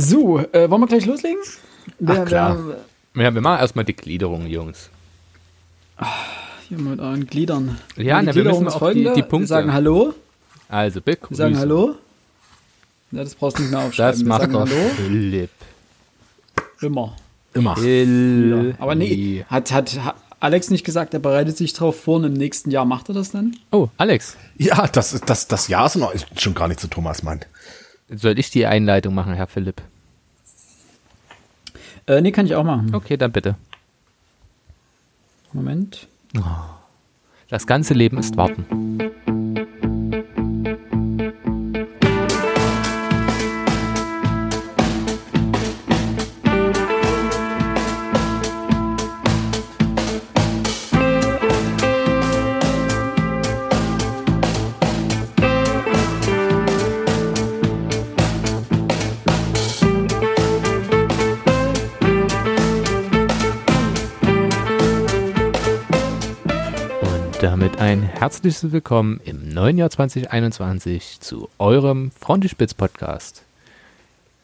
[0.00, 1.40] So, äh, wollen wir gleich loslegen?
[2.06, 2.56] Ach, klar.
[3.16, 4.90] ja, wir machen erstmal die Gliederung, Jungs.
[6.68, 7.78] Hier mit euren Gliedern.
[7.96, 9.10] Ja, die na, wir müssen auch folgende.
[9.10, 9.40] die, die Punkte.
[9.44, 10.14] Wir sagen Hallo.
[10.68, 11.58] Also, Wir sagen begrüßen.
[11.58, 11.96] Hallo.
[13.10, 14.20] Ja, das brauchst du nicht mehr Das aufschreiben.
[14.20, 14.90] wir macht sagen doch Hallo.
[14.96, 15.50] Philipp.
[16.80, 17.16] Immer.
[17.54, 17.76] Immer.
[17.76, 18.80] Philipp.
[18.80, 22.34] Aber nee, hat, hat, hat Alex nicht gesagt, er bereitet sich drauf vor und im
[22.34, 23.56] nächsten Jahr macht er das dann?
[23.72, 27.24] Oh, Alex, Ja, das, das, das Jahr ist noch ist schon gar nicht zu Thomas
[27.24, 27.48] meint.
[28.08, 29.82] Soll ich die Einleitung machen, Herr Philipp?
[32.06, 32.94] Äh, nee, kann ich auch machen.
[32.94, 33.56] Okay, dann bitte.
[35.52, 36.08] Moment.
[37.48, 38.66] Das ganze Leben ist Warten.
[67.88, 73.44] Ein herzliches Willkommen im neuen Jahr 2021 zu eurem Frontispitz-Podcast.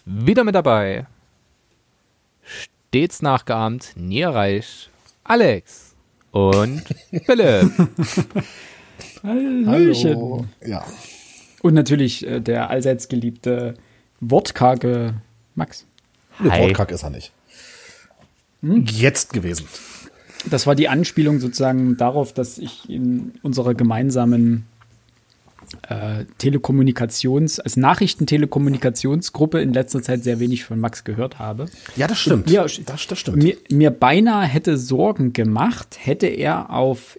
[0.06, 1.04] Wieder mit dabei,
[2.42, 4.88] stets nachgeahmt, nie erreicht,
[5.24, 5.94] Alex
[6.30, 6.84] und
[7.26, 7.70] Philipp.
[9.22, 10.48] Hallöchen.
[10.64, 10.86] Ja.
[11.60, 13.74] Und natürlich äh, der allseits geliebte
[14.20, 15.16] wortkarge
[15.54, 15.84] Max.
[16.38, 16.62] Nee, Hi.
[16.62, 17.30] Wortkack ist er nicht.
[18.62, 19.68] Jetzt gewesen.
[20.50, 24.66] Das war die Anspielung sozusagen darauf, dass ich in unserer gemeinsamen
[25.88, 31.66] äh, Telekommunikations-, als Nachrichtentelekommunikationsgruppe in letzter Zeit sehr wenig von Max gehört habe.
[31.96, 32.50] Ja, das stimmt.
[32.50, 33.42] Ja, das, das stimmt.
[33.42, 37.18] Mir, mir beinahe hätte Sorgen gemacht, hätte er auf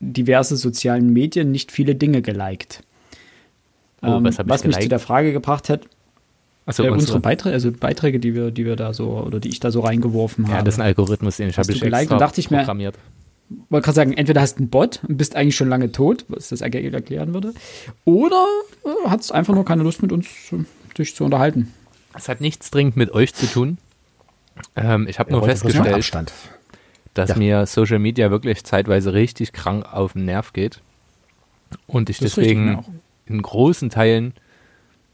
[0.00, 2.82] diverse sozialen Medien nicht viele Dinge geliked.
[4.02, 5.82] Oh, Ähm, was ich was mich zu der Frage gebracht hat,
[6.66, 9.48] Achso, äh, unsere, unsere Beiträge, also Beiträge, die wir, die wir da so oder die
[9.48, 10.64] ich da so reingeworfen ja, habe.
[10.64, 12.96] das ist ein Algorithmus, den ich habe ich geliked extra dachte ich mir- programmiert.
[13.68, 16.48] wollte gerade sagen, entweder hast du einen Bot und bist eigentlich schon lange tot, was
[16.50, 17.52] das erklären würde,
[18.04, 18.46] oder
[18.84, 20.56] äh, hat es einfach nur keine Lust mit uns äh,
[20.96, 21.72] dich zu unterhalten.
[22.14, 23.78] Es hat nichts dringend mit euch zu tun.
[24.76, 26.32] Ähm, ich habe nur festgestellt, Abstand.
[27.14, 27.36] dass Ja.
[27.36, 30.80] mir Social Media wirklich zeitweise richtig krank auf den Nerv geht.
[31.86, 32.84] Und ich Das deswegen auch.
[33.26, 34.34] in großen Teilen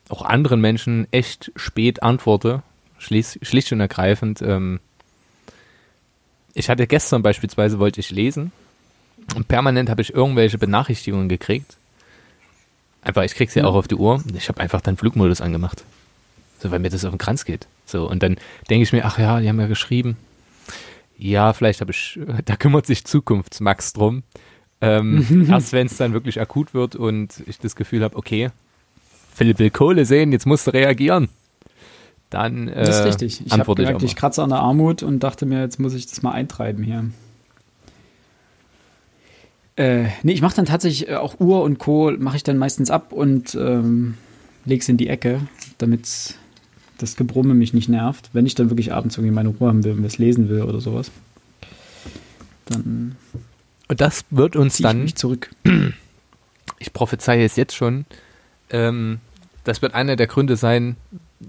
[0.08, 2.62] auch anderen Menschen echt spät antworte.
[2.98, 4.42] Schlicht, schlicht und ergreifend.
[4.42, 4.80] Ähm,
[6.54, 8.52] ich hatte gestern beispielsweise, wollte ich lesen
[9.34, 11.76] und permanent habe ich irgendwelche Benachrichtigungen gekriegt.
[13.02, 14.22] Einfach, ich krieg sie auch auf die Uhr.
[14.34, 15.84] Ich habe einfach dann Flugmodus angemacht.
[16.58, 17.66] So, weil mir das auf den Kranz geht.
[17.86, 18.36] So, und dann
[18.68, 20.16] denke ich mir, ach ja, die haben ja geschrieben.
[21.16, 24.22] Ja, vielleicht habe ich, da kümmert sich Zukunftsmax drum.
[24.80, 28.50] Ähm, erst wenn es dann wirklich akut wird und ich das Gefühl habe, okay,
[29.38, 31.28] Philipp will Kohle sehen, jetzt musst du reagieren.
[32.28, 33.40] Dann äh, Das ist richtig.
[33.46, 34.20] Ich habe antworte ich gemerkt, ich mal.
[34.20, 37.08] kratze an der Armut und dachte mir, jetzt muss ich das mal eintreiben hier.
[39.76, 42.12] Äh, nee, ich mache dann tatsächlich äh, auch Uhr und Co.
[42.18, 44.14] mache ich dann meistens ab und ähm,
[44.64, 45.40] leg's in die Ecke,
[45.78, 46.34] damit
[46.98, 48.30] das Gebrumme mich nicht nervt.
[48.32, 50.80] Wenn ich dann wirklich abends irgendwie meine Ruhe haben will und was lesen will oder
[50.80, 51.12] sowas,
[52.66, 53.14] dann
[53.86, 55.50] Und das wird uns ich dann mich zurück.
[56.80, 58.04] ich prophezeie es jetzt schon,
[58.70, 59.20] ähm,
[59.64, 60.96] das wird einer der Gründe sein,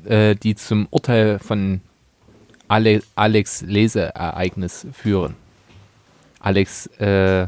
[0.05, 1.81] äh, die zum Urteil von
[2.67, 5.35] Ale Alex Leseereignis führen.
[6.39, 7.47] Alex äh,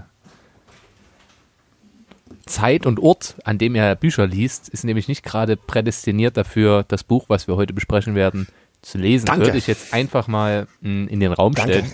[2.46, 7.04] Zeit und Ort, an dem er Bücher liest, ist nämlich nicht gerade prädestiniert dafür, das
[7.04, 8.48] Buch, was wir heute besprechen werden,
[8.82, 9.28] zu lesen.
[9.28, 9.46] Danke.
[9.46, 11.74] Würde ich jetzt einfach mal mh, in den Raum Danke.
[11.74, 11.94] stellen.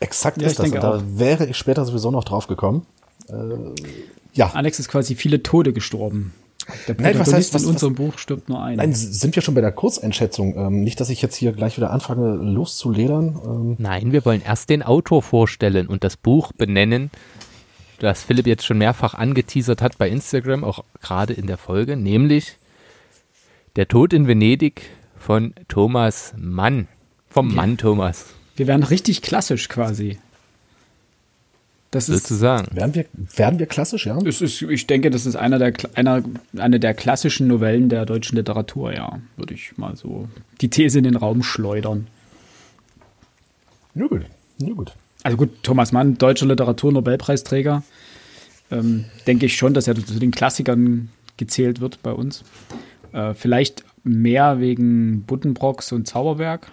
[0.00, 0.70] Exakt Ja, ich ist das.
[0.70, 2.86] denke Und da wäre ich später sowieso noch drauf gekommen.
[3.28, 3.34] Äh,
[4.32, 4.50] ja.
[4.54, 6.34] Alex ist quasi viele Tode gestorben.
[6.88, 8.76] Der Nein, was heißt- was- in was- unserem Buch stirbt nur ein.
[8.76, 10.56] Nein, sind wir schon bei der Kurzeinschätzung.
[10.56, 13.40] Ähm, nicht, dass ich jetzt hier gleich wieder anfange loszuledern.
[13.44, 17.10] Ähm, Nein, wir wollen erst den Autor vorstellen und das Buch benennen,
[18.00, 22.56] das Philipp jetzt schon mehrfach angeteasert hat bei Instagram, auch gerade in der Folge, nämlich
[23.76, 24.82] Der Tod in Venedig
[25.16, 26.86] von Thomas Mann.
[27.28, 30.18] Vom Mann Thomas, Wir werden richtig klassisch quasi.
[31.94, 32.74] Das ist, sozusagen.
[32.74, 33.06] werden, wir,
[33.36, 34.18] werden wir klassisch, ja?
[34.26, 36.24] es ist, ich denke, das ist einer der, einer,
[36.56, 39.20] eine der klassischen Novellen der deutschen Literatur, ja.
[39.36, 40.28] Würde ich mal so
[40.60, 42.08] die These in den Raum schleudern.
[43.94, 44.22] Ja, gut.
[44.58, 44.92] Ja, gut.
[45.22, 47.84] Also gut, Thomas Mann, deutscher Literatur-Nobelpreisträger.
[48.72, 52.42] Ähm, denke ich schon, dass er zu den Klassikern gezählt wird bei uns.
[53.12, 56.72] Äh, vielleicht mehr wegen Buddenbrocks und Zauberberg.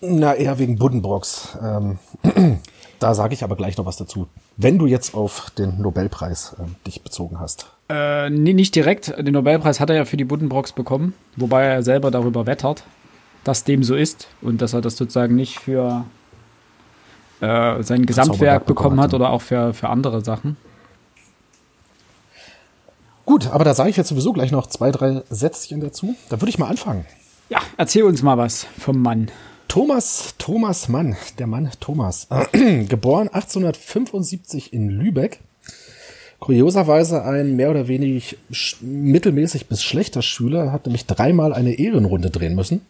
[0.00, 1.56] Na, eher wegen Buddenbrocks.
[1.62, 1.98] Ähm,
[3.02, 4.28] da sage ich aber gleich noch was dazu.
[4.56, 7.66] Wenn du jetzt auf den Nobelpreis ähm, dich bezogen hast.
[7.88, 9.16] Äh, nee, nicht direkt.
[9.18, 12.84] Den Nobelpreis hat er ja für die Buddenbrocks bekommen, wobei er selber darüber wettert,
[13.44, 16.04] dass dem so ist und dass er das sozusagen nicht für
[17.40, 20.56] äh, sein Gesamtwerk bekommen hat oder auch für, für andere Sachen.
[23.24, 26.14] Gut, aber da sage ich jetzt sowieso gleich noch zwei, drei Sätzchen dazu.
[26.28, 27.06] Da würde ich mal anfangen.
[27.48, 29.30] Ja, erzähl uns mal was vom Mann.
[29.72, 35.40] Thomas, Thomas Mann, der Mann Thomas, äh, geboren 1875 in Lübeck.
[36.40, 38.36] Kurioserweise ein mehr oder weniger
[38.82, 42.82] mittelmäßig bis schlechter Schüler, hat nämlich dreimal eine Ehrenrunde drehen müssen.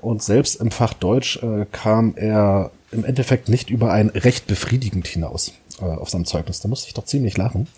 [0.00, 5.06] Und selbst im Fach Deutsch äh, kam er im Endeffekt nicht über ein recht befriedigend
[5.06, 6.58] hinaus äh, auf seinem Zeugnis.
[6.58, 7.68] Da musste ich doch ziemlich lachen.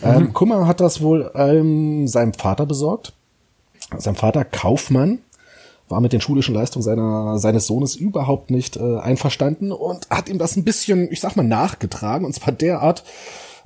[0.00, 0.08] Mhm.
[0.08, 3.12] Ähm, Kummer hat das wohl ähm, seinem Vater besorgt.
[3.98, 5.18] Sein Vater Kaufmann
[5.88, 10.38] war mit den schulischen Leistungen seiner, seines Sohnes überhaupt nicht äh, einverstanden und hat ihm
[10.38, 12.24] das ein bisschen, ich sag mal, nachgetragen.
[12.24, 13.04] Und zwar derart,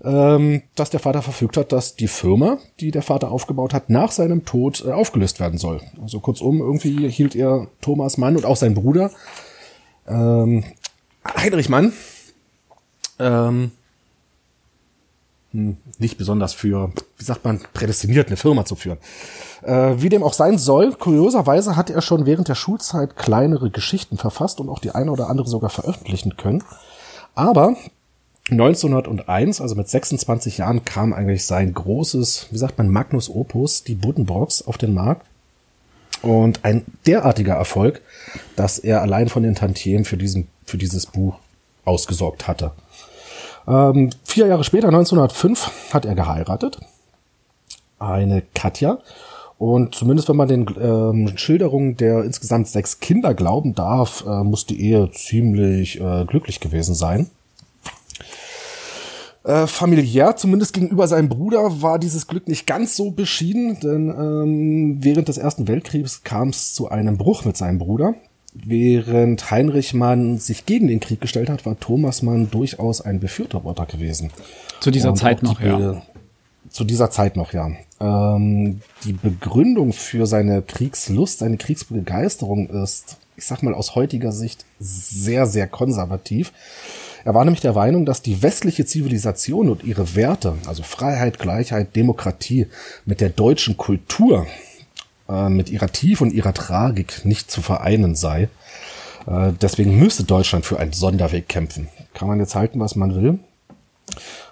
[0.03, 4.11] ähm, dass der Vater verfügt hat, dass die Firma, die der Vater aufgebaut hat, nach
[4.11, 5.81] seinem Tod äh, aufgelöst werden soll.
[6.03, 9.11] Also kurzum, irgendwie hielt er Thomas Mann und auch sein Bruder
[10.07, 10.65] ähm,
[11.37, 11.93] Heinrich Mann
[13.19, 13.73] ähm,
[15.53, 18.99] hm, nicht besonders für, wie sagt man, prädestiniert, eine Firma zu führen.
[19.63, 24.17] Äh, wie dem auch sein soll, kurioserweise hat er schon während der Schulzeit kleinere Geschichten
[24.17, 26.65] verfasst und auch die eine oder andere sogar veröffentlichen können.
[27.35, 27.77] Aber
[28.51, 33.95] 1901, also mit 26 Jahren, kam eigentlich sein großes, wie sagt man, Magnus Opus, die
[33.95, 35.27] Buddenbrocks, auf den Markt.
[36.23, 38.03] Und ein derartiger Erfolg,
[38.57, 41.37] dass er allein von den Tantiemen für, diesen, für dieses Buch
[41.85, 42.73] ausgesorgt hatte.
[43.67, 46.79] Ähm, vier Jahre später, 1905, hat er geheiratet.
[47.99, 48.99] Eine Katja.
[49.61, 54.65] Und zumindest wenn man den ähm, Schilderungen der insgesamt sechs Kinder glauben darf, äh, muss
[54.65, 57.27] die Ehe ziemlich äh, glücklich gewesen sein.
[59.45, 65.05] Äh, familiär, zumindest gegenüber seinem Bruder, war dieses Glück nicht ganz so beschieden, denn ähm,
[65.05, 68.15] während des Ersten Weltkriegs kam es zu einem Bruch mit seinem Bruder.
[68.55, 73.85] Während Heinrich Mann sich gegen den Krieg gestellt hat, war Thomas Mann durchaus ein Befürworter
[73.85, 74.31] gewesen.
[74.81, 76.01] Zu dieser Und Zeit noch, ja.
[76.81, 77.73] Zu dieser Zeit noch, ja.
[78.01, 84.65] Ähm, die Begründung für seine Kriegslust, seine Kriegsbegeisterung ist, ich sag mal, aus heutiger Sicht
[84.79, 86.55] sehr, sehr konservativ.
[87.23, 91.95] Er war nämlich der Meinung, dass die westliche Zivilisation und ihre Werte, also Freiheit, Gleichheit,
[91.95, 92.67] Demokratie,
[93.05, 94.47] mit der deutschen Kultur
[95.29, 98.49] äh, mit ihrer Tiefe und ihrer Tragik nicht zu vereinen sei.
[99.27, 101.89] Äh, deswegen müsste Deutschland für einen Sonderweg kämpfen.
[102.15, 103.39] Kann man jetzt halten, was man will.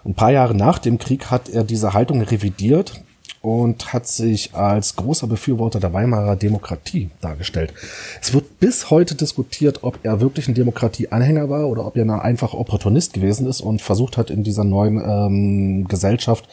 [0.04, 3.02] Ein paar Jahre nach dem Krieg hat er diese Haltung revidiert
[3.40, 7.72] und hat sich als großer Befürworter der Weimarer Demokratie dargestellt.
[8.20, 12.10] Es wird bis heute diskutiert, ob er wirklich ein Demokratieanhänger war oder ob er ein
[12.10, 16.48] einfacher Opportunist gewesen ist und versucht hat, in dieser neuen ähm, Gesellschaft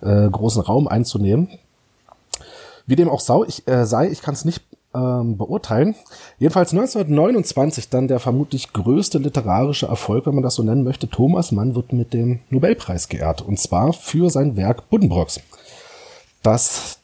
[0.00, 1.48] äh, großen Raum einzunehmen.
[2.86, 4.62] Wie dem auch sau, ich, äh, sei, ich kann es nicht
[4.94, 5.94] ähm, beurteilen.
[6.38, 11.08] Jedenfalls 1929 dann der vermutlich größte literarische Erfolg, wenn man das so nennen möchte.
[11.08, 13.42] Thomas Mann wird mit dem Nobelpreis geehrt.
[13.42, 15.40] Und zwar für sein Werk Buddenbrocks.
[16.42, 16.98] Dass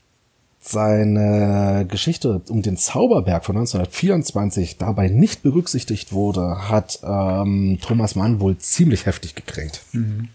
[0.66, 8.40] seine Geschichte um den Zauberberg von 1924 dabei nicht berücksichtigt wurde, hat ähm, Thomas Mann
[8.40, 9.82] wohl ziemlich heftig gekränkt.
[9.92, 10.30] Mhm.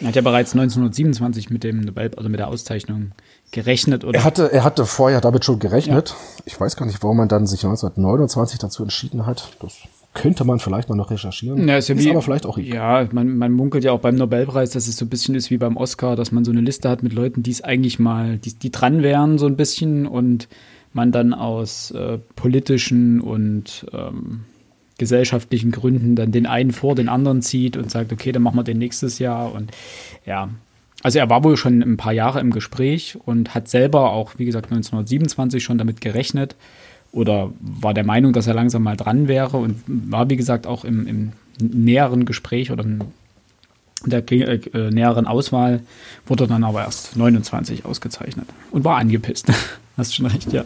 [0.00, 3.12] Er hat ja bereits 1927 mit dem Nobel, also mit der Auszeichnung
[3.50, 4.18] gerechnet oder?
[4.18, 6.10] Er hatte, er hatte vorher damit schon gerechnet.
[6.10, 6.42] Ja.
[6.44, 9.56] Ich weiß gar nicht, warum man dann sich 1929 dazu entschieden hat.
[9.60, 9.78] Das
[10.12, 11.68] könnte man vielleicht mal noch recherchieren.
[11.68, 14.16] Ja, ist, ja ist wie, aber vielleicht auch Ja, man, man munkelt ja auch beim
[14.16, 16.88] Nobelpreis, dass es so ein bisschen ist wie beim Oscar, dass man so eine Liste
[16.88, 20.48] hat mit Leuten, die es eigentlich mal, die, die dran wären so ein bisschen und
[20.92, 24.40] man dann aus äh, politischen und ähm,
[24.98, 28.64] gesellschaftlichen Gründen dann den einen vor den anderen zieht und sagt, okay, dann machen wir
[28.64, 29.70] den nächstes Jahr und
[30.26, 30.50] ja,
[31.02, 34.44] also er war wohl schon ein paar Jahre im Gespräch und hat selber auch, wie
[34.44, 36.56] gesagt, 1927 schon damit gerechnet
[37.12, 40.84] oder war der Meinung, dass er langsam mal dran wäre und war, wie gesagt, auch
[40.84, 43.00] im, im näheren Gespräch oder in
[44.06, 45.80] der äh, näheren Auswahl,
[46.26, 49.48] wurde dann aber erst 29 ausgezeichnet und war angepisst.
[49.96, 50.64] Hast schon recht, ja.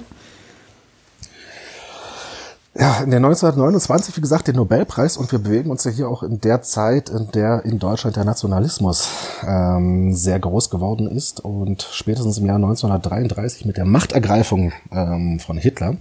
[2.76, 6.24] Ja, in der 1929, wie gesagt, den Nobelpreis und wir bewegen uns ja hier auch
[6.24, 9.08] in der Zeit, in der in Deutschland der Nationalismus
[9.46, 15.56] ähm, sehr groß geworden ist und spätestens im Jahr 1933 mit der Machtergreifung ähm, von
[15.56, 15.98] Hitler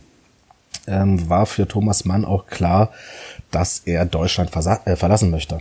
[0.87, 2.89] ähm, war für Thomas Mann auch klar,
[3.51, 4.49] dass er Deutschland
[4.85, 5.59] äh, verlassen möchte.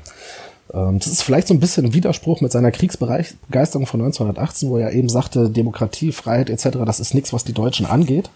[0.72, 4.78] Ähm, das ist vielleicht so ein bisschen ein Widerspruch mit seiner Kriegsbegeisterung von 1918, wo
[4.78, 8.30] er eben sagte, Demokratie, Freiheit etc., das ist nichts, was die Deutschen angeht.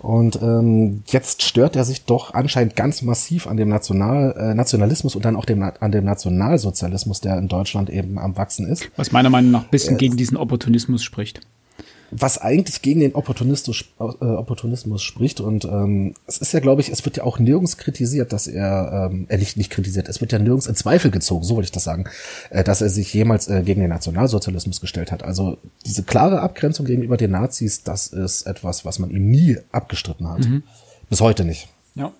[0.00, 5.14] Und ähm, jetzt stört er sich doch anscheinend ganz massiv an dem National, äh, Nationalismus
[5.16, 8.88] und dann auch dem, an dem Nationalsozialismus, der in Deutschland eben am Wachsen ist.
[8.96, 11.40] Was meiner Meinung nach ein bisschen äh, gegen diesen Opportunismus spricht
[12.14, 15.40] was eigentlich gegen den Opportunismus, äh, Opportunismus spricht.
[15.40, 19.10] Und ähm, es ist ja, glaube ich, es wird ja auch nirgends kritisiert, dass er,
[19.10, 21.72] ähm, er nicht, nicht kritisiert, es wird ja nirgends in Zweifel gezogen, so wollte ich
[21.72, 22.04] das sagen,
[22.50, 25.22] äh, dass er sich jemals äh, gegen den Nationalsozialismus gestellt hat.
[25.22, 30.28] Also diese klare Abgrenzung gegenüber den Nazis, das ist etwas, was man ihm nie abgestritten
[30.28, 30.46] hat.
[30.46, 30.62] Mhm.
[31.08, 31.68] Bis heute nicht.
[31.94, 32.12] Ja.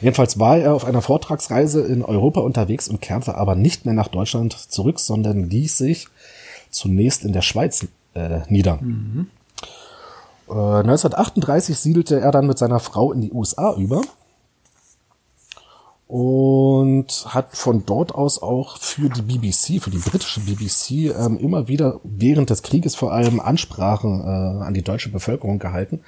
[0.00, 4.08] Jedenfalls war er auf einer Vortragsreise in Europa unterwegs und kehrte aber nicht mehr nach
[4.08, 6.08] Deutschland zurück, sondern ließ sich
[6.70, 8.78] zunächst in der Schweiz äh, nieder.
[8.82, 9.28] Mhm.
[10.48, 14.02] 1938 äh, siedelte er dann mit seiner Frau in die USA über
[16.08, 21.66] und hat von dort aus auch für die BBC, für die britische BBC, ähm, immer
[21.66, 26.00] wieder während des Krieges vor allem Ansprachen äh, an die deutsche Bevölkerung gehalten.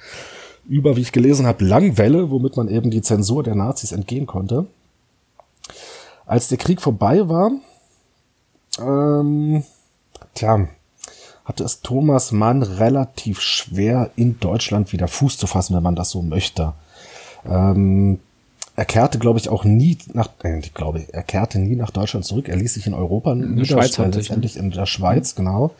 [0.65, 4.67] Über, wie ich gelesen habe, Langwelle, womit man eben die Zensur der Nazis entgehen konnte.
[6.25, 7.51] Als der Krieg vorbei war,
[8.79, 9.63] ähm,
[10.35, 10.67] tja,
[11.49, 16.11] hatte es Thomas Mann relativ schwer, in Deutschland wieder Fuß zu fassen, wenn man das
[16.11, 16.73] so möchte.
[17.43, 18.19] Ähm,
[18.75, 22.23] er kehrte, glaube ich, auch nie nach, äh, ich glaube, er kehrte nie nach Deutschland
[22.23, 22.47] zurück.
[22.47, 25.71] Er ließ sich in Europa in der Schweiz halt letztendlich in der Schweiz, genau.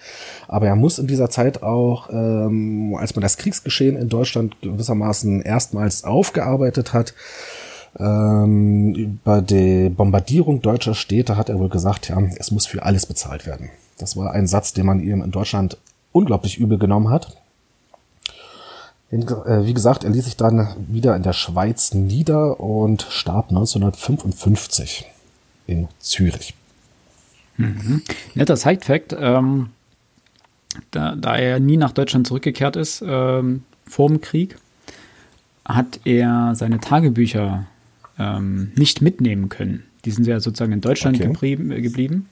[0.48, 5.44] Aber er muss in dieser Zeit auch, ähm, als man das Kriegsgeschehen in Deutschland gewissermaßen
[5.44, 7.14] erstmals aufgearbeitet hat,
[8.00, 13.06] ähm, über die Bombardierung deutscher Städte hat er wohl gesagt, ja, es muss für alles
[13.06, 13.70] bezahlt werden.
[14.00, 15.78] Das war ein Satz, den man ihm in Deutschland
[16.12, 17.38] unglaublich übel genommen hat.
[19.12, 25.06] Äh, wie gesagt, er ließ sich dann wieder in der Schweiz nieder und starb 1955
[25.68, 26.54] in Zürich.
[27.58, 28.04] Mhm.
[28.36, 29.70] Netter Side-Fact, ähm,
[30.92, 34.58] da, da, er nie nach Deutschland zurückgekehrt ist ähm, vor dem Krieg,
[35.66, 37.66] hat er seine Tagebücher
[38.18, 39.84] ähm, nicht mitnehmen können.
[40.06, 41.28] Die sind ja sozusagen in Deutschland okay.
[41.28, 42.30] geblieben, geblieben.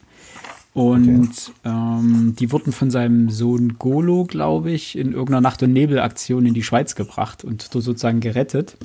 [0.78, 1.52] Und okay.
[1.66, 6.54] ähm, die wurden von seinem Sohn Golo, glaube ich, in irgendeiner Nacht- und Nebelaktion in
[6.54, 8.78] die Schweiz gebracht und sozusagen gerettet.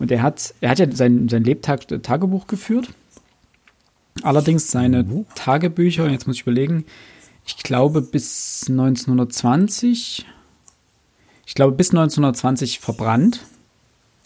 [0.00, 2.88] Und er hat, er hat ja sein, sein Lebtag Tagebuch geführt.
[4.22, 5.06] Allerdings seine.
[5.36, 6.84] Tagebücher, jetzt muss ich überlegen,
[7.46, 10.26] ich glaube bis 1920,
[11.46, 13.46] ich glaube bis 1920 verbrannt,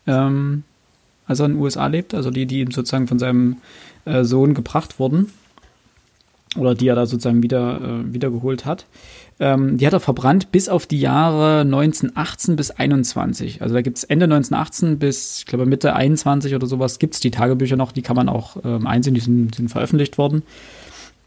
[0.07, 0.62] ähm,
[1.27, 3.59] als er in den USA lebt, also die, die ihm sozusagen von seinem
[4.07, 5.31] äh, Sohn gebracht wurden
[6.57, 8.87] oder die er da sozusagen wieder äh, wiedergeholt hat.
[9.38, 13.62] Ähm, die hat er verbrannt bis auf die Jahre 1918 bis 21.
[13.62, 17.76] Also da gibt's Ende 1918 bis, ich glaube, Mitte 21 oder sowas gibt's die Tagebücher
[17.76, 20.42] noch, die kann man auch ähm, einsehen, die sind, sind veröffentlicht worden.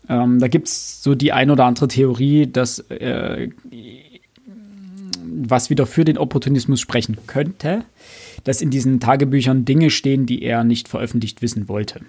[0.09, 3.49] Ähm, da gibt's so die ein oder andere Theorie, dass äh,
[5.25, 7.85] was wieder für den Opportunismus sprechen könnte,
[8.43, 12.01] dass in diesen Tagebüchern Dinge stehen, die er nicht veröffentlicht wissen wollte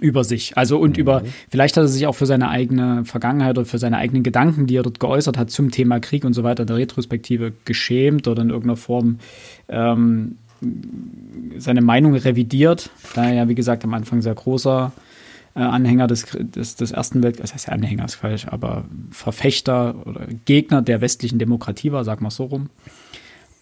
[0.00, 0.56] über sich.
[0.56, 1.00] Also und mhm.
[1.00, 4.66] über, vielleicht hat er sich auch für seine eigene Vergangenheit oder für seine eigenen Gedanken,
[4.66, 8.42] die er dort geäußert hat zum Thema Krieg und so weiter, der Retrospektive geschämt oder
[8.42, 9.18] in irgendeiner Form
[9.68, 10.36] ähm,
[11.58, 14.92] seine Meinung revidiert, da er ja, wie gesagt, am Anfang sehr großer
[15.54, 20.26] äh, Anhänger des, des, des Ersten Weltkriegs, das heißt Anhänger ist falsch, aber Verfechter oder
[20.44, 22.68] Gegner der westlichen Demokratie war, sagen wir so rum.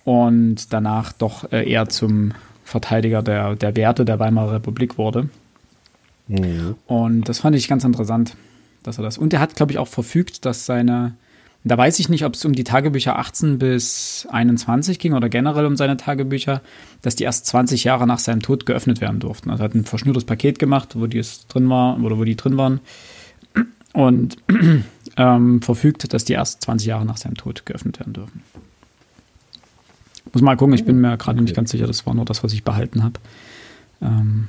[0.04, 2.32] Und danach doch äh, eher zum
[2.64, 5.28] Verteidiger der, der Werte der Weimarer Republik wurde.
[6.28, 6.76] Mhm.
[6.86, 8.36] Und das fand ich ganz interessant,
[8.82, 9.18] dass er das.
[9.18, 11.14] Und er hat, glaube ich, auch verfügt, dass seine,
[11.64, 15.66] da weiß ich nicht, ob es um die Tagebücher 18 bis 21 ging oder generell
[15.66, 16.62] um seine Tagebücher,
[17.02, 19.50] dass die erst 20 Jahre nach seinem Tod geöffnet werden durften.
[19.50, 22.36] Also er hat ein verschnürtes Paket gemacht, wo die es drin war oder wo die
[22.36, 22.80] drin waren.
[23.92, 24.36] Und
[25.16, 28.42] ähm, verfügt, dass die erst 20 Jahre nach seinem Tod geöffnet werden dürfen.
[30.32, 31.42] Muss mal gucken, ich bin mir gerade okay.
[31.42, 33.14] nicht ganz sicher, das war nur das, was ich behalten habe.
[34.02, 34.48] Ähm,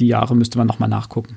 [0.00, 1.36] die Jahre müsste man nochmal nachgucken.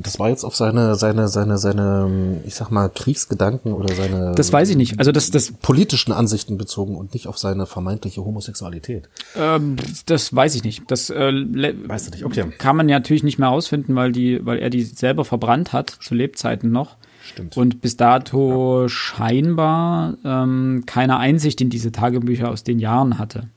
[0.00, 4.32] das war jetzt auf seine, seine, seine, seine, ich sag mal, Kriegsgedanken oder seine.
[4.34, 4.98] Das weiß ich nicht.
[4.98, 9.08] Also das, das politischen Ansichten bezogen und nicht auf seine vermeintliche Homosexualität.
[9.36, 9.76] Ähm,
[10.06, 10.90] das weiß ich nicht.
[10.90, 12.24] Das äh, weißt du nicht.
[12.24, 12.44] Okay.
[12.58, 15.90] kann man ja natürlich nicht mehr ausfinden, weil die, weil er die selber verbrannt hat
[15.90, 16.96] zu Lebzeiten noch.
[17.24, 17.56] Stimmt.
[17.56, 23.48] Und bis dato scheinbar ähm, keine Einsicht in diese Tagebücher aus den Jahren hatte.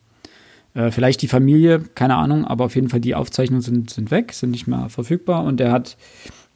[0.77, 4.31] Äh, vielleicht die Familie, keine Ahnung, aber auf jeden Fall die Aufzeichnungen sind, sind weg,
[4.33, 5.97] sind nicht mehr verfügbar und er hat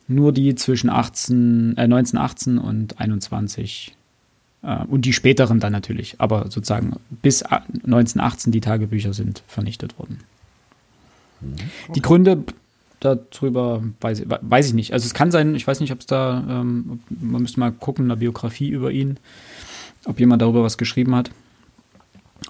[0.07, 3.95] nur die zwischen 18, äh, 1918 und 21
[4.61, 10.19] äh, und die späteren dann natürlich, aber sozusagen bis 1918 die Tagebücher sind vernichtet worden.
[11.39, 11.53] Mhm.
[11.53, 11.93] Okay.
[11.95, 12.43] Die Gründe
[12.99, 14.93] darüber weiß, weiß ich nicht.
[14.93, 18.05] Also es kann sein, ich weiß nicht, ob es da, ähm, man müsste mal gucken,
[18.05, 19.17] eine Biografie über ihn,
[20.05, 21.31] ob jemand darüber was geschrieben hat.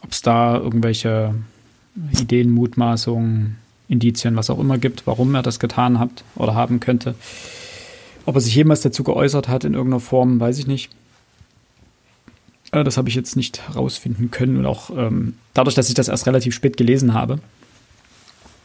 [0.03, 1.33] Ob es da irgendwelche
[2.19, 3.57] Ideen, Mutmaßungen,
[3.87, 7.15] Indizien, was auch immer gibt, warum er das getan hat oder haben könnte.
[8.25, 10.91] Ob er sich jemals dazu geäußert hat in irgendeiner Form, weiß ich nicht.
[12.71, 16.07] Äh, das habe ich jetzt nicht herausfinden können und auch ähm, dadurch, dass ich das
[16.07, 17.39] erst relativ spät gelesen habe,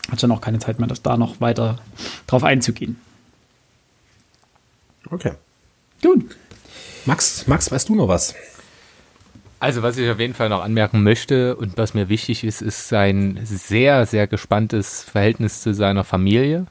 [0.06, 1.78] hatte ich dann auch keine Zeit mehr, das da noch weiter
[2.26, 2.96] drauf einzugehen.
[5.10, 5.32] Okay.
[6.02, 6.36] Gut.
[7.04, 8.34] Max, Max, weißt du noch was?
[9.58, 12.88] Also, was ich auf jeden Fall noch anmerken möchte und was mir wichtig ist, ist
[12.88, 16.66] sein sehr, sehr gespanntes Verhältnis zu seiner Familie.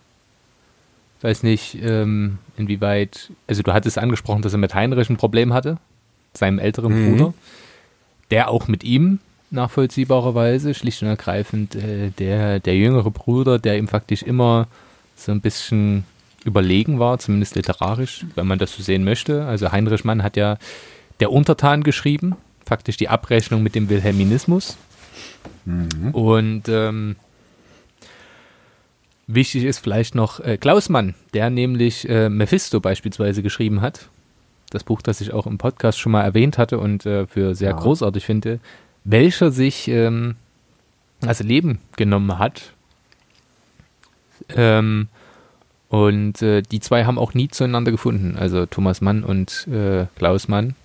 [1.17, 5.53] Ich weiß nicht, ähm, inwieweit, also du hattest angesprochen, dass er mit Heinrich ein Problem
[5.53, 5.77] hatte,
[6.33, 7.17] seinem älteren mhm.
[7.17, 7.33] Bruder,
[8.29, 13.87] der auch mit ihm nachvollziehbarerweise, schlicht und ergreifend, äh, der, der jüngere Bruder, der ihm
[13.87, 14.67] faktisch immer
[15.15, 16.03] so ein bisschen
[16.43, 19.45] überlegen war, zumindest literarisch, wenn man das so sehen möchte.
[19.45, 20.57] Also Heinrich Mann hat ja
[21.21, 22.35] Der Untertan geschrieben,
[22.65, 24.77] faktisch die Abrechnung mit dem Wilhelminismus.
[25.65, 26.11] Mhm.
[26.11, 27.15] Und ähm,
[29.27, 34.09] wichtig ist vielleicht noch äh, Klaus Mann, der nämlich äh, Mephisto beispielsweise geschrieben hat.
[34.71, 37.71] Das Buch, das ich auch im Podcast schon mal erwähnt hatte und äh, für sehr
[37.71, 37.77] ja.
[37.77, 38.59] großartig finde,
[39.03, 40.35] welcher sich ähm,
[41.25, 42.73] also Leben genommen hat.
[44.55, 45.07] Ähm,
[45.89, 50.47] und äh, die zwei haben auch nie zueinander gefunden, also Thomas Mann und äh, Klaus
[50.47, 50.75] Mann.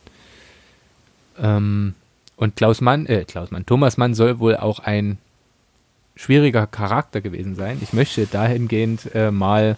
[1.40, 1.94] Ähm,
[2.36, 5.18] und Klaus Mann, äh, Klaus Mann, Thomas Mann soll wohl auch ein
[6.16, 7.78] schwieriger Charakter gewesen sein.
[7.82, 9.76] Ich möchte dahingehend äh, mal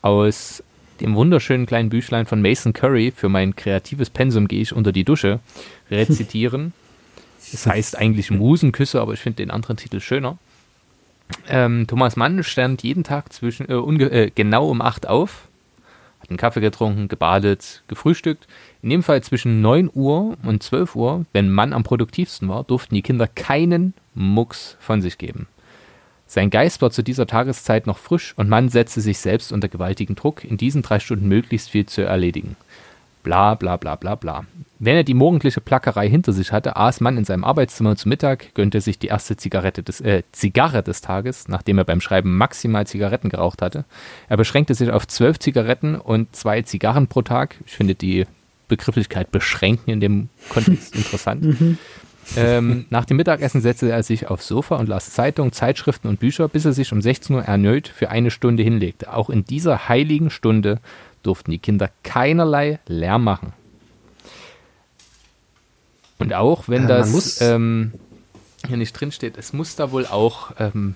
[0.00, 0.62] aus
[1.00, 5.04] dem wunderschönen kleinen Büchlein von Mason Curry für mein kreatives Pensum gehe ich unter die
[5.04, 5.40] Dusche
[5.90, 6.72] rezitieren.
[7.52, 10.38] Es heißt eigentlich Musenküsse, aber ich finde den anderen Titel schöner.
[11.48, 15.48] Ähm, Thomas Mann stand jeden Tag zwischen äh, äh, genau um 8 auf,
[16.20, 18.46] hat einen Kaffee getrunken, gebadet, gefrühstückt.
[18.82, 22.96] In dem Fall zwischen 9 Uhr und 12 Uhr, wenn Mann am produktivsten war, durften
[22.96, 25.46] die Kinder keinen Mucks von sich geben.
[26.26, 30.16] Sein Geist war zu dieser Tageszeit noch frisch und Mann setzte sich selbst unter gewaltigen
[30.16, 32.56] Druck, in diesen drei Stunden möglichst viel zu erledigen.
[33.22, 34.46] Bla bla bla bla bla.
[34.80, 38.52] Wenn er die morgendliche Plackerei hinter sich hatte, aß Mann in seinem Arbeitszimmer zu Mittag,
[38.54, 42.84] gönnte sich die erste Zigarette des, äh, Zigarre des Tages, nachdem er beim Schreiben maximal
[42.84, 43.84] Zigaretten geraucht hatte.
[44.28, 47.58] Er beschränkte sich auf zwölf Zigaretten und zwei Zigarren pro Tag.
[47.64, 48.26] Ich finde die
[48.76, 51.44] Begrifflichkeit beschränken in dem Kontext interessant.
[51.44, 51.78] Mhm.
[52.36, 56.48] Ähm, nach dem Mittagessen setzte er sich aufs Sofa und las Zeitungen, Zeitschriften und Bücher,
[56.48, 59.12] bis er sich um 16 Uhr erneut für eine Stunde hinlegte.
[59.12, 60.78] Auch in dieser heiligen Stunde
[61.22, 63.52] durften die Kinder keinerlei Lärm machen.
[66.18, 67.92] Und auch wenn äh, das ähm,
[68.66, 70.94] hier nicht drin steht, es muss da wohl auch, ähm,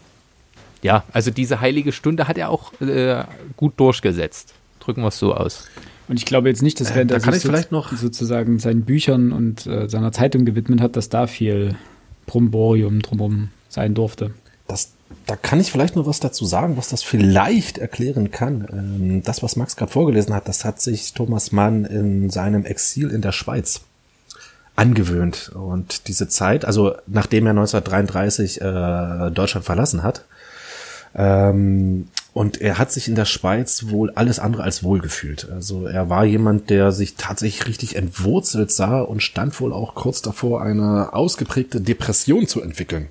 [0.82, 3.24] ja, also diese heilige Stunde hat er auch äh,
[3.56, 4.54] gut durchgesetzt.
[4.80, 5.68] Drücken wir es so aus.
[6.08, 8.58] Und ich glaube jetzt nicht, dass äh, wenn äh, da kann ich vielleicht noch sozusagen
[8.58, 11.76] seinen Büchern und äh, seiner Zeitung gewidmet hat, dass da viel
[12.26, 14.32] Bromborium drumherum sein durfte.
[14.68, 14.92] Das,
[15.26, 18.66] da kann ich vielleicht noch was dazu sagen, was das vielleicht erklären kann.
[18.72, 23.10] Ähm, das, was Max gerade vorgelesen hat, das hat sich Thomas Mann in seinem Exil
[23.10, 23.82] in der Schweiz
[24.76, 25.50] angewöhnt.
[25.54, 30.24] Und diese Zeit, also nachdem er 1933 äh, Deutschland verlassen hat,
[31.16, 35.48] ähm, und er hat sich in der Schweiz wohl alles andere als wohl gefühlt.
[35.50, 40.20] Also er war jemand, der sich tatsächlich richtig entwurzelt sah und stand wohl auch kurz
[40.20, 43.08] davor, eine ausgeprägte Depression zu entwickeln.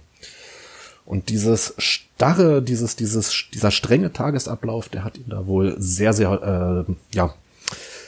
[1.06, 6.86] Und dieses starre, dieses, dieses, dieser strenge Tagesablauf, der hat ihn da wohl sehr, sehr,
[6.88, 7.34] äh, ja,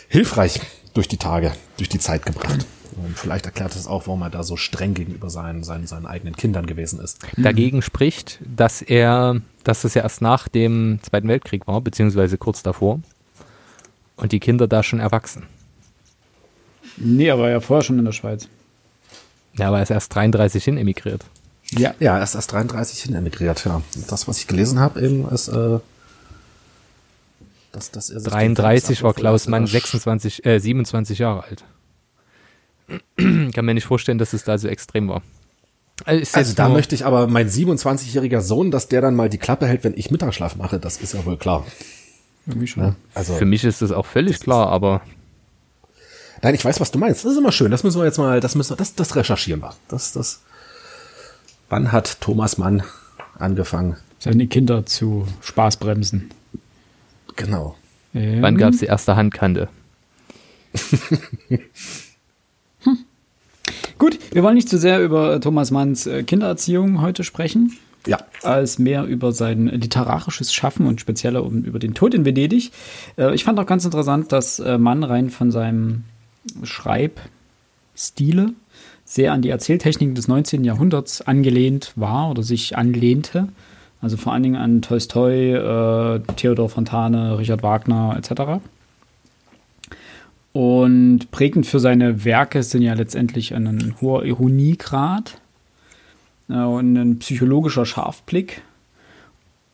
[0.07, 0.61] hilfreich
[0.93, 2.67] durch die Tage, durch die Zeit gebracht.
[2.97, 6.35] Und vielleicht erklärt es auch, warum er da so streng gegenüber seinen, seinen, seinen eigenen
[6.35, 7.19] Kindern gewesen ist.
[7.37, 12.63] Dagegen spricht, dass er, dass das ja erst nach dem Zweiten Weltkrieg war, beziehungsweise kurz
[12.63, 12.99] davor.
[14.15, 15.43] Und die Kinder da schon erwachsen.
[16.97, 18.47] Nee, er war ja vorher schon in der Schweiz.
[19.53, 21.23] Ja, aber er ist erst 33 hin emigriert.
[21.71, 23.81] Ja, ja, er ist erst 33 hin emigriert, ja.
[24.07, 25.79] Das, was ich gelesen habe, eben ist, äh,
[27.71, 31.63] dass, dass er 33 war Klaus Mann 26, äh, 27 Jahre alt.
[33.17, 35.21] Kann mir nicht vorstellen, dass es da so extrem war.
[36.05, 39.65] Also, also da möchte ich aber mein 27-jähriger Sohn, dass der dann mal die Klappe
[39.65, 41.65] hält, wenn ich Mittagsschlaf mache, das ist ja wohl klar.
[42.47, 42.83] Für mich schon.
[42.83, 45.01] Ja, also, Für mich ist das auch völlig klar, aber.
[46.43, 47.25] Nein, ich weiß, was du meinst.
[47.25, 47.71] Das ist immer schön.
[47.71, 49.73] Das müssen wir jetzt mal, das müssen wir, das, das recherchieren wir.
[49.87, 50.41] Das, das.
[51.67, 52.83] Wann hat Thomas Mann
[53.39, 53.97] angefangen?
[54.19, 56.29] Seine Kinder zu Spaßbremsen.
[57.35, 57.75] Genau.
[58.13, 58.41] Ähm.
[58.41, 59.67] Wann gab es die erste Handkante?
[63.97, 67.77] Gut, wir wollen nicht zu sehr über Thomas Manns äh, Kindererziehung heute sprechen.
[68.05, 68.19] Ja.
[68.41, 72.71] als mehr über sein literarisches Schaffen und spezieller über den Tod in Venedig.
[73.17, 76.05] Äh, ich fand auch ganz interessant, dass äh, Mann rein von seinem
[76.63, 78.53] Schreibstile
[79.03, 80.63] sehr an die Erzähltechniken des 19.
[80.63, 83.49] Jahrhunderts angelehnt war oder sich anlehnte.
[84.01, 88.61] Also vor allen Dingen an Tolstoi, äh, Theodor Fontane, Richard Wagner etc.
[90.57, 95.39] Und prägend für seine Werke sind ja letztendlich ein hoher Ironiegrad
[96.49, 98.63] äh, und ein psychologischer Scharfblick.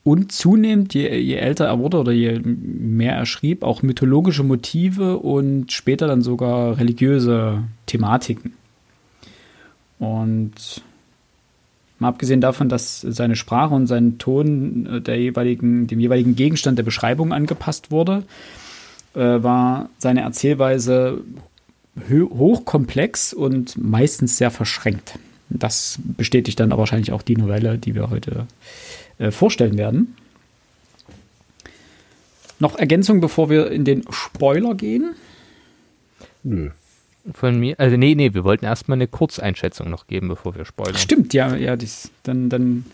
[0.02, 5.16] Und zunehmend, je, je älter er wurde oder je mehr er schrieb, auch mythologische Motive
[5.20, 8.52] und später dann sogar religiöse Thematiken.
[9.98, 10.82] Und
[11.98, 16.76] mal abgesehen davon, dass seine Sprache und sein Ton äh, der jeweiligen, dem jeweiligen Gegenstand
[16.76, 18.24] der Beschreibung angepasst wurde,
[19.14, 21.22] äh, war seine Erzählweise
[22.08, 25.18] hochkomplex und meistens sehr verschränkt.
[25.48, 28.46] Das bestätigt dann aber wahrscheinlich auch die Novelle, die wir heute
[29.18, 30.16] äh, vorstellen werden.
[32.58, 35.14] Noch Ergänzung, bevor wir in den Spoiler gehen.
[36.42, 36.70] Nö.
[37.32, 40.96] Von mir, also nee, nee, wir wollten erstmal eine Kurzeinschätzung noch geben, bevor wir spoilern.
[40.96, 42.84] Stimmt, ja, ja, dies, dann, dann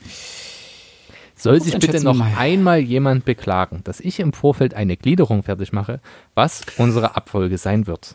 [1.36, 2.32] Soll sich bitte noch mal.
[2.36, 6.00] einmal jemand beklagen, dass ich im Vorfeld eine Gliederung fertig mache,
[6.34, 8.14] was unsere Abfolge sein wird.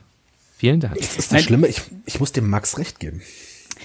[0.58, 0.96] Vielen Dank.
[0.96, 1.44] Das ist das.
[1.44, 3.22] Schlimme, ich, ich muss dem Max recht geben.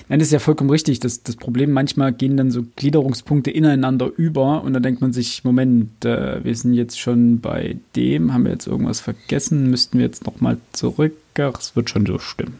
[0.09, 1.01] Nein, das ist ja vollkommen richtig.
[1.01, 5.45] Das, das Problem, manchmal gehen dann so Gliederungspunkte ineinander über und dann denkt man sich,
[5.45, 10.07] Moment, äh, wir sind jetzt schon bei dem, haben wir jetzt irgendwas vergessen, müssten wir
[10.07, 11.15] jetzt nochmal zurück.
[11.39, 12.55] Ach, es wird schon so stimmen.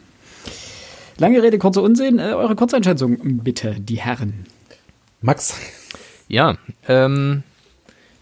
[1.17, 2.19] Lange Rede, kurzer Unsinn.
[2.19, 4.45] Äh, eure Kurzeinschätzung, bitte, die Herren.
[5.21, 5.55] Max,
[6.31, 7.43] Ja, ähm,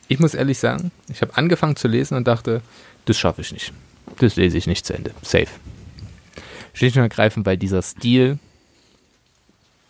[0.07, 2.63] ich muss ehrlich sagen, ich habe angefangen zu lesen und dachte,
[3.05, 3.71] das schaffe ich nicht.
[4.17, 5.11] Das lese ich nicht zu Ende.
[5.21, 5.45] Safe.
[6.73, 8.39] Schlicht und ergreifend, weil dieser Stil,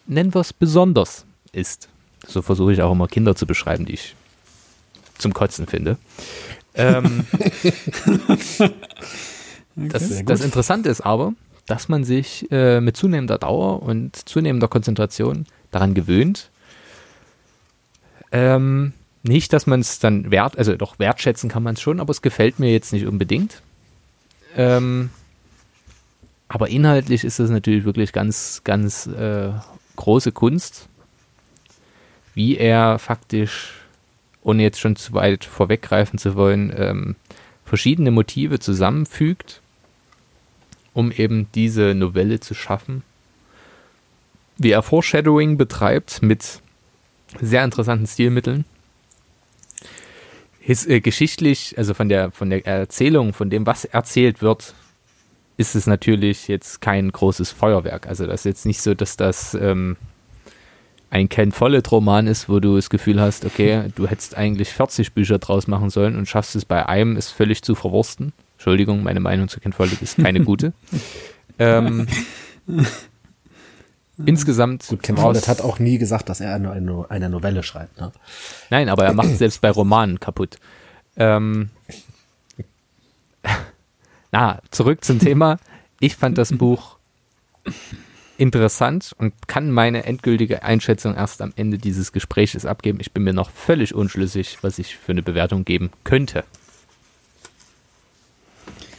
[0.05, 1.87] nennen wir es besonders, ist.
[2.27, 4.15] So versuche ich auch immer Kinder zu beschreiben, die ich
[5.17, 5.97] zum Kotzen finde.
[6.73, 7.25] Ähm,
[9.75, 11.31] das, das Interessante ist aber,
[11.67, 16.51] dass man sich äh, mit zunehmender Dauer und zunehmender Konzentration daran gewöhnt.
[18.31, 22.11] Ähm, nicht, dass man es dann wert, also doch wertschätzen kann man es schon, aber
[22.11, 23.61] es gefällt mir jetzt nicht unbedingt.
[24.55, 25.09] Ähm,
[26.47, 29.51] aber inhaltlich ist es natürlich wirklich ganz, ganz äh,
[29.97, 30.87] große Kunst,
[32.33, 33.73] wie er faktisch,
[34.41, 37.15] ohne jetzt schon zu weit vorweggreifen zu wollen, ähm,
[37.65, 39.61] verschiedene Motive zusammenfügt,
[40.93, 43.03] um eben diese Novelle zu schaffen.
[44.57, 46.61] Wie er Foreshadowing betreibt mit
[47.41, 48.65] sehr interessanten Stilmitteln.
[50.59, 54.73] His, äh, geschichtlich, also von der, von der Erzählung, von dem, was erzählt wird,
[55.57, 58.07] ist es natürlich jetzt kein großes Feuerwerk.
[58.07, 59.97] Also das ist jetzt nicht so, dass das ähm,
[61.09, 65.39] ein Ken Follett-Roman ist, wo du das Gefühl hast, okay, du hättest eigentlich 40 Bücher
[65.39, 68.33] draus machen sollen und schaffst es bei einem, es völlig zu verwursten.
[68.57, 70.73] Entschuldigung, meine Meinung zu Ken Follett ist keine gute.
[71.59, 72.07] ähm,
[74.25, 77.99] insgesamt gut, Ken Follett hat auch nie gesagt, dass er eine, eine, eine Novelle schreibt.
[77.99, 78.11] Ne?
[78.69, 80.57] Nein, aber er macht es selbst bei Romanen kaputt.
[81.15, 81.69] Ähm,
[84.31, 85.57] na, zurück zum Thema.
[85.99, 86.97] Ich fand das Buch
[88.37, 92.99] interessant und kann meine endgültige Einschätzung erst am Ende dieses Gespräches abgeben.
[93.01, 96.45] Ich bin mir noch völlig unschlüssig, was ich für eine Bewertung geben könnte.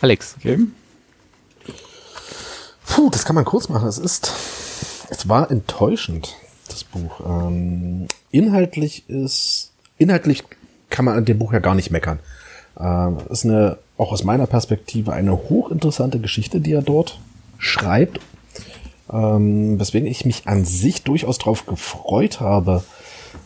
[0.02, 0.58] Alex, Okay.
[2.86, 3.88] Puh, das kann man kurz machen.
[3.88, 4.32] Es ist,
[5.10, 6.36] es war enttäuschend,
[6.68, 7.20] das Buch.
[7.26, 10.44] Ähm, inhaltlich ist, inhaltlich
[10.88, 12.20] kann man an dem Buch ja gar nicht meckern.
[12.78, 17.18] Ähm, ist eine, auch aus meiner Perspektive, eine hochinteressante Geschichte, die er dort
[17.58, 18.20] schreibt.
[19.12, 22.84] Ähm, weswegen ich mich an sich durchaus drauf gefreut habe.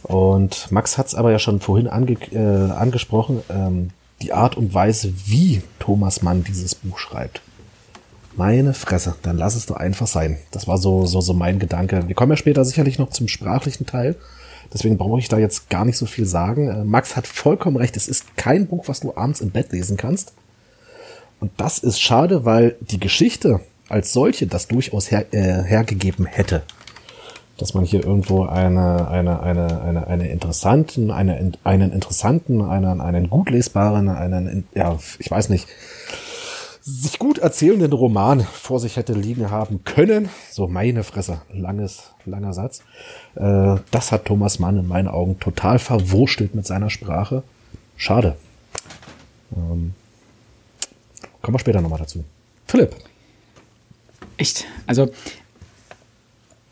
[0.03, 4.75] Und Max hat es aber ja schon vorhin ange äh, angesprochen, ähm, die Art und
[4.75, 7.41] Weise, wie Thomas Mann dieses Buch schreibt.
[8.37, 10.39] Meine Fresse, dann lass es doch einfach sein.
[10.51, 12.09] Das war so, so, so mein Gedanke.
[12.09, 14.17] Wir kommen ja später sicherlich noch zum sprachlichen Teil.
[14.73, 16.69] Deswegen brauche ich da jetzt gar nicht so viel sagen.
[16.69, 17.97] Äh, Max hat vollkommen recht.
[17.97, 20.33] Es ist kein Buch, was du abends im Bett lesen kannst.
[21.39, 26.63] Und das ist schade, weil die Geschichte als solche das durchaus her, äh, hergegeben hätte.
[27.57, 33.31] Dass man hier irgendwo eine, eine, eine, eine, eine interessanten, eine, einen interessanten, einen, einen
[33.31, 35.69] gut lesbaren, einen, ja, ich weiß nicht,
[36.87, 40.29] sich gut erzählenden Roman vor sich hätte liegen haben können.
[40.51, 42.81] So meine Fresse, langes, langer Satz.
[43.37, 47.43] Äh, das hat Thomas Mann in meinen Augen total verwurstelt mit seiner Sprache.
[47.97, 48.37] Schade.
[49.57, 49.95] Ähm,
[51.41, 52.23] kommen wir später nochmal dazu.
[52.67, 52.95] Philipp.
[54.37, 54.67] Echt?
[54.87, 55.11] Also,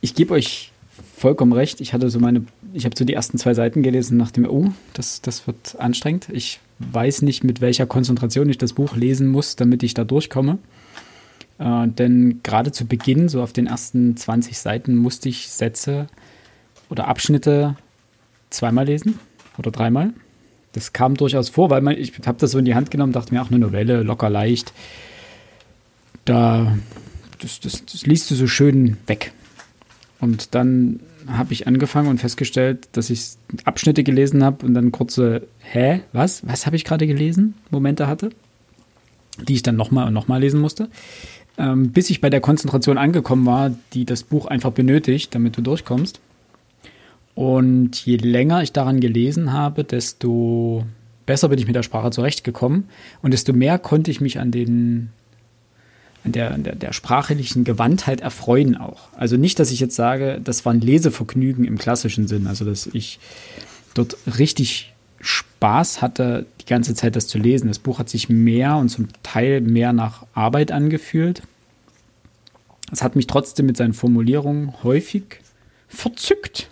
[0.03, 0.73] ich gebe euch
[1.17, 1.81] vollkommen recht.
[1.81, 4.69] Ich hatte so meine ich habe so die ersten zwei Seiten gelesen und dachte oh,
[4.95, 6.29] das, das wird anstrengend.
[6.31, 10.59] Ich weiß nicht, mit welcher Konzentration ich das Buch lesen muss, damit ich da durchkomme.
[11.59, 16.09] Äh, denn gerade zu Beginn, so auf den ersten 20 Seiten, musste ich Sätze
[16.89, 17.77] oder Abschnitte
[18.51, 19.19] zweimal lesen
[19.59, 20.13] oder dreimal.
[20.73, 23.35] Das kam durchaus vor, weil man, ich habe das so in die Hand genommen, dachte
[23.35, 24.73] mir, ach, eine Novelle, locker leicht.
[26.25, 26.77] Da,
[27.41, 29.33] das, das, das liest du so schön weg.
[30.21, 33.33] Und dann habe ich angefangen und festgestellt, dass ich
[33.65, 36.47] Abschnitte gelesen habe und dann kurze, hä, was?
[36.47, 37.55] Was habe ich gerade gelesen?
[37.71, 38.31] Momente hatte,
[39.49, 40.89] die ich dann nochmal und nochmal lesen musste.
[41.59, 45.63] Ähm, bis ich bei der Konzentration angekommen war, die das Buch einfach benötigt, damit du
[45.63, 46.21] durchkommst.
[47.35, 50.85] Und je länger ich daran gelesen habe, desto
[51.27, 52.89] besser bin ich mit der Sprache zurechtgekommen
[53.23, 55.11] und desto mehr konnte ich mich an den
[56.25, 59.09] an der, der, der sprachlichen Gewandtheit erfreuen auch.
[59.17, 62.87] Also nicht, dass ich jetzt sage, das war ein Lesevergnügen im klassischen Sinn, also dass
[62.87, 63.19] ich
[63.95, 67.69] dort richtig Spaß hatte, die ganze Zeit das zu lesen.
[67.69, 71.43] Das Buch hat sich mehr und zum Teil mehr nach Arbeit angefühlt.
[72.91, 75.41] Es hat mich trotzdem mit seinen Formulierungen häufig
[75.89, 76.69] verzückt.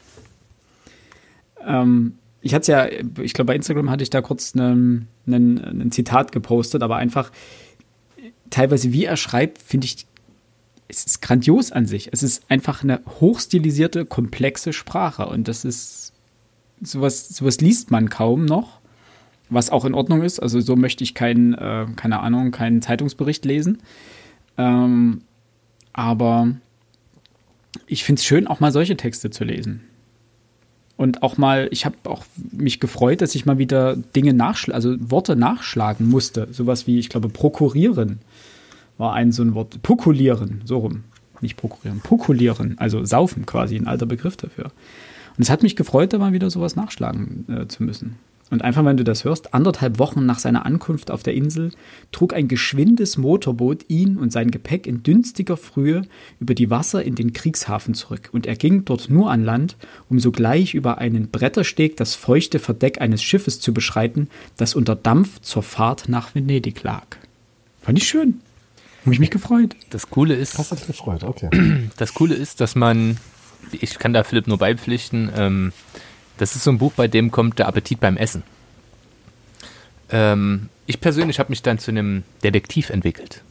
[1.66, 2.88] Ähm, ich hatte ja,
[3.20, 5.08] ich glaube, bei Instagram hatte ich da kurz ein
[5.90, 7.30] Zitat gepostet, aber einfach
[8.50, 10.06] teilweise, wie er schreibt, finde ich,
[10.88, 12.10] es ist grandios an sich.
[12.12, 16.12] Es ist einfach eine hochstilisierte, komplexe Sprache und das ist
[16.82, 18.80] sowas, sowas liest man kaum noch,
[19.48, 20.40] was auch in Ordnung ist.
[20.40, 23.78] Also so möchte ich keinen, äh, keine Ahnung, keinen Zeitungsbericht lesen.
[24.58, 25.22] Ähm,
[25.92, 26.54] aber
[27.86, 29.82] ich finde es schön, auch mal solche Texte zu lesen.
[30.96, 35.10] Und auch mal, ich habe auch mich gefreut, dass ich mal wieder Dinge nachschlagen, also
[35.10, 36.48] Worte nachschlagen musste.
[36.52, 38.20] Sowas wie, ich glaube, prokurieren
[39.00, 39.82] war ein so ein Wort.
[39.82, 41.04] Pukulieren, so rum.
[41.40, 44.66] Nicht prokurieren, pukulieren, also saufen quasi, ein alter Begriff dafür.
[45.36, 48.16] Und es hat mich gefreut, da mal wieder sowas nachschlagen äh, zu müssen.
[48.50, 51.70] Und einfach, wenn du das hörst, anderthalb Wochen nach seiner Ankunft auf der Insel
[52.12, 56.02] trug ein geschwindes Motorboot ihn und sein Gepäck in dünstiger Frühe
[56.40, 59.76] über die Wasser in den Kriegshafen zurück, und er ging dort nur an Land,
[60.10, 65.40] um sogleich über einen Brettersteg das feuchte Verdeck eines Schiffes zu beschreiten, das unter Dampf
[65.40, 67.06] zur Fahrt nach Venedig lag.
[67.80, 68.40] Fand ich schön.
[69.02, 69.76] Habe ich mich gefreut.
[69.90, 70.58] Das Coole ist.
[70.58, 71.48] Hast du dich gefreut, okay.
[71.96, 73.16] Das Coole ist, dass man,
[73.72, 75.72] ich kann da Philipp nur beipflichten, ähm,
[76.36, 78.42] das ist so ein Buch, bei dem kommt der Appetit beim Essen.
[80.10, 83.42] Ähm, ich persönlich habe mich dann zu einem Detektiv entwickelt.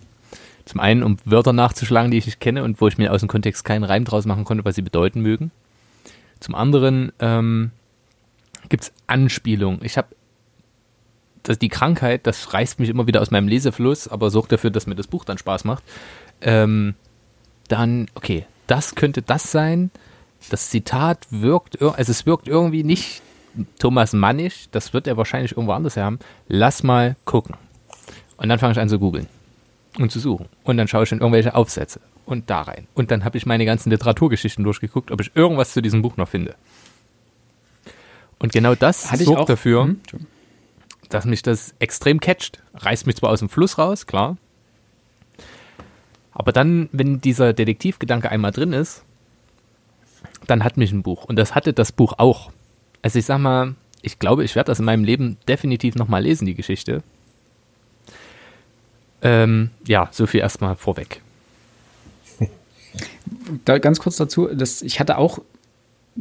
[0.65, 3.29] Zum einen, um Wörter nachzuschlagen, die ich nicht kenne und wo ich mir aus dem
[3.29, 5.51] Kontext keinen Reim draus machen konnte, was sie bedeuten mögen.
[6.39, 7.71] Zum anderen ähm,
[8.69, 9.83] gibt es Anspielungen.
[9.83, 10.09] Ich habe
[11.57, 14.95] die Krankheit, das reißt mich immer wieder aus meinem Lesefluss, aber sorgt dafür, dass mir
[14.95, 15.83] das Buch dann Spaß macht.
[16.41, 16.95] Ähm,
[17.67, 19.89] dann, okay, das könnte das sein
[20.49, 23.21] das Zitat wirkt, also es wirkt irgendwie nicht
[23.77, 26.19] Thomas Mannisch, das wird er wahrscheinlich irgendwo anders haben.
[26.47, 27.55] Lass mal gucken.
[28.37, 29.27] Und dann fange ich an zu googeln
[29.97, 30.47] und zu suchen.
[30.63, 32.87] Und dann schaue ich in irgendwelche Aufsätze und da rein.
[32.93, 36.29] Und dann habe ich meine ganzen Literaturgeschichten durchgeguckt, ob ich irgendwas zu diesem Buch noch
[36.29, 36.55] finde.
[38.37, 40.01] Und genau das Hatte sorgt dafür, hm?
[41.09, 42.61] Dass mich das extrem catcht.
[42.75, 44.37] Reißt mich zwar aus dem Fluss raus, klar.
[46.31, 49.03] Aber dann, wenn dieser Detektivgedanke einmal drin ist,
[50.47, 51.25] dann hat mich ein Buch.
[51.25, 52.51] Und das hatte das Buch auch.
[53.01, 56.45] Also ich sag mal, ich glaube, ich werde das in meinem Leben definitiv nochmal lesen,
[56.45, 57.03] die Geschichte.
[59.21, 61.21] Ähm, ja, so viel erstmal vorweg.
[63.65, 65.39] Da ganz kurz dazu, dass ich hatte auch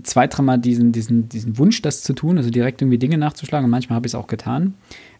[0.02, 3.70] zwei, dreimal diesen, diesen, diesen Wunsch, das zu tun, also direkt irgendwie Dinge nachzuschlagen und
[3.70, 4.74] manchmal habe ich es auch getan.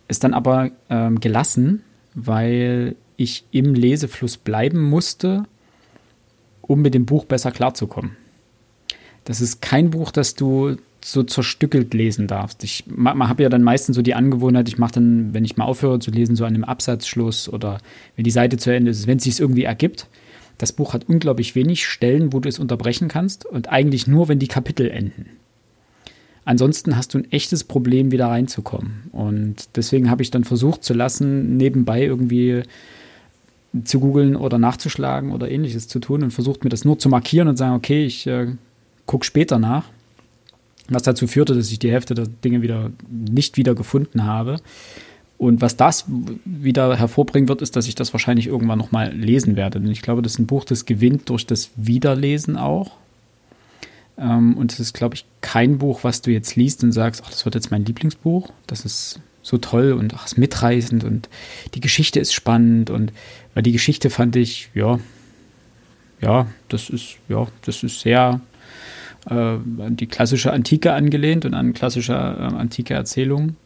[0.09, 1.83] Ist dann aber ähm, gelassen,
[2.15, 5.45] weil ich im Lesefluss bleiben musste,
[6.63, 8.17] um mit dem Buch besser klarzukommen.
[9.25, 12.65] Das ist kein Buch, das du so zerstückelt lesen darfst.
[12.65, 15.99] Ich habe ja dann meistens so die Angewohnheit, ich mache dann, wenn ich mal aufhöre
[15.99, 17.79] zu lesen, so an einem Absatzschluss oder
[18.17, 20.07] wenn die Seite zu Ende ist, wenn es sich irgendwie ergibt.
[20.59, 24.41] Das Buch hat unglaublich wenig Stellen, wo du es unterbrechen kannst und eigentlich nur, wenn
[24.41, 25.27] die Kapitel enden.
[26.45, 29.05] Ansonsten hast du ein echtes Problem, wieder reinzukommen.
[29.13, 32.63] Und deswegen habe ich dann versucht zu lassen, nebenbei irgendwie
[33.85, 37.49] zu googeln oder nachzuschlagen oder ähnliches zu tun und versucht mir das nur zu markieren
[37.49, 38.55] und sagen, okay, ich äh,
[39.07, 39.85] gucke später nach.
[40.89, 44.57] Was dazu führte, dass ich die Hälfte der Dinge wieder nicht wieder gefunden habe.
[45.39, 46.05] Und was das
[46.45, 49.81] wieder hervorbringen wird, ist, dass ich das wahrscheinlich irgendwann nochmal lesen werde.
[49.81, 52.91] Denn ich glaube, das ist ein Buch, das gewinnt durch das Wiederlesen auch.
[54.19, 57.31] Ähm, und es ist, glaube ich, kein Buch, was du jetzt liest und sagst, ach,
[57.31, 58.51] das wird jetzt mein Lieblingsbuch.
[58.67, 61.29] Das ist so toll und ach, ist mitreißend und
[61.75, 62.91] die Geschichte ist spannend.
[62.91, 63.13] Und
[63.55, 64.99] weil die Geschichte fand ich, ja,
[66.21, 68.41] ja, das ist, ja, das ist sehr
[69.31, 73.57] äh, an die klassische Antike angelehnt und an klassische äh, antike Erzählungen,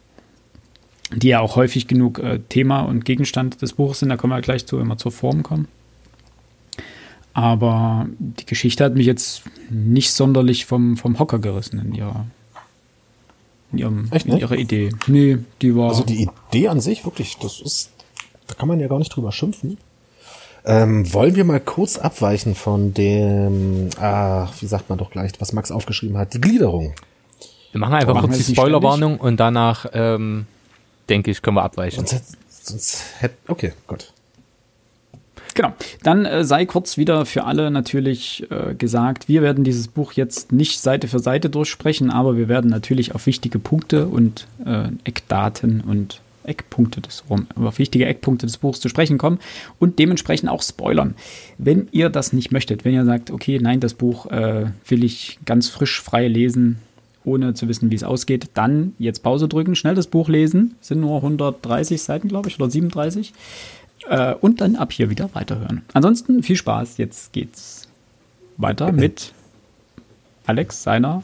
[1.11, 4.09] die ja auch häufig genug äh, Thema und Gegenstand des Buches sind.
[4.09, 5.67] Da kommen wir gleich zu, wenn wir zur Form kommen.
[7.33, 12.27] Aber die Geschichte hat mich jetzt nicht sonderlich vom, vom Hocker gerissen in ihrer,
[13.71, 14.91] in, ihrem, Echt in ihrer Idee.
[15.07, 15.89] Nee, die war.
[15.89, 17.91] Also die Idee an sich, wirklich, das ist,
[18.47, 19.77] da kann man ja gar nicht drüber schimpfen.
[20.65, 25.51] Ähm, wollen wir mal kurz abweichen von dem, ah, wie sagt man doch gleich, was
[25.51, 26.93] Max aufgeschrieben hat, die Gliederung.
[27.71, 30.45] Wir machen einfach kurz die Spoilerwarnung und danach, ähm,
[31.09, 32.05] denke ich, können wir abweichen.
[32.05, 34.13] Sonst, sonst hätte, okay, gut.
[35.55, 35.73] Genau.
[36.01, 40.51] Dann äh, sei kurz wieder für alle natürlich äh, gesagt, wir werden dieses Buch jetzt
[40.51, 45.81] nicht Seite für Seite durchsprechen, aber wir werden natürlich auf wichtige Punkte und äh, Eckdaten
[45.81, 49.39] und Eckpunkte des Rom, auf wichtige Eckpunkte des Buchs zu sprechen kommen
[49.79, 51.15] und dementsprechend auch spoilern.
[51.57, 55.39] Wenn ihr das nicht möchtet, wenn ihr sagt, okay, nein, das Buch äh, will ich
[55.45, 56.79] ganz frisch frei lesen,
[57.25, 61.01] ohne zu wissen, wie es ausgeht, dann jetzt Pause drücken, schnell das Buch lesen, sind
[61.01, 63.33] nur 130 Seiten, glaube ich, oder 37
[64.09, 65.81] äh, und dann ab hier wieder weiterhören.
[65.93, 66.97] Ansonsten viel Spaß.
[66.97, 67.87] Jetzt geht's
[68.57, 69.33] weiter mit
[70.45, 71.21] Alex seiner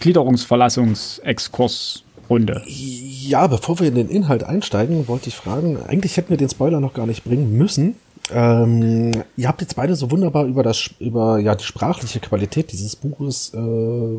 [0.00, 2.62] Gliederungsverlassungsexkursrunde.
[2.66, 6.80] Ja, bevor wir in den Inhalt einsteigen, wollte ich fragen, eigentlich hätten wir den Spoiler
[6.80, 7.96] noch gar nicht bringen müssen.
[8.32, 12.96] Ähm, ihr habt jetzt beide so wunderbar über das, über ja die sprachliche Qualität dieses
[12.96, 14.16] Buches äh,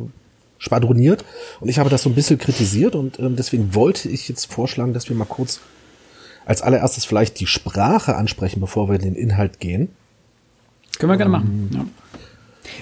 [0.58, 1.26] schwadroniert
[1.60, 4.94] und ich habe das so ein bisschen kritisiert und ähm, deswegen wollte ich jetzt vorschlagen,
[4.94, 5.60] dass wir mal kurz
[6.46, 9.90] als allererstes vielleicht die Sprache ansprechen, bevor wir in den Inhalt gehen.
[11.00, 11.70] Können wir gerne machen.
[11.74, 11.86] Ja.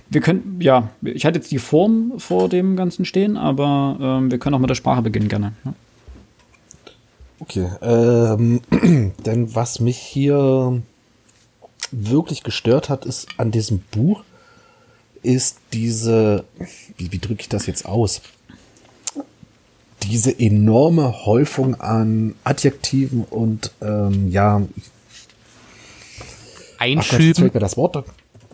[0.10, 4.38] Wir können, ja, ich hatte jetzt die Form vor dem Ganzen stehen, aber ähm, wir
[4.38, 5.54] können auch mit der Sprache beginnen, gerne.
[5.66, 5.74] Ja.
[7.40, 8.62] Okay, ähm,
[9.26, 10.82] denn was mich hier
[11.92, 14.24] wirklich gestört hat, ist an diesem Buch,
[15.24, 16.46] ist diese,
[16.98, 18.22] wie, wie drücke ich das jetzt aus?
[20.04, 24.62] Diese enorme Häufung an Adjektiven und ähm, ja,
[26.78, 27.36] ach Einschüben.
[27.36, 28.06] fällt mir das Wort.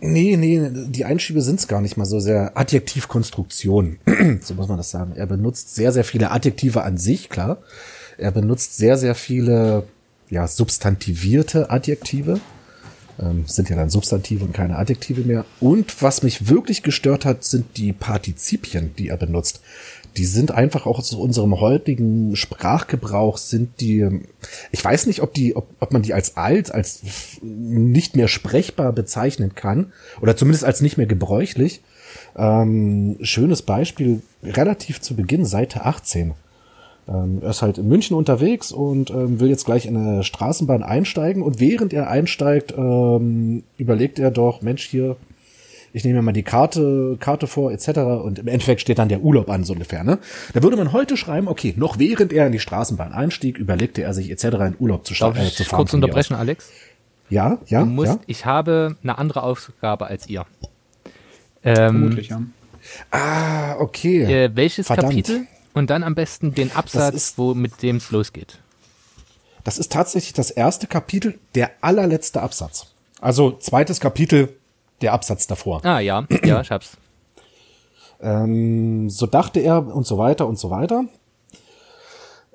[0.02, 2.58] Nee, nee, die Einschübe sind es gar nicht mal so sehr.
[2.58, 3.98] Adjektivkonstruktion,
[4.42, 5.14] so muss man das sagen.
[5.16, 7.58] Er benutzt sehr, sehr viele Adjektive an sich, klar.
[8.18, 9.84] Er benutzt sehr, sehr viele
[10.30, 12.40] ja, substantivierte Adjektive.
[13.22, 15.46] Ähm, sind ja dann Substantive und keine Adjektive mehr.
[15.60, 19.62] Und was mich wirklich gestört hat, sind die Partizipien, die er benutzt.
[20.18, 24.08] Die sind einfach auch zu unserem heutigen Sprachgebrauch sind die,
[24.72, 27.02] ich weiß nicht, ob die, ob, ob man die als alt, als
[27.42, 31.82] nicht mehr sprechbar bezeichnen kann oder zumindest als nicht mehr gebräuchlich.
[32.36, 36.34] Ähm, schönes Beispiel, relativ zu Beginn, Seite 18.
[37.10, 40.84] Ähm, er ist halt in München unterwegs und ähm, will jetzt gleich in eine Straßenbahn
[40.84, 41.42] einsteigen.
[41.42, 45.16] Und während er einsteigt, ähm, überlegt er doch, Mensch, hier,
[45.92, 48.00] ich nehme mir mal die Karte, Karte vor, etc.
[48.24, 50.04] Und im Endeffekt steht dann der Urlaub an, so ungefähr.
[50.04, 50.20] Ne?
[50.54, 54.14] Da würde man heute schreiben, okay, noch während er in die Straßenbahn einstieg, überlegte er
[54.14, 54.44] sich etc.
[54.44, 55.78] in Urlaub zu, Darf äh, ich zu fahren.
[55.78, 56.70] kurz unterbrechen, Alex?
[57.32, 58.20] Ja, ja, Du musst, ja.
[58.28, 60.46] ich habe eine andere Aufgabe als ihr.
[61.64, 62.42] Ähm, Vermutlich, ja.
[63.12, 64.24] Ah, okay.
[64.46, 65.10] äh, welches Verdammt.
[65.10, 65.48] Kapitel?
[65.74, 68.60] Und dann am besten den Absatz, ist- wo mit dem es losgeht.
[69.64, 72.88] Das ist tatsächlich das erste Kapitel, der allerletzte Absatz.
[73.22, 74.56] Also zweites Kapitel,
[75.02, 75.84] der Absatz davor.
[75.86, 76.92] Ah ja, ja, ich hab's.
[78.22, 81.06] Ähm, so dachte er und so weiter und so weiter.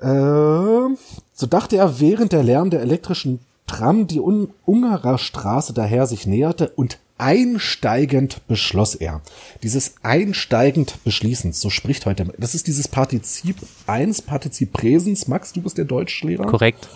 [0.02, 0.98] Ähm,
[1.32, 6.26] so dachte er, während der Lärm der elektrischen Tram die Un Ungarer Straße daher sich
[6.26, 9.22] näherte und einsteigend beschloss er.
[9.62, 15.28] Dieses einsteigend beschließend, so spricht heute, das ist dieses Partizip 1, Partizip Präsens.
[15.28, 16.46] Max, du bist der Deutschlehrer.
[16.46, 16.88] Korrekt.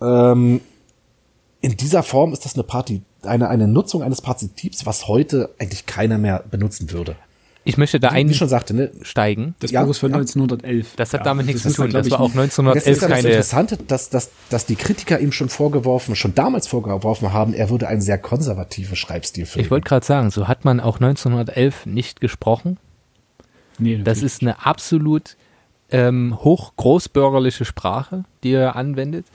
[0.00, 0.60] Ähm,
[1.60, 5.86] in dieser Form ist das eine Party, eine, eine Nutzung eines Partizips, was heute eigentlich
[5.86, 7.16] keiner mehr benutzen würde.
[7.68, 8.48] Ich möchte da Wie ich schon einsteigen.
[8.48, 10.16] sagte, ne, Das Ja, Buch ist von ja.
[10.16, 10.94] 1911.
[10.96, 11.88] Das hat Ja, damit nichts zu tun.
[11.90, 13.28] glaub Das war auch nicht- Das ist 1911 ja das keine.
[13.28, 17.86] Interessante, dass, dass, dass die Kritiker ihm schon vorgeworfen, schon damals vorgeworfen haben, er würde
[17.88, 19.66] einen sehr konservativen Schreibstil finden.
[19.66, 22.78] Ich wollte gerade sagen, so hat man auch 1911 nicht gesprochen.
[23.78, 25.36] Nee, Das ist eine absolut
[25.90, 29.26] ähm, hochgroßbürgerliche Sprache, die er anwendet.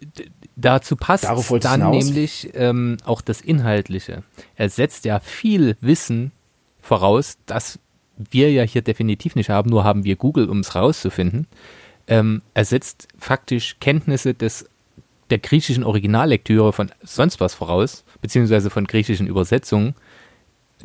[0.00, 1.24] D dazu passt
[1.62, 4.22] dann nämlich ähm, auch das Inhaltliche.
[4.54, 6.30] Er setzt ja viel Wissen
[6.82, 7.78] voraus, das
[8.16, 11.46] wir ja hier definitiv nicht haben, nur haben wir Google, um es rauszufinden.
[12.06, 14.66] Ähm, er setzt faktisch Kenntnisse des,
[15.30, 19.94] der griechischen Originallektüre von sonst was voraus, beziehungsweise von griechischen Übersetzungen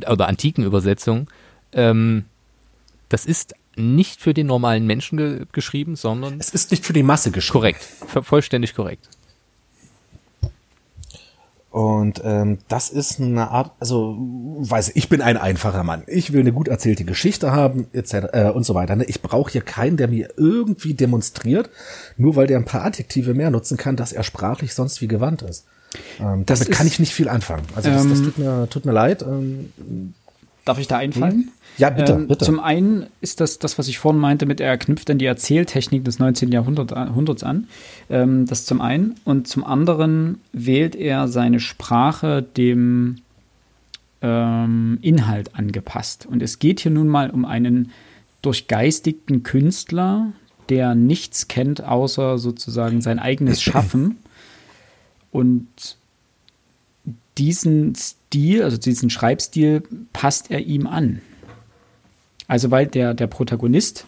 [0.10, 1.28] oder antiken Übersetzungen.
[1.74, 2.26] Ähm,
[3.10, 7.04] das ist nicht für den normalen Menschen ge geschrieben, sondern es ist nicht für die
[7.04, 7.54] Masse geschrieben.
[7.60, 7.82] korrekt,
[8.14, 9.10] vo- vollständig korrekt.
[11.78, 16.02] Und ähm, das ist eine Art, also weiß ich, ich bin ein einfacher Mann.
[16.08, 18.14] Ich will eine gut erzählte Geschichte haben, etc.
[18.32, 18.96] Äh, und so weiter.
[18.96, 19.04] Ne?
[19.04, 21.70] Ich brauche hier keinen, der mir irgendwie demonstriert,
[22.18, 25.44] nur weil der ein paar Adjektive mehr nutzen kann, dass er sprachlich sonst wie gewandt
[25.44, 25.66] ist.
[26.20, 27.62] Ähm, damit kann ich nicht viel anfangen.
[27.76, 29.22] Also das, das Ähm, tut, mir, tut mir leid.
[29.22, 29.72] Ähm,
[30.68, 31.50] Darf ich da einfallen?
[31.78, 32.44] ja, bitte, Ähm, bitte.
[32.44, 36.04] Zum einen ist das das, was ich vorhin meinte, mit er knüpft an die Erzähltechnik
[36.04, 36.52] des 19.
[36.52, 37.68] Jahrhundert, Jahrhunderts an.
[38.10, 39.16] Ähm, das zum einen.
[39.24, 43.18] Und zum anderen wählt er seine Sprache dem
[44.22, 46.26] ähm, Inhalt angepasst.
[46.26, 47.92] Und es geht hier nun mal um einen
[48.42, 50.34] durchgeistigten Künstler,
[50.68, 54.18] der nichts kennt, außer sozusagen sein eigenes Schaffen.
[55.32, 55.98] Und
[57.38, 57.94] diesen
[58.28, 61.22] Stil, also diesen Schreibstil, passt er ihm an.
[62.48, 64.06] Also weil der, der Protagonist,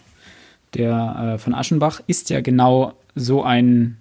[0.74, 3.96] der äh, von Aschenbach, ist ja genau so ein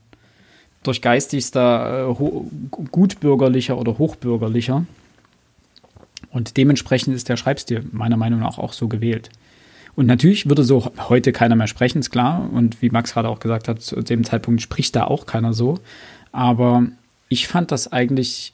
[0.83, 2.15] durchgeistigster, äh,
[2.91, 4.85] gutbürgerlicher oder hochbürgerlicher.
[6.31, 9.29] Und dementsprechend ist der Schreibstil meiner Meinung nach auch so gewählt.
[9.95, 12.49] Und natürlich würde so heute keiner mehr sprechen, ist klar.
[12.53, 15.79] Und wie Max gerade auch gesagt hat, zu dem Zeitpunkt spricht da auch keiner so.
[16.31, 16.85] Aber
[17.29, 18.53] ich fand das eigentlich,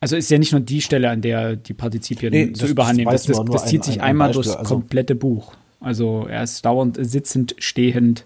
[0.00, 2.92] also ist ja nicht nur die Stelle, an der die Partizipien Nee, so das- überhand
[2.92, 3.10] das nehmen.
[3.12, 5.54] Das, das, das zieht ein- sich ein- ein einmal durchs also- komplette Buch.
[5.80, 8.24] Also er ist dauernd sitzend, stehend,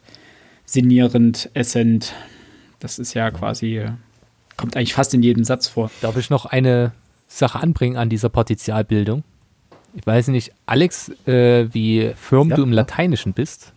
[0.64, 2.12] sinnierend, essend.
[2.78, 3.84] Das ist ja quasi,
[4.56, 5.90] kommt eigentlich fast in jedem Satz vor.
[6.00, 6.92] Darf ich noch eine
[7.28, 9.24] Sache anbringen an dieser Partizialbildung?
[9.94, 12.56] Ich weiß nicht, Alex, äh, wie firm Ja.
[12.56, 13.72] du im Lateinischen bist.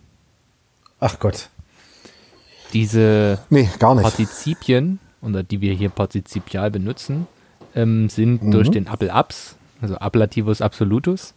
[0.99, 1.49] Ach Gott.
[2.73, 4.03] Diese Nee, gar nicht.
[4.03, 7.27] Partizipien, oder die wir hier partizipial benutzen,
[7.75, 11.33] ähm, sind durch den Appel abs, also Ablativus absolutus,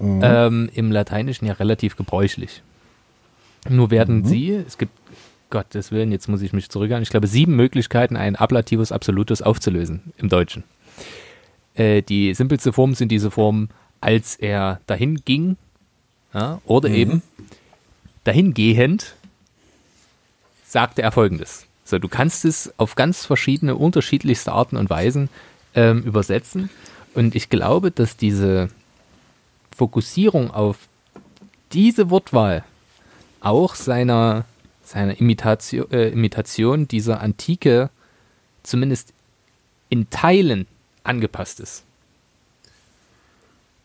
[0.00, 2.62] ähm, im Lateinischen ja relativ gebräuchlich.
[3.68, 4.92] Nur werden sie, es gibt,
[5.50, 10.12] Gottes Willen, jetzt muss ich mich zurückhalten, ich glaube, sieben Möglichkeiten, einen Ablativus absolutus aufzulösen
[10.16, 10.64] im Deutschen.
[11.74, 13.68] Äh, die simpelste Form sind diese Formen,
[14.00, 15.56] als er dahin ging,
[16.32, 17.22] ja, oder eben
[18.24, 19.14] dahingehend,
[20.66, 21.66] sagte er folgendes.
[21.94, 25.28] So, du kannst es auf ganz verschiedene, unterschiedlichste Arten und Weisen
[25.76, 26.68] ähm, übersetzen.
[27.14, 28.68] Und ich glaube, dass diese
[29.76, 30.88] Fokussierung auf
[31.72, 32.64] diese Wortwahl
[33.38, 34.44] auch seiner,
[34.84, 37.90] seiner Imitation, äh, Imitation dieser Antike
[38.64, 39.12] zumindest
[39.88, 40.66] in Teilen
[41.04, 41.84] angepasst ist.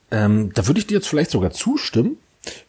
[0.09, 2.17] Ähm, da würde ich dir jetzt vielleicht sogar zustimmen,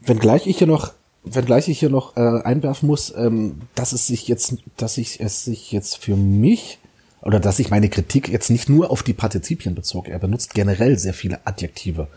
[0.00, 0.92] wenngleich ich hier noch,
[1.24, 5.44] wenngleich ich hier noch äh, einwerfen muss, ähm, dass es sich jetzt, dass ich es
[5.44, 6.78] sich jetzt für mich
[7.22, 10.08] oder dass ich meine Kritik jetzt nicht nur auf die Partizipien bezog.
[10.08, 12.08] Er benutzt generell sehr viele Adjektive.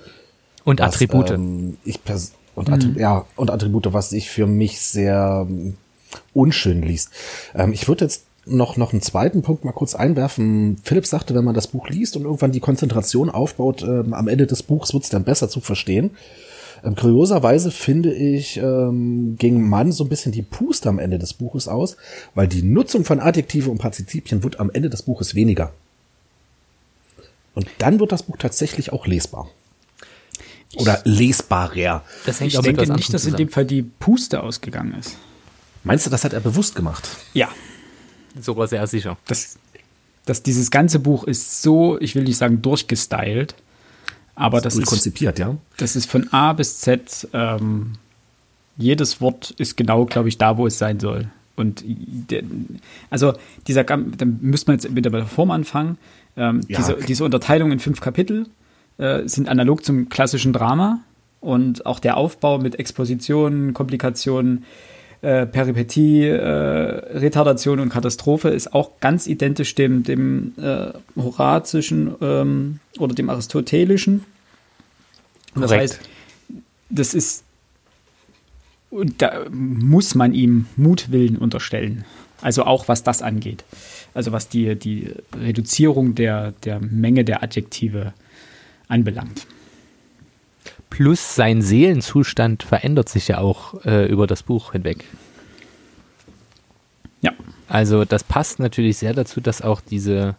[0.64, 1.32] Und was, Attribute.
[1.32, 5.76] Ähm, ich pers- und, Attri ja, und Attribute, was sich für mich sehr ähm,
[6.34, 7.10] unschön liest.
[7.56, 10.78] Ähm, ich würde jetzt noch, noch einen zweiten Punkt mal kurz einwerfen.
[10.84, 14.48] Philipp sagte, wenn man das Buch liest und irgendwann die Konzentration aufbaut, ähm, am Ende
[14.48, 16.12] des Buchs wird es dann besser zu verstehen.
[16.84, 21.34] Ähm, kurioserweise finde ich, ähm, ging Mann so ein bisschen die Puste am Ende des
[21.34, 21.96] Buches aus,
[22.36, 25.72] weil die Nutzung von Adjektive und Partizipien wird am Ende des Buches weniger.
[27.56, 29.50] Und dann wird das Buch tatsächlich auch lesbar.
[30.76, 32.04] Oder lesbarer.
[32.26, 35.18] das hängt Ich auch mit denke nicht, dass in dem Fall die Puste ausgegangen ist.
[35.84, 37.08] Meinst du, das hat er bewusst gemacht?
[37.34, 37.50] Ja,
[38.40, 39.18] Sogar sehr sicher.
[39.28, 39.58] das,
[40.26, 43.56] das, dieses ganze Buch ist so, ich will nicht sagen durchgestylt,
[44.36, 45.56] aber das ist, konzipiert, ja?
[45.78, 47.94] das ist von A bis Z, ähm,
[48.78, 51.30] jedes Wort ist genau, glaube ich, da, wo es sein soll.
[51.56, 51.84] Und
[53.12, 53.34] also
[53.68, 55.98] dieser, dann müsste man jetzt bei der Form anfangen.
[56.36, 56.80] Ähm, Ja.
[56.80, 58.48] diese, diese Unterteilung in fünf Kapitel
[58.98, 61.02] äh, sind analog zum klassischen Drama
[61.42, 64.66] und auch der Aufbau mit Expositionen, Komplikationen,
[65.24, 66.38] äh, Peripetie, äh,
[67.18, 74.26] Retardation und Katastrophe ist auch ganz identisch dem, dem äh, Horazischen ähm, oder dem Aristotelischen.
[75.56, 75.82] Das Korrekt.
[75.82, 76.00] heißt,
[76.90, 77.46] das ist,
[78.90, 82.04] und da muss man ihm Mutwillen unterstellen.
[82.42, 83.64] Also auch was das angeht.
[84.14, 85.10] Also was die, die
[85.42, 88.14] Reduzierung der, der Menge der Adjektive
[88.90, 89.48] anbelangt.
[90.94, 95.04] Plus sein Seelenzustand verändert sich ja auch äh, über das Buch hinweg.
[97.22, 97.32] Ja.
[97.68, 100.36] Also das passt natürlich sehr dazu, dass auch diese,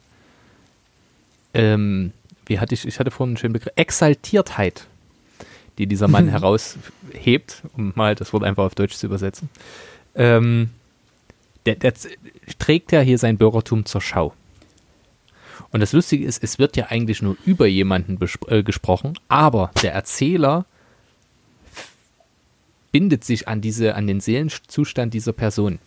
[1.55, 2.13] ähm,
[2.47, 4.87] wie hatte ich, ich hatte vorhin einen schönen Begriff, Exaltiertheit,
[5.79, 9.49] die dieser Mann heraushebt, um mal das Wort einfach auf Deutsch zu übersetzen,
[10.15, 10.71] ähm,
[11.67, 11.95] der, der
[12.61, 14.33] trägt ja hier sein Bürgertum zur Schau.
[15.75, 18.17] Und das Lustige ist, es wird ja eigentlich nur über jemanden
[18.47, 20.67] äh, gesprochen, aber der Erzähler
[22.93, 25.81] bindet sich an diese, an den Seelenzustand dieser Person.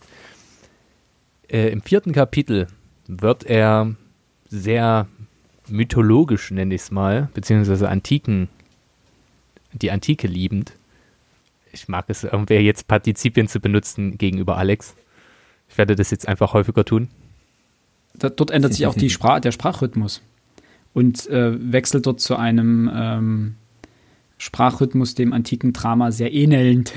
[1.48, 2.66] Äh, Im vierten Kapitel
[3.06, 3.94] wird er
[4.50, 5.08] sehr
[5.68, 8.50] mythologisch, nenne ich es mal, beziehungsweise Antiken,
[9.72, 10.74] die Antike liebend.
[11.72, 14.94] Ich mag es, irgendwie jetzt Partizipien zu benutzen gegenüber Alex.
[15.70, 17.08] Ich werde das jetzt einfach häufiger tun.
[18.18, 20.22] Da, dort ändert sich auch die Sprach, der Sprachrhythmus
[20.94, 23.54] und äh, wechselt dort zu einem ähm,
[24.38, 26.92] Sprachrhythmus dem antiken Drama sehr ähnelnd.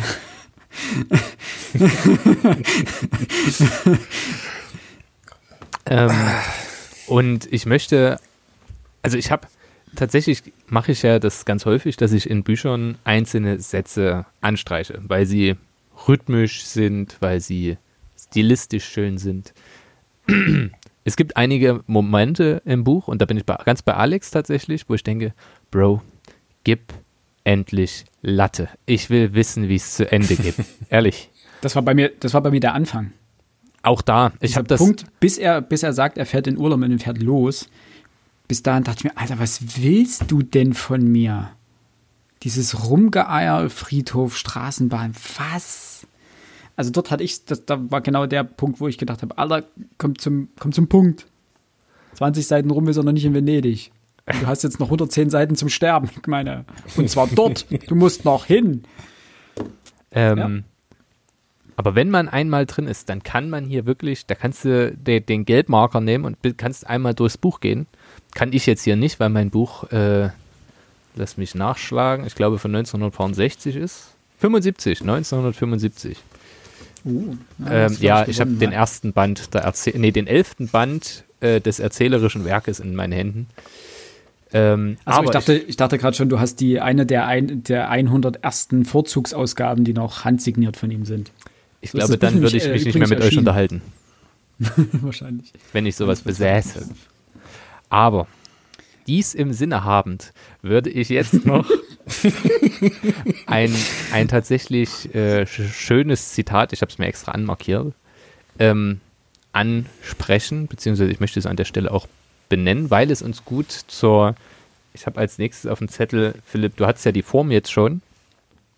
[5.85, 6.11] ähm,
[7.07, 8.19] und ich möchte,
[9.01, 9.47] also ich habe
[9.95, 15.25] tatsächlich mache ich ja das ganz häufig, dass ich in Büchern einzelne Sätze anstreiche, weil
[15.25, 15.55] sie
[16.07, 17.77] rhythmisch sind, weil sie
[18.17, 19.53] stilistisch schön sind.
[21.03, 24.87] Es gibt einige Momente im Buch, und da bin ich bei, ganz bei Alex tatsächlich,
[24.87, 25.33] wo ich denke,
[25.71, 26.01] Bro,
[26.63, 26.93] gib
[27.43, 28.69] endlich Latte.
[28.85, 30.55] Ich will wissen, wie es zu Ende geht.
[30.89, 31.29] Ehrlich.
[31.61, 33.13] Das war bei mir, das war bei mir der Anfang.
[33.83, 34.31] Auch da.
[34.41, 34.79] Ich habe das.
[34.79, 37.69] Punkt, bis er, bis er sagt, er fährt in Urlaub und fährt los.
[38.47, 41.51] Bis dahin dachte ich mir, Alter, was willst du denn von mir?
[42.43, 45.90] Dieses Rumgeeier, Friedhof, Straßenbahn, was?
[46.81, 49.67] Also dort hatte ich, das, da war genau der Punkt, wo ich gedacht habe, Alter,
[49.99, 51.27] komm zum, komm zum Punkt.
[52.13, 53.91] 20 Seiten rum, wir sind noch nicht in Venedig.
[54.25, 56.65] Du hast jetzt noch 110 Seiten zum Sterben, ich meine.
[56.97, 57.67] Und zwar dort.
[57.87, 58.81] Du musst noch hin.
[60.09, 60.49] Ähm, ja.
[61.75, 65.19] Aber wenn man einmal drin ist, dann kann man hier wirklich, da kannst du de,
[65.19, 67.85] den Geldmarker nehmen und kannst einmal durchs Buch gehen.
[68.33, 70.29] Kann ich jetzt hier nicht, weil mein Buch, äh,
[71.13, 74.15] lass mich nachschlagen, ich glaube von 1960 ist.
[74.39, 76.17] 75, 1975.
[77.03, 81.23] Uh, ja, ähm, ja ich habe den ersten Band, der Erzähl nee, den elften Band
[81.39, 83.47] äh, des erzählerischen Werkes in meinen Händen.
[84.53, 87.89] Ähm, also ich dachte, ich, dachte gerade schon, du hast die eine der, ein, der
[87.89, 88.69] 101.
[88.83, 91.31] Vorzugsausgaben, die noch handsigniert von ihm sind.
[91.79, 93.81] Ich so glaube, dann würde ich mich äh, nicht mehr mit euch unterhalten.
[94.91, 95.53] Wahrscheinlich.
[95.73, 96.87] Wenn ich sowas besäße.
[97.89, 98.27] Aber
[99.07, 101.69] dies im Sinne habend, würde ich jetzt noch
[103.47, 103.73] ein,
[104.11, 107.93] ein tatsächlich äh, schönes Zitat, ich habe es mir extra anmarkiert,
[108.59, 108.99] ähm,
[109.53, 112.07] ansprechen, beziehungsweise ich möchte es an der Stelle auch
[112.49, 114.35] benennen, weil es uns gut zur,
[114.93, 118.01] ich habe als nächstes auf dem Zettel, Philipp, du hattest ja die Form jetzt schon,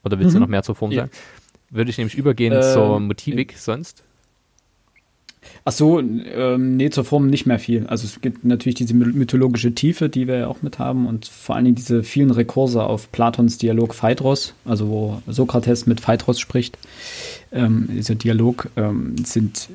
[0.04, 0.40] oder willst mhm.
[0.40, 1.12] du noch mehr zur Form sagen?
[1.70, 4.04] Würde ich nämlich übergehen ähm, zur Motivik sonst?
[5.66, 7.88] Ach so, ähm, nee, zur Form nicht mehr viel.
[7.88, 11.56] Also es gibt natürlich diese mythologische Tiefe, die wir ja auch mit haben und vor
[11.56, 16.78] allen Dingen diese vielen Rekurse auf Platons Dialog Phaedros, also wo Sokrates mit Phaedros spricht.
[17.52, 19.70] Ähm, dieser Dialog ähm, sind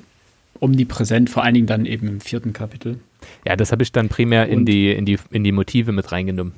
[0.60, 2.98] omnipräsent, vor allen Dingen dann eben im vierten Kapitel.
[3.46, 6.52] Ja, das habe ich dann primär in die, in, die, in die Motive mit reingenommen.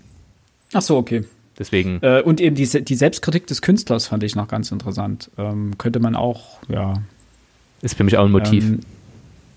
[0.73, 1.25] Ach so, okay.
[1.59, 1.99] Deswegen.
[2.03, 5.31] Äh, und eben die, die Selbstkritik des Künstlers fand ich noch ganz interessant.
[5.37, 7.03] Ähm, könnte man auch, ja.
[7.83, 8.79] Ist für mich auch ein Motiv.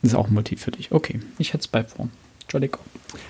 [0.04, 0.92] Ist auch ein Motiv für dich.
[0.92, 2.12] Okay, ich hätte es bei Form.
[2.42, 2.82] Entschuldigung.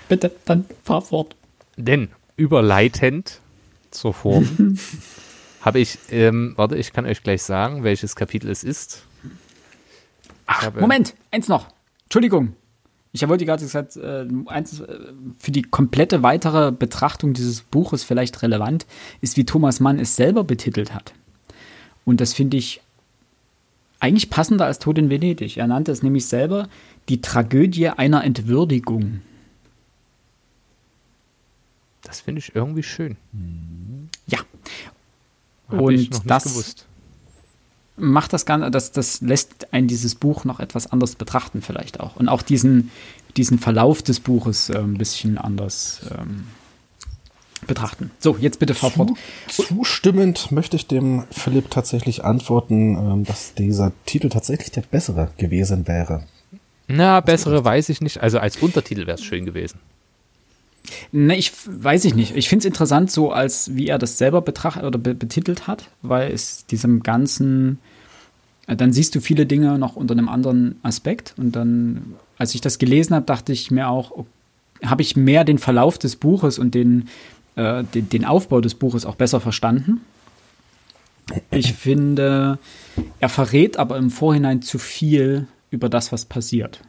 [0.08, 1.36] Bitte, dann fahr fort.
[1.76, 3.40] Denn überleitend
[3.92, 4.76] zur Form
[5.60, 9.04] habe ich, ähm, warte, ich kann euch gleich sagen, welches Kapitel es ist.
[10.46, 11.68] Ach, habe, Moment, eins noch.
[12.04, 12.54] Entschuldigung.
[13.12, 18.42] Ich wollte gerade gesagt, äh, eins äh, für die komplette weitere Betrachtung dieses Buches vielleicht
[18.42, 18.84] relevant
[19.20, 21.14] ist, wie Thomas Mann es selber betitelt hat.
[22.04, 22.80] Und das finde ich
[24.04, 25.56] eigentlich passender als Tod in Venedig.
[25.56, 26.68] Er nannte es nämlich selber
[27.08, 29.22] die Tragödie einer Entwürdigung.
[32.02, 33.16] Das finde ich irgendwie schön.
[34.26, 34.40] Ja.
[35.70, 36.86] Hab und das gewusst.
[37.96, 42.16] macht das Ganze, das, das lässt einen dieses Buch noch etwas anders betrachten, vielleicht auch.
[42.16, 42.90] Und auch diesen,
[43.38, 46.44] diesen Verlauf des Buches äh, ein bisschen anders ähm,
[47.66, 48.10] betrachten.
[48.18, 49.10] So, jetzt bitte fahr fort.
[49.48, 55.86] Zustimmend möchte ich dem Philipp tatsächlich antworten, ähm, dass dieser Titel tatsächlich der bessere gewesen
[55.88, 56.24] wäre.
[56.88, 58.20] Na, bessere weiß ich nicht.
[58.20, 59.78] Also als Untertitel wäre es schön gewesen.
[61.12, 62.36] Ne, ich weiß ich nicht.
[62.36, 66.30] Ich finde es interessant, so als wie er das selber betrachtet oder betitelt hat, weil
[66.32, 67.78] es diesem ganzen,
[68.66, 71.34] äh, dann siehst du viele Dinge noch unter einem anderen Aspekt.
[71.38, 74.26] Und dann, als ich das gelesen habe, dachte ich mir auch,
[74.84, 77.08] habe ich mehr den Verlauf des Buches und den,
[77.56, 80.00] äh, den, den Aufbau des Buches auch besser verstanden.
[81.50, 82.58] Ich finde,
[83.20, 86.82] er verrät aber im Vorhinein zu viel über das, was passiert.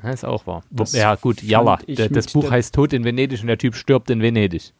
[0.00, 0.62] Das ist auch wahr.
[0.70, 1.78] Das ja, gut, Jalla.
[1.86, 4.72] Das Buch heißt Tod in Venedig und der Typ stirbt in Venedig.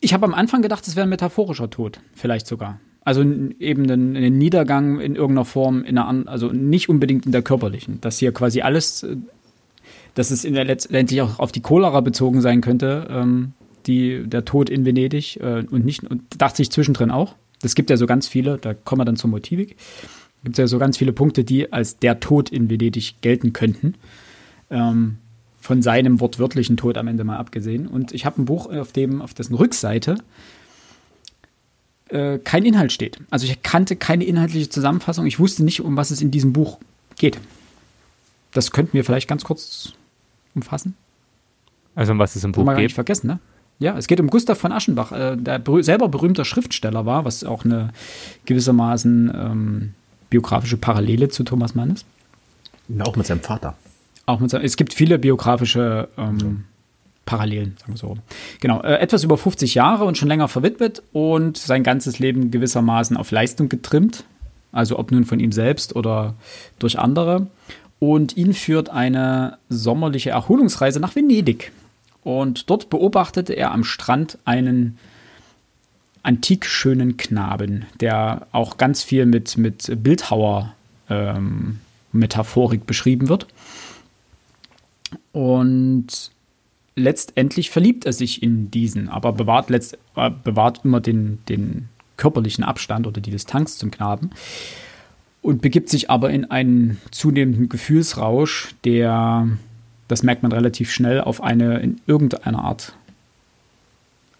[0.00, 2.80] Ich habe am Anfang gedacht, es wäre ein metaphorischer Tod, vielleicht sogar.
[3.04, 7.42] Also eben ein, ein Niedergang in irgendeiner Form, in einer, also nicht unbedingt in der
[7.42, 8.00] körperlichen.
[8.00, 9.16] Dass hier quasi alles, äh,
[10.14, 13.52] dass es in der letztendlich auch auf die Cholera bezogen sein könnte, ähm,
[13.86, 17.34] die, der Tod in Venedig äh, und nicht, und dachte ich zwischendrin auch.
[17.62, 19.76] Es gibt ja so ganz viele, da kommen wir dann zur Motivik.
[20.42, 23.94] Gibt es ja so ganz viele Punkte, die als der Tod in Venedig gelten könnten.
[24.70, 25.16] Ähm,
[25.64, 27.86] von seinem wortwörtlichen Tod am Ende mal abgesehen.
[27.86, 30.18] Und ich habe ein Buch, auf dem, auf dessen Rückseite
[32.10, 33.18] äh, kein Inhalt steht.
[33.30, 35.24] Also ich kannte keine inhaltliche Zusammenfassung.
[35.24, 36.78] Ich wusste nicht, um was es in diesem Buch
[37.16, 37.40] geht.
[38.52, 39.94] Das könnten wir vielleicht ganz kurz
[40.54, 40.94] umfassen.
[41.94, 42.76] Also um was es im Buch geht.
[42.76, 43.38] nicht vergessen, ne?
[43.78, 47.44] Ja, es geht um Gustav von Aschenbach, äh, der berüh selber berühmter Schriftsteller war, was
[47.44, 47.90] auch eine
[48.46, 49.92] gewissermaßen ähm,
[50.30, 52.06] biografische Parallele zu Thomas Mann ist.
[53.00, 53.76] Auch mit seinem Vater.
[54.26, 56.64] Auch mit, seinem- es gibt viele biografische ähm,
[57.26, 58.16] Parallelen, sagen wir so.
[58.60, 63.16] Genau, äh, etwas über 50 Jahre und schon länger verwitwet und sein ganzes Leben gewissermaßen
[63.16, 64.24] auf Leistung getrimmt.
[64.72, 66.34] Also ob nun von ihm selbst oder
[66.78, 67.46] durch andere.
[67.98, 71.72] Und ihn führt eine sommerliche Erholungsreise nach Venedig.
[72.24, 74.98] Und dort beobachtete er am Strand einen
[76.22, 83.46] antik schönen Knaben, der auch ganz viel mit, mit Bildhauer-Metaphorik beschrieben wird.
[85.32, 86.30] Und
[86.96, 92.64] letztendlich verliebt er sich in diesen, aber bewahrt, letzt, äh, bewahrt immer den, den körperlichen
[92.64, 94.30] Abstand oder die Distanz zum Knaben
[95.42, 99.48] und begibt sich aber in einen zunehmenden Gefühlsrausch, der,
[100.14, 102.94] das merkt man relativ schnell, auf eine in irgendeiner Art,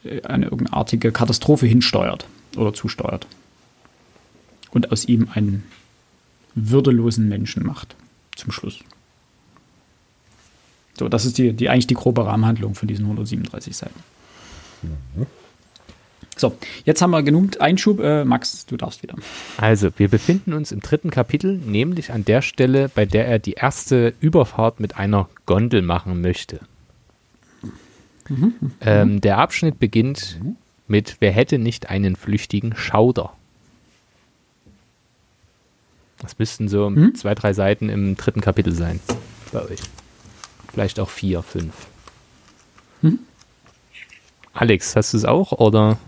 [0.04, 3.26] äh, eine irgendeine artige Katastrophe hinsteuert oder zusteuert.
[4.70, 5.64] Und aus ihm einen
[6.54, 7.96] würdelosen Menschen macht.
[8.36, 8.84] Zum Schluss.
[10.96, 14.00] So, das ist die, die eigentlich die grobe Rahmenhandlung von diesen 137 Seiten.
[16.36, 18.00] So, jetzt haben wir genug Einschub.
[18.00, 19.14] Äh, Max, du darfst wieder.
[19.56, 23.52] Also, wir befinden uns im dritten Kapitel, nämlich an der Stelle, bei der er die
[23.52, 26.60] erste Überfahrt mit einer Gondel machen möchte.
[28.80, 30.40] Ähm, der Abschnitt beginnt
[30.88, 33.32] mit Wer hätte nicht einen flüchtigen Schauder?
[36.18, 39.00] Das müssten so zwei, drei Seiten im dritten Kapitel sein.
[39.52, 39.80] Bei euch.
[40.72, 41.74] Vielleicht auch vier, fünf.
[44.54, 45.98] Alex, hast du es auch oder?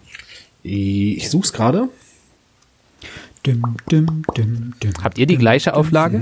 [0.68, 1.88] Ich such's gerade.
[3.46, 6.18] Dim, dim, dim, dim, Habt ihr die gleiche Auflage?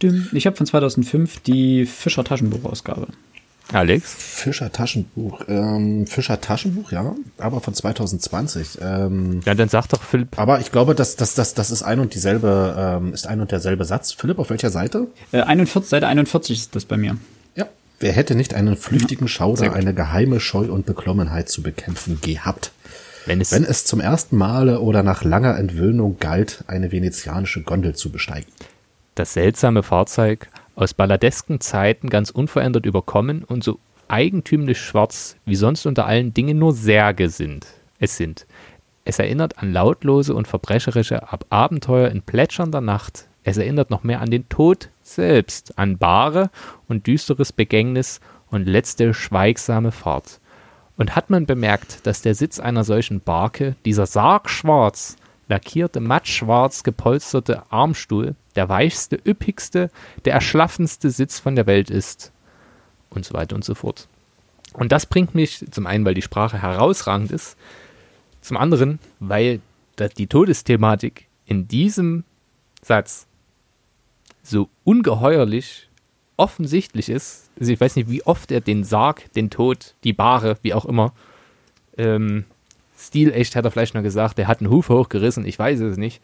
[0.00, 0.28] dim.
[0.32, 3.08] Ich habe von 2005 die Fischer Taschenbuchausgabe.
[3.72, 4.12] Alex?
[4.18, 5.42] Fischer Taschenbuch.
[5.48, 8.78] Ähm, Fischer Taschenbuch, ja, aber von 2020.
[8.82, 10.38] Ähm, Ja, dann sag doch Philipp.
[10.38, 13.52] aber ich glaube, das, das, das, das ist ein und dieselbe, ähm, ist ein und
[13.52, 14.12] derselbe Satz.
[14.12, 15.06] Philipp, auf welcher Seite?
[15.30, 17.16] Äh, 41, Seite 41 ist das bei mir.
[17.54, 17.66] Ja.
[18.00, 22.72] Wer hätte nicht einen flüchtigen Schauder, eine geheime Scheu und Beklommenheit zu bekämpfen gehabt?
[23.26, 27.94] Wenn es, Wenn es zum ersten Male oder nach langer Entwöhnung galt, eine venezianische Gondel
[27.94, 28.50] zu besteigen.
[29.14, 35.86] das seltsame Fahrzeug aus balladesken Zeiten ganz unverändert überkommen und so eigentümlich schwarz wie sonst
[35.86, 37.66] unter allen Dingen nur Särge sind.
[37.98, 38.46] Es sind.
[39.04, 43.26] Es erinnert an lautlose und verbrecherische Ab Abenteuer in plätschernder Nacht.
[43.44, 46.50] Es erinnert noch mehr an den Tod selbst, an bare
[46.88, 48.20] und düsteres Begängnis
[48.50, 50.40] und letzte schweigsame Fahrt.
[50.96, 55.16] Und hat man bemerkt, dass der Sitz einer solchen Barke, dieser sargschwarz,
[55.48, 59.90] lackierte, mattschwarz gepolsterte Armstuhl, der weichste, üppigste,
[60.24, 62.32] der erschlaffenste Sitz von der Welt ist.
[63.10, 64.08] Und so weiter und so fort.
[64.72, 67.56] Und das bringt mich zum einen, weil die Sprache herausragend ist,
[68.40, 69.60] zum anderen, weil
[70.16, 72.24] die Todesthematik in diesem
[72.82, 73.26] Satz
[74.42, 75.88] so ungeheuerlich
[76.36, 77.50] offensichtlich ist.
[77.58, 80.84] Also ich weiß nicht, wie oft er den Sarg, den Tod, die Bahre, wie auch
[80.84, 81.12] immer,
[81.96, 82.44] ähm,
[82.98, 86.20] stilecht hat er vielleicht noch gesagt, der hat einen Huf hochgerissen, ich weiß es nicht.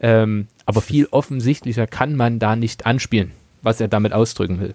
[0.00, 3.32] Ähm, aber viel offensichtlicher kann man da nicht anspielen,
[3.62, 4.74] was er damit ausdrücken will.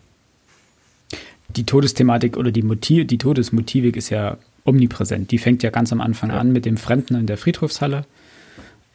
[1.49, 5.31] Die Todesthematik oder die, Motiv, die Todesmotivik ist ja omnipräsent.
[5.31, 8.05] Die fängt ja ganz am Anfang an mit dem Fremden in der Friedhofshalle,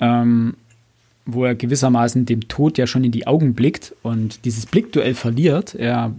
[0.01, 0.55] ähm,
[1.31, 5.75] wo er gewissermaßen dem Tod ja schon in die Augen blickt und dieses Blickduell verliert.
[5.75, 6.15] Er,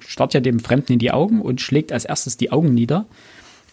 [0.00, 3.06] starrt ja dem Fremden in die Augen und schlägt als erstes die Augen nieder.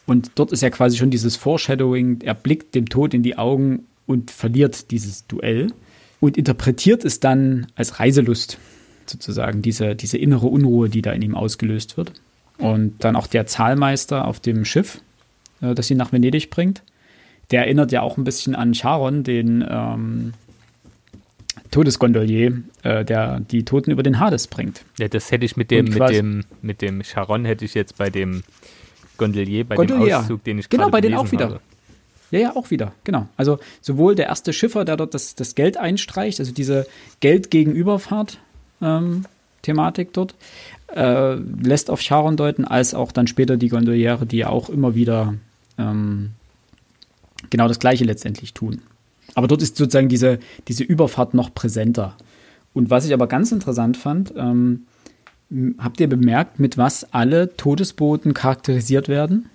[0.05, 3.87] Und dort ist ja quasi schon dieses Foreshadowing, er blickt dem Tod in die Augen
[4.05, 5.73] und verliert dieses Duell
[6.19, 8.59] und interpretiert es dann als Reiselust
[9.07, 12.13] sozusagen, diese, diese innere Unruhe, die da in ihm ausgelöst wird.
[12.59, 15.01] Und dann auch der Zahlmeister auf dem Schiff,
[15.61, 16.83] äh, das ihn nach Venedig bringt,
[17.49, 20.33] der erinnert ja auch ein bisschen an Charon, den ähm,
[21.77, 24.83] Todesgondolier, äh, der die Toten über den Hades bringt.
[24.97, 28.09] Ja, das hätte ich mit dem, mit dem, mit dem Charon hätte ich jetzt bei
[28.09, 28.41] dem
[29.17, 30.07] Gondelier, bei Gondolier.
[30.07, 31.45] dem Auszug, den ich Genau, bei denen auch wieder.
[31.45, 31.59] Habe.
[32.31, 33.27] Ja, ja, auch wieder, genau.
[33.37, 36.87] Also sowohl der erste Schiffer, der dort das, das Geld einstreicht, also diese
[37.19, 40.33] Geld-Gegenüberfahrt-Thematik dort,
[40.95, 44.95] äh, lässt auf Charon deuten, als auch dann später die Gondoliere, die ja auch immer
[44.95, 45.35] wieder
[45.77, 46.31] ähm,
[47.51, 48.81] genau das Gleiche letztendlich tun.
[49.35, 52.15] Aber dort ist sozusagen diese, diese Überfahrt noch präsenter.
[52.73, 54.85] Und was ich aber ganz interessant fand, ähm,
[55.77, 59.49] habt ihr bemerkt, mit was alle Todesboten charakterisiert werden?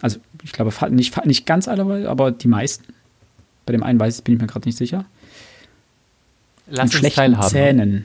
[0.00, 2.92] Also, ich glaube, nicht, nicht ganz alle, aber die meisten.
[3.66, 5.04] Bei dem einen weiß ich, bin ich mir gerade nicht sicher.
[6.68, 7.48] Lass Mit schlechten teilhaben.
[7.48, 8.04] Zähnen.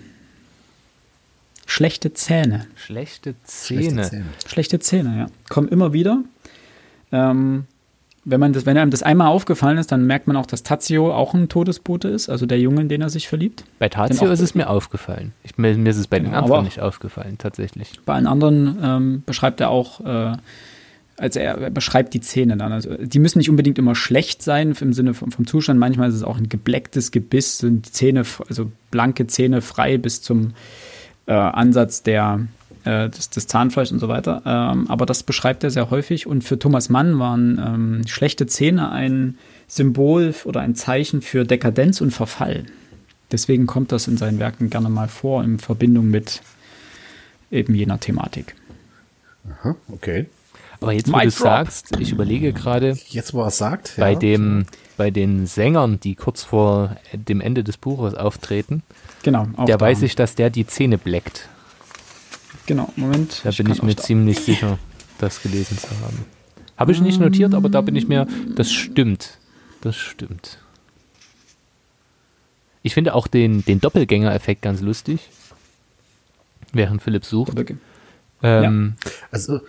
[1.66, 2.68] Schlechte Zähne.
[2.76, 4.10] Schlechte Schlechte Zähne.
[4.10, 4.26] Zähne.
[4.46, 5.28] Schlechte Zähne, ja.
[5.50, 6.24] Kommen immer wieder.
[7.12, 7.66] Ähm,
[8.26, 11.14] wenn, man das, wenn einem das einmal aufgefallen ist, dann merkt man auch, dass Tazio
[11.14, 13.64] auch ein Todesbote ist, also der Junge, in den er sich verliebt.
[13.80, 15.34] Bei Tazio ist es mir aufgefallen.
[15.44, 18.00] Ich, mir, mir ist es bei den Genau, anderen aber- nicht aufgefallen, tatsächlich.
[18.06, 20.38] Bei allen anderen ähm, beschreibt er auch, äh,
[21.18, 22.72] also er beschreibt die Zähne dann.
[22.72, 25.80] Also die müssen nicht unbedingt immer schlecht sein im Sinne vom, vom Zustand.
[25.80, 30.22] Manchmal ist es auch ein geblecktes Gebiss, sind die Zähne, also blanke Zähne frei bis
[30.22, 30.54] zum
[31.28, 32.40] äh, Ansatz der,
[32.86, 34.42] äh, des, des Zahnfleisch und so weiter.
[34.46, 36.28] Ähm, aber das beschreibt er sehr häufig.
[36.28, 42.02] Und für Thomas Mann waren ähm, schlechte Zähne ein Symbol oder ein Zeichen für Dekadenz
[42.02, 42.66] und Verfall.
[43.32, 46.42] Deswegen kommt das in seinen Werken gerne mal vor in Verbindung mit
[47.52, 48.56] eben jener Thematik.
[49.50, 50.28] Aha, okay.
[50.80, 51.32] Aber jetzt, wo du drop.
[51.32, 53.94] sagst, ich überlege gerade, Jetzt, wo er es sagt.
[53.98, 54.20] bei ja.
[54.20, 54.66] dem,
[54.98, 58.84] bei den Sängern, die kurz vor dem Ende des Buches auftreten,
[59.24, 59.48] Genau.
[59.66, 59.86] Der da.
[59.86, 61.48] weiß ich, dass der die Zähne bleckt.
[62.66, 63.42] Genau, Moment.
[63.44, 64.80] Da bin kann ich mir da- ziemlich sicher,
[65.20, 66.26] das gelesen zu haben.
[66.78, 69.38] Habe ich nicht notiert, aber da bin ich mir, das stimmt.
[69.82, 70.60] Das stimmt.
[72.82, 75.30] Ich finde auch den, den Doppelgänger-Effekt ganz lustig,
[76.72, 77.54] während Philipp sucht.
[78.42, 78.96] Ähm,
[79.32, 79.62] Also,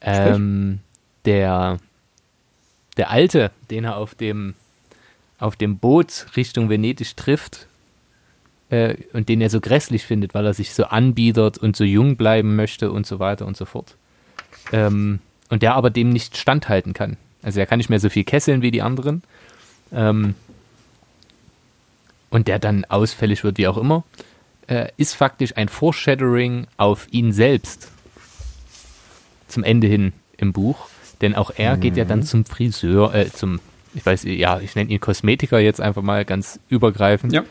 [0.00, 0.80] ähm,
[1.24, 1.78] der,
[2.96, 4.54] der Alte, den er auf dem,
[5.38, 7.67] auf dem Boot Richtung Venedig trifft
[8.70, 12.16] äh, und den er so grässlich findet, weil er sich so anbietet und so jung
[12.16, 13.96] bleiben möchte und so weiter und so fort.
[14.72, 17.16] Ähm, und der aber dem nicht standhalten kann.
[17.42, 19.22] Also er kann nicht mehr so viel kesseln wie die anderen.
[19.92, 20.34] Ähm,
[22.30, 24.04] und der dann ausfällig wird, wie auch immer,
[24.66, 27.90] äh, ist faktisch ein Foreshadowing auf ihn selbst
[29.46, 30.88] zum Ende hin im Buch.
[31.22, 33.60] Denn auch er geht ja dann zum Friseur, äh, zum,
[33.94, 37.44] ich weiß, ja, ich nenne ihn Kosmetiker jetzt einfach mal ganz übergreifend, Ja.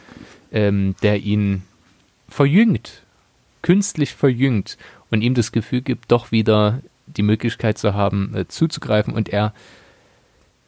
[0.51, 1.63] Ähm, der ihn
[2.29, 3.03] verjüngt,
[3.61, 4.77] künstlich verjüngt
[5.09, 9.53] und ihm das Gefühl gibt, doch wieder die Möglichkeit zu haben, äh, zuzugreifen und er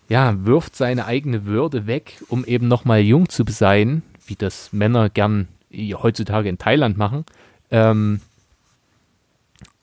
[0.10, 5.10] ja, wirft seine eigene Würde weg, um eben nochmal jung zu sein, wie das Männer
[5.10, 7.26] gern heutzutage in Thailand machen.
[7.70, 8.22] Ähm,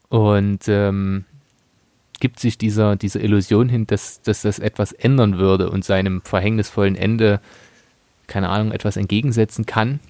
[0.08, 1.24] und ähm,
[2.18, 6.96] gibt sich dieser, dieser Illusion hin, dass, dass das etwas ändern würde und seinem verhängnisvollen
[6.96, 7.40] Ende,
[8.26, 10.00] keine Ahnung, etwas entgegensetzen kann.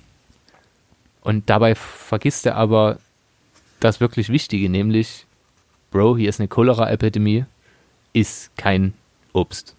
[1.23, 2.99] Und dabei vergisst er aber
[3.81, 5.27] das wirklich Wichtige, nämlich,
[5.91, 7.45] Bro, hier ist eine Cholera-Epidemie,
[8.13, 8.95] ist kein
[9.33, 9.75] Obst.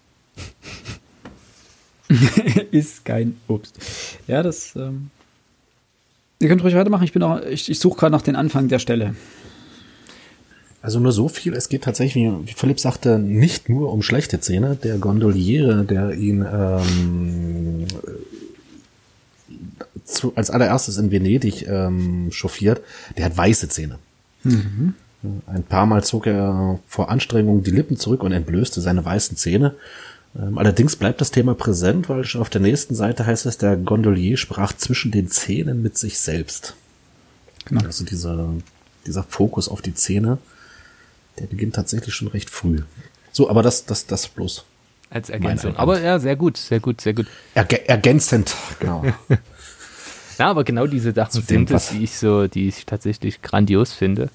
[2.70, 3.78] ist kein Obst.
[4.26, 4.76] Ja, das.
[4.76, 5.10] Ähm
[6.40, 7.02] Ihr könnt ruhig weitermachen.
[7.02, 9.16] Ich bin auch, ich, ich suche gerade nach den Anfang der Stelle.
[10.80, 11.54] Also nur so viel.
[11.54, 14.76] Es geht tatsächlich, wie Philipp sagte, nicht nur um schlechte Zähne.
[14.76, 17.86] Der Gondoliere, der ihn ähm,
[20.04, 22.80] zu, als allererstes in Venedig ähm, chauffiert,
[23.16, 23.98] der hat weiße Zähne.
[25.46, 29.74] Ein paar Mal zog er vor Anstrengung die Lippen zurück und entblößte seine weißen Zähne.
[30.38, 33.76] Ähm, allerdings bleibt das Thema präsent, weil schon auf der nächsten Seite heißt es, der
[33.76, 36.76] Gondolier sprach zwischen den Zähnen mit sich selbst.
[37.64, 37.84] Genau.
[37.84, 38.54] Also dieser,
[39.06, 40.38] dieser Fokus auf die Zähne,
[41.38, 42.80] der beginnt tatsächlich schon recht früh.
[43.32, 44.64] So, aber das, das, das bloß
[45.10, 45.76] Als Ergänzung.
[45.76, 47.26] Aber ja, sehr gut, sehr gut, sehr gut.
[47.54, 49.04] erge ergänzend, genau.
[50.38, 54.30] Ja, aber genau diese Sachen sind es, die ich so, die ich tatsächlich grandios finde.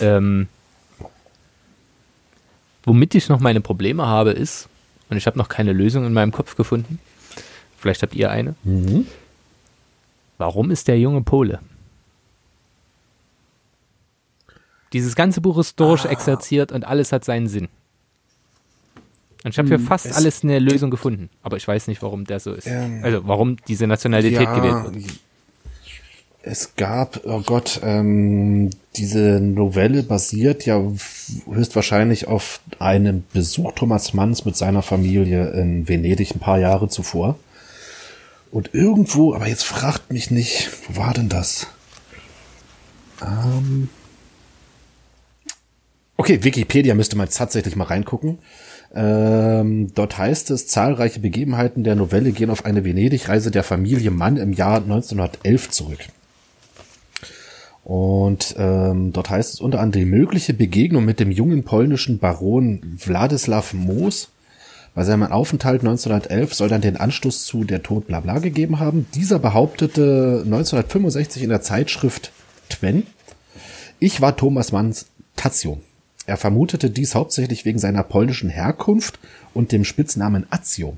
[0.00, 0.48] Ähm,
[2.82, 4.68] womit ich noch meine Probleme habe, ist,
[5.10, 6.98] und ich habe noch keine Lösung in meinem Kopf gefunden.
[7.78, 8.54] Vielleicht habt ihr eine.
[8.64, 9.06] mhm.
[10.38, 11.60] Warum ist der junge Pole?
[14.94, 15.86] Dieses ganze Buch ist Ah.
[15.88, 17.68] durchexerziert und alles hat seinen Sinn.
[19.44, 22.00] Und ich habe für fast Hm, es alles eine Lösung gefunden, aber ich weiß nicht,
[22.00, 22.66] warum der so ist.
[22.66, 25.04] Ähm, also warum diese Nationalität gewählt wird.
[26.46, 30.80] Es gab, oh Gott, ähm, diese Novelle basiert ja
[31.46, 37.38] höchstwahrscheinlich auf einem Besuch Thomas Manns mit seiner Familie in Venedig ein paar Jahre zuvor.
[38.50, 41.66] Und irgendwo, aber jetzt fragt mich nicht, wo war denn das?
[43.22, 43.88] Ähm,
[46.16, 48.38] okay, Wikipedia müsste man tatsächlich mal reingucken.
[48.94, 54.36] Ähm, dort heißt es, zahlreiche Begebenheiten der Novelle gehen auf eine Venedig-Reise der Familie Mann
[54.36, 55.98] im Jahr 1911 zurück.
[57.82, 62.80] Und ähm, dort heißt es unter anderem die mögliche Begegnung mit dem jungen polnischen Baron
[63.04, 64.30] Wladislaw Moos
[64.94, 69.06] Bei seinem Aufenthalt 1911 soll dann den Anstoß zu Der Tod bla bla gegeben haben.
[69.14, 72.32] Dieser behauptete 1965 in der Zeitschrift
[72.70, 73.06] Twen,
[73.98, 75.06] ich war Thomas Manns
[75.36, 75.80] Tazio.
[76.26, 79.18] Er vermutete dies hauptsächlich wegen seiner polnischen Herkunft
[79.52, 80.96] und dem Spitznamen Azio,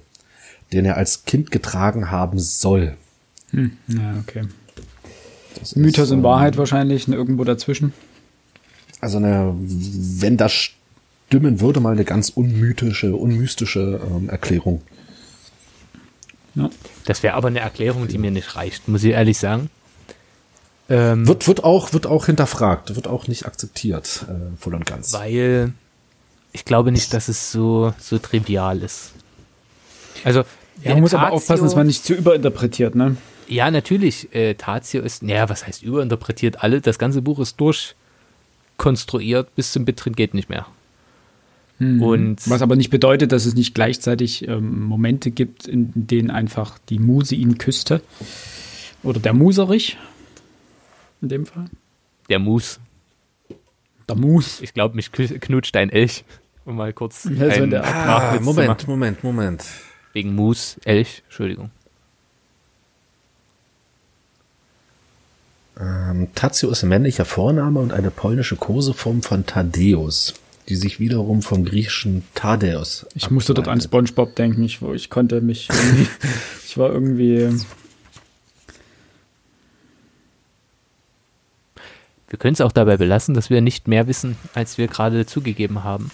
[0.72, 2.96] den er als Kind getragen haben soll.
[3.50, 4.44] Hm, ja, okay.
[5.54, 7.92] Das ist, Mythos und ähm, Wahrheit wahrscheinlich ne, irgendwo dazwischen.
[9.00, 14.82] Also eine, wenn das stimmen würde, mal eine ganz unmythische, unmystische ähm, Erklärung.
[16.54, 16.70] Ja.
[17.04, 19.70] Das wäre aber eine Erklärung, die mir nicht reicht, muss ich ehrlich sagen.
[20.88, 25.12] Ähm, Wird, wird auch, wird auch hinterfragt, wird auch nicht akzeptiert, äh, voll und ganz.
[25.12, 25.72] weil
[26.52, 29.12] ich glaube nicht, dass es so, so trivial ist.
[30.24, 30.44] Also,
[30.82, 33.16] Ja, man muss aber Tatio- aufpassen, dass man nicht zu überinterpretiert, ne?
[33.48, 34.34] Ja, natürlich.
[34.34, 36.62] Äh, Tatio ist, naja, was heißt überinterpretiert?
[36.62, 40.66] Alle, das ganze Buch ist durchkonstruiert bis zum Bittrin geht nicht mehr.
[41.78, 46.78] Und Was aber nicht bedeutet, dass es nicht gleichzeitig ähm, Momente gibt, in denen einfach
[46.88, 48.00] die Muse ihn küsste.
[49.02, 49.98] Oder der Muserich.
[51.22, 51.66] In dem Fall.
[52.28, 52.78] der Mus,
[54.08, 54.60] Der Mus.
[54.60, 56.24] ich glaube, mich knutscht ein Elch.
[56.64, 58.44] Um mal kurz Ja, so einen der zu machen.
[58.86, 59.64] Moment, Moment.
[60.12, 61.70] Wegen Mus, Elch, Entschuldigung.
[65.78, 70.34] Ähm, Tazio ist ein männlicher Vorname und eine polnische Koseform von Thaddeus,
[70.68, 73.80] die sich wiederum vom griechischen Thaddeus Ich musste dort an.
[73.80, 76.06] Spongebob denken, ich, wo ich konnte mich irgendwie,
[76.66, 77.50] ich war irgendwie,
[82.28, 85.84] Wir können es auch dabei belassen, dass wir nicht mehr wissen, als wir gerade zugegeben
[85.84, 86.10] haben.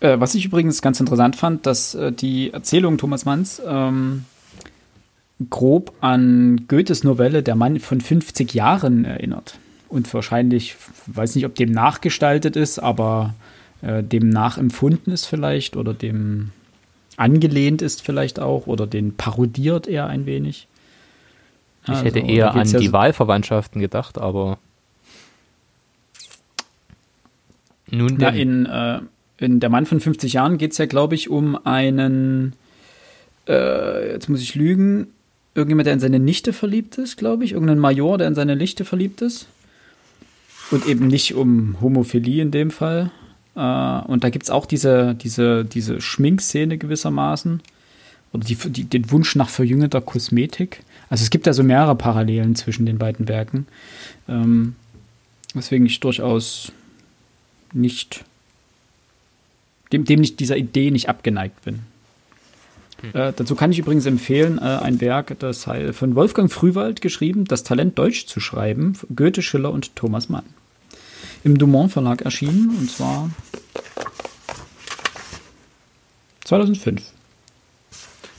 [0.00, 4.24] äh, was ich übrigens ganz interessant fand, dass äh, die Erzählung Thomas Manns ähm,
[5.50, 9.58] grob an Goethes Novelle Der Mann von 50 Jahren erinnert.
[9.88, 13.34] Und wahrscheinlich, weiß nicht, ob dem nachgestaltet ist, aber
[13.82, 16.50] äh, dem nachempfunden ist vielleicht oder dem
[17.16, 20.66] angelehnt ist vielleicht auch oder den parodiert er ein wenig.
[21.84, 24.58] Ich Also, hätte eher an ja die so- Wahlverwandtschaften gedacht, aber
[27.90, 29.00] nun Na, in, äh,
[29.38, 32.54] in Der Mann von 50 Jahren geht es ja, glaube ich, um einen,
[33.48, 35.08] äh, jetzt muss ich lügen,
[35.54, 37.52] irgendjemand, der in seine Nichte verliebt ist, glaube ich.
[37.52, 39.46] Irgendein Major, der in seine Nichte verliebt ist.
[40.70, 43.10] Und eben nicht um Homophilie in dem Fall.
[43.54, 47.60] Äh, und da gibt es auch diese, diese, diese Schminkszene gewissermaßen.
[48.32, 50.80] Oder die, die, den Wunsch nach verjüngeter Kosmetik.
[51.14, 53.68] Also es gibt da so mehrere Parallelen zwischen den beiden Werken.
[54.28, 54.74] Ähm,
[55.54, 56.72] weswegen ich durchaus
[57.72, 58.24] nicht
[59.92, 61.82] dem, dem nicht dieser Idee nicht abgeneigt bin.
[63.12, 67.62] Äh, dazu kann ich übrigens empfehlen, äh, ein Werk, das von Wolfgang Frühwald geschrieben, Das
[67.62, 70.46] Talent Deutsch zu schreiben, Goethe, Schiller und Thomas Mann.
[71.44, 73.30] Im Dumont Verlag erschienen, und zwar
[76.42, 77.04] 2005.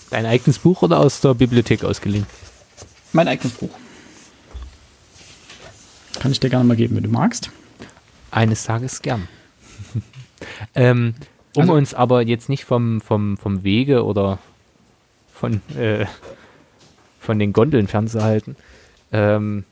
[0.10, 2.26] Dein eigenes Buch oder aus der Bibliothek ausgeliehen?
[3.16, 3.70] Mein eigenes Buch.
[6.20, 7.50] Kann ich dir gerne mal geben, wenn du magst.
[8.30, 9.30] Eines Tages gern.
[10.76, 11.16] ähm,
[11.56, 14.40] um Also- uns aber jetzt nicht vom, vom, vom Wege oder
[15.34, 16.06] von, äh,
[17.22, 18.58] von den Gondeln fernzuhalten,
[19.14, 19.64] ähm,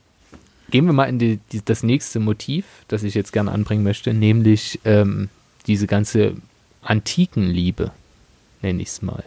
[0.70, 4.14] gehen wir mal in die, die, das nächste Motiv, das ich jetzt gerne anbringen möchte,
[4.14, 5.28] nämlich ähm,
[5.66, 6.34] diese ganze
[6.80, 7.90] Antikenliebe,
[8.62, 9.22] nenne ich es mal.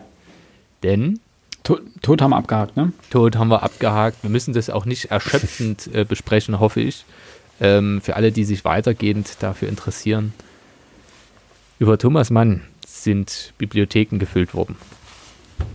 [0.81, 1.19] Denn
[1.67, 2.93] Tod, Tod haben wir abgehakt, ne?
[3.09, 4.23] Tod haben wir abgehakt.
[4.23, 7.03] Wir müssen das auch nicht erschöpfend äh, besprechen, hoffe ich.
[7.59, 10.31] Ähm, für alle, die sich weitergehend dafür interessieren.
[11.77, 14.77] Über Thomas Mann sind Bibliotheken gefüllt worden.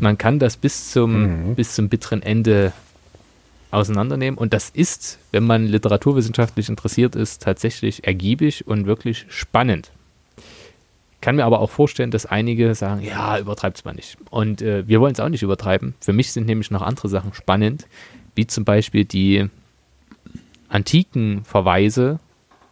[0.01, 2.73] Man kann das bis zum, bis zum bitteren Ende
[3.71, 4.39] auseinandernehmen.
[4.39, 9.91] Und das ist, wenn man literaturwissenschaftlich interessiert ist, tatsächlich ergiebig und wirklich spannend.
[11.23, 14.19] Kann mir aber auch vorstellen, dass einige sagen, ja, übertreibt's mal nicht.
[14.31, 15.95] Und äh, wir wollen es auch nicht übertreiben.
[16.01, 17.87] Für mich sind nämlich noch andere Sachen spannend,
[18.35, 19.49] wie zum Beispiel die
[20.69, 22.19] antiken Verweise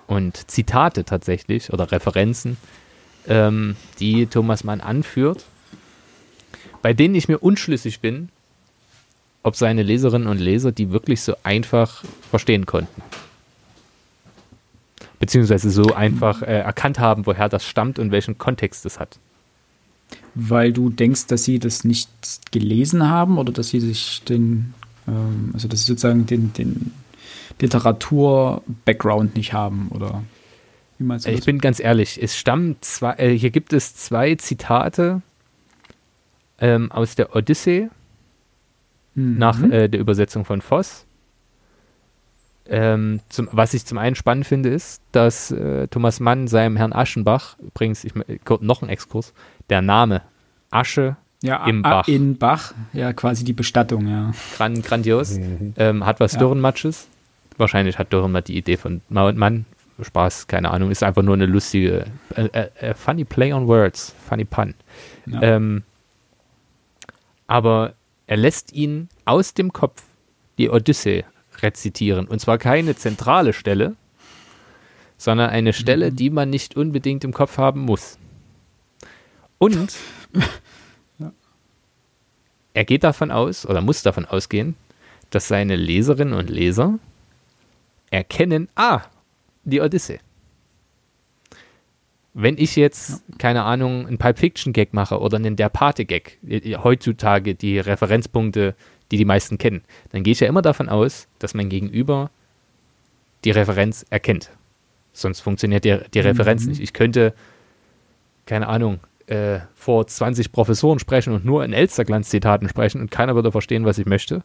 [0.09, 2.57] und Zitate tatsächlich oder Referenzen,
[3.29, 5.45] ähm, die Thomas Mann anführt,
[6.83, 8.31] bei denen ich mir unschlüssig bin,
[9.45, 13.01] ob seine Leserinnen und Leser die wirklich so einfach verstehen konnten.
[15.19, 19.19] Beziehungsweise so einfach äh, erkannt haben, woher das stammt und welchen Kontext es hat.
[20.35, 22.09] Weil du denkst, dass sie das nicht
[22.53, 24.75] gelesen haben oder dass sie sich den,
[25.07, 26.93] ähm, also dass sie sozusagen den, den
[27.61, 30.23] Literatur-Background nicht haben oder
[30.99, 31.47] wie meinst du Ich das?
[31.47, 35.23] bin ganz ehrlich, es stammen zwei, äh, hier gibt es zwei Zitate
[36.59, 37.89] ähm, aus der Odyssee
[39.17, 39.39] Mhm.
[39.39, 41.05] nach äh, der Übersetzung von Voss.
[42.67, 46.93] Ähm, zum, was ich zum einen spannend finde, ist, dass äh, Thomas Mann seinem Herrn
[46.93, 48.13] Aschenbach, übrigens, ich,
[48.61, 49.33] noch ein Exkurs,
[49.71, 50.23] der Name
[50.71, 52.07] Asche ja, im Bach.
[52.07, 54.33] In Bach, ja, quasi die Bestattung, ja.
[54.57, 55.39] Gran, grandios.
[55.39, 55.75] Mhm.
[55.77, 56.39] Ähm, hat was ja.
[56.39, 57.09] Dürrenmatsches.
[57.57, 59.65] Wahrscheinlich hat Dürrenmatt die Idee von Mann.
[60.03, 60.91] Spaß, keine Ahnung.
[60.91, 64.75] Ist einfach nur eine lustige, äh, äh, äh funny play on words, funny pun.
[65.27, 65.43] Ja.
[65.43, 65.83] Ähm,
[67.47, 67.95] aber
[68.27, 70.03] er lässt ihn aus dem Kopf
[70.57, 71.25] die Odyssee
[71.63, 72.27] rezitieren.
[72.27, 73.97] Und zwar keine zentrale Stelle,
[75.17, 76.17] sondern eine Stelle, mhm.
[76.17, 78.19] die man nicht unbedingt im Kopf haben muss.
[79.59, 79.95] Und
[82.75, 84.77] er geht davon aus, oder muss davon ausgehen,
[85.29, 86.99] dass seine Leserinnen und Leser
[88.11, 89.03] erkennen, ah,
[89.65, 90.21] die Odyssee.
[92.33, 96.39] Wenn ich jetzt, keine Ahnung, einen Pulp Fiction Gag mache oder einen Der Pate Gag,
[96.83, 98.75] heutzutage die Referenzpunkte,
[99.11, 99.83] die die meisten kennen,
[100.13, 102.31] dann gehe ich ja immer davon aus, dass mein Gegenüber
[103.45, 104.51] die Referenz erkennt.
[105.13, 106.71] Sonst funktioniert die, die Referenz mhm.
[106.71, 106.81] nicht.
[106.81, 107.35] Ich könnte,
[108.47, 113.53] keine Ahnung, äh, vor 20 Professoren sprechen und nur in Elsterglanz-Zitaten sprechen und keiner würde
[113.53, 114.43] verstehen, was ich möchte.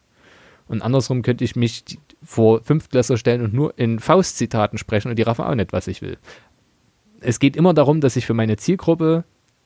[0.67, 1.83] Und andersrum könnte ich mich
[2.23, 6.01] vor Fünftklässler stellen und nur in Faust-Zitaten sprechen und die raffen auch nicht, was ich
[6.01, 6.17] will
[7.25, 9.23] es geht immer darum, dass ich für meine Zielgruppe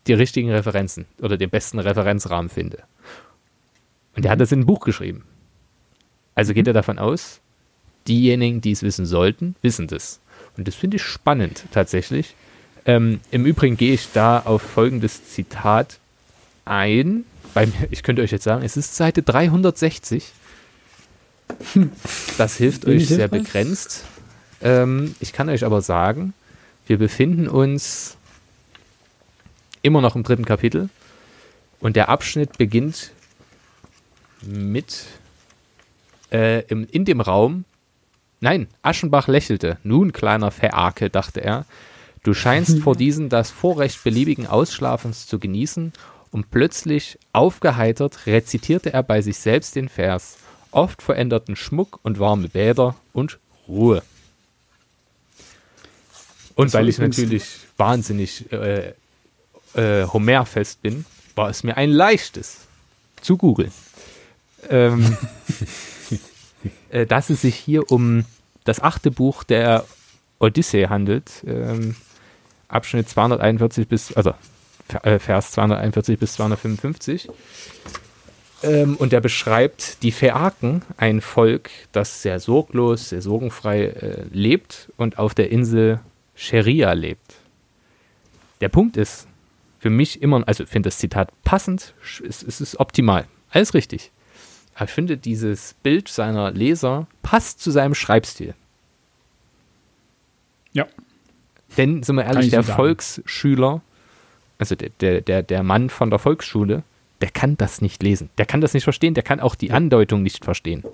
[0.07, 2.83] die richtigen Referenzen oder den besten Referenzrahmen finde.
[4.15, 5.23] Und er hat das in ein Buch geschrieben.
[6.35, 7.41] Also geht er davon aus,
[8.07, 10.19] diejenigen, die es wissen sollten, wissen das.
[10.57, 12.35] Und das finde ich spannend tatsächlich.
[12.85, 15.99] Ähm, Im Übrigen gehe ich da auf folgendes Zitat
[16.65, 17.25] ein.
[17.55, 20.31] Mir, ich könnte euch jetzt sagen, es ist Seite 360.
[22.37, 24.05] Das hilft euch sehr begrenzt.
[24.61, 26.33] Ähm, ich kann euch aber sagen,
[26.87, 28.17] wir befinden uns
[29.81, 30.89] immer noch im dritten Kapitel
[31.79, 33.11] und der Abschnitt beginnt
[34.41, 35.05] mit
[36.31, 37.65] äh, im, in dem Raum.
[38.41, 39.77] Nein, Aschenbach lächelte.
[39.83, 41.65] Nun, kleiner Verarke, dachte er,
[42.23, 45.93] du scheinst vor diesen das Vorrecht beliebigen Ausschlafens zu genießen
[46.31, 50.37] und plötzlich aufgeheitert rezitierte er bei sich selbst den Vers.
[50.71, 54.03] Oft veränderten Schmuck und warme Bäder und Ruhe.
[56.55, 57.45] Und weil ich natürlich
[57.77, 58.93] wahnsinnig äh,
[59.73, 62.67] äh, Homer-fest bin, war es mir ein leichtes
[63.21, 63.71] zu googeln.
[64.69, 65.17] Ähm,
[66.89, 68.25] äh, dass es sich hier um
[68.63, 69.85] das achte Buch der
[70.39, 71.95] Odyssee handelt, ähm,
[72.67, 74.33] Abschnitt 241 bis, also
[75.03, 77.29] äh, Vers 241 bis 255.
[78.61, 84.91] Ähm, und er beschreibt die Phäaken, ein Volk, das sehr sorglos, sehr sorgenfrei äh, lebt
[84.97, 85.99] und auf der Insel
[86.35, 87.35] Sheria lebt.
[88.61, 89.27] Der Punkt ist,
[89.79, 91.93] für mich immer, also ich finde das Zitat passend,
[92.27, 94.11] es, es ist optimal, alles richtig.
[94.79, 98.53] Aber ich finde, dieses Bild seiner Leser passt zu seinem Schreibstil.
[100.71, 100.87] Ja.
[101.75, 103.81] Denn, sind wir ehrlich, der so Volksschüler,
[104.57, 106.83] also der, der, der, der Mann von der Volksschule,
[107.19, 108.29] der kann das nicht lesen.
[108.37, 110.85] Der kann das nicht verstehen, der kann auch die Andeutung nicht verstehen.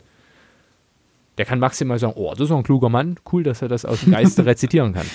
[1.37, 4.01] Der kann maximal sagen, oh, das ist ein kluger Mann, cool, dass er das aus
[4.01, 5.05] dem Geiste rezitieren kann.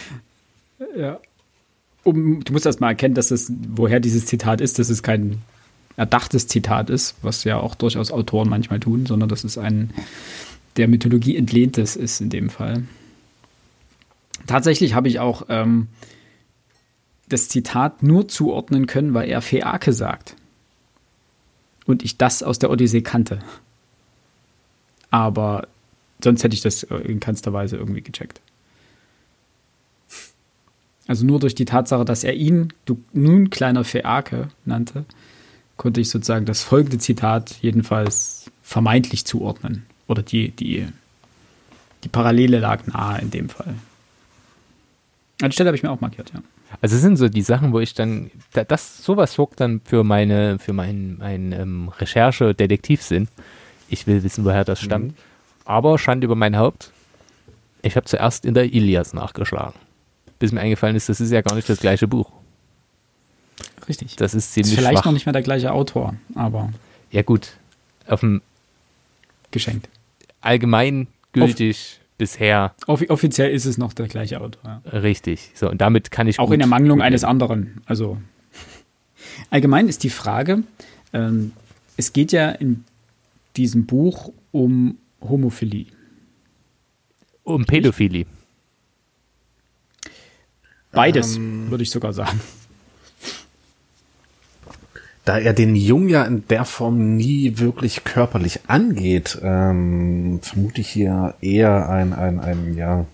[0.97, 1.19] Ja.
[2.05, 5.43] Um, du musst erst mal erkennen, dass es, woher dieses Zitat ist, dass es kein
[6.01, 9.93] erdachtes Zitat ist, was ja auch durchaus Autoren manchmal tun, sondern dass es ein
[10.77, 12.85] der Mythologie entlehntes ist in dem Fall.
[14.47, 15.89] Tatsächlich habe ich auch ähm,
[17.29, 20.37] das Zitat nur zuordnen können, weil er Feake sagt.
[21.85, 23.41] Und ich das aus der Odyssee kannte.
[25.11, 25.69] Aber
[26.25, 28.41] sonst hätte ich das in keinster Weise irgendwie gecheckt.
[31.07, 35.05] Also nur durch die Tatsache, dass er ihn, du nun kleiner Feake nannte,
[35.81, 39.87] konnte ich sozusagen das folgende Zitat jedenfalls vermeintlich zuordnen.
[40.09, 40.87] Oder die, die,
[42.05, 43.69] die Parallele lag nahe in dem Fall.
[43.69, 46.43] An der Stelle habe ich mir auch markiert, ja.
[46.83, 50.75] Also sind so die Sachen, wo ich dann, das sowas sorgt dann für meine, für
[50.75, 53.29] meinen mein, ähm, Recherche-Detektivsinn.
[53.89, 55.13] Ich will wissen, woher das stammt.
[55.13, 55.23] Mhm.
[55.65, 56.93] Aber Schande über mein Haupt.
[57.81, 59.81] Ich habe zuerst in der Ilias nachgeschlagen.
[60.39, 62.31] Bis mir eingefallen ist, das ist ja gar nicht das gleiche Buch.
[63.89, 64.17] Richtig.
[64.17, 65.05] Das ist ziemlich ist vielleicht schwach.
[65.07, 66.73] noch nicht mehr der gleiche Autor, aber.
[67.11, 67.53] Ja, gut.
[68.07, 68.43] Auf dem.
[69.51, 69.89] Geschenkt.
[70.41, 72.75] Allgemein gültig Off bisher.
[72.87, 74.81] Offi offiziell ist es noch der gleiche Autor.
[74.85, 74.99] Ja.
[75.01, 75.51] Richtig.
[75.55, 76.39] So, und damit kann ich.
[76.39, 77.83] Auch in der Mangelung eines anderen.
[77.87, 78.19] Also.
[79.51, 80.63] Allgemein ist die Frage,
[81.13, 81.53] ähm,
[81.97, 82.85] es geht ja in
[83.57, 85.87] diesem Buch um Homophilie.
[87.43, 88.27] Um Pädophilie.
[90.93, 92.41] Beides, ähm, würde ich sogar sagen.
[95.25, 100.89] Da er den Jungen ja in der Form nie wirklich körperlich angeht, ähm, vermute ich
[100.89, 103.05] hier eher ein, ein, ein ja,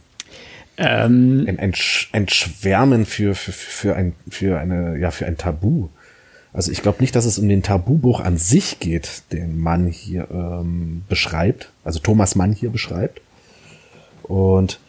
[0.78, 1.74] ähm, ein, ein,
[2.12, 5.88] ein Schwärmen für, für, für, ein, für, eine, ja, für ein Tabu.
[6.52, 10.28] Also ich glaube nicht, dass es um den Tabubuch an sich geht, den Mann hier
[10.30, 13.20] ähm, beschreibt, also Thomas Mann hier beschreibt.
[14.22, 14.80] Und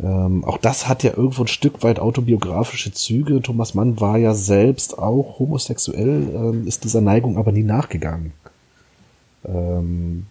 [0.00, 3.42] ähm, auch das hat ja irgendwo ein Stück weit autobiografische Züge.
[3.42, 8.32] Thomas Mann war ja selbst auch homosexuell, ähm, ist dieser Neigung aber nie nachgegangen.
[9.44, 10.26] Ähm,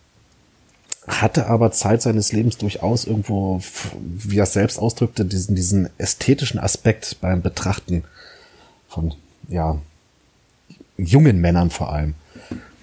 [1.07, 3.62] hatte aber Zeit seines Lebens durchaus irgendwo,
[4.01, 8.03] wie er es selbst ausdrückte, diesen, diesen ästhetischen Aspekt beim Betrachten
[8.88, 9.14] von,
[9.47, 9.78] ja,
[10.97, 12.16] jungen Männern vor allem.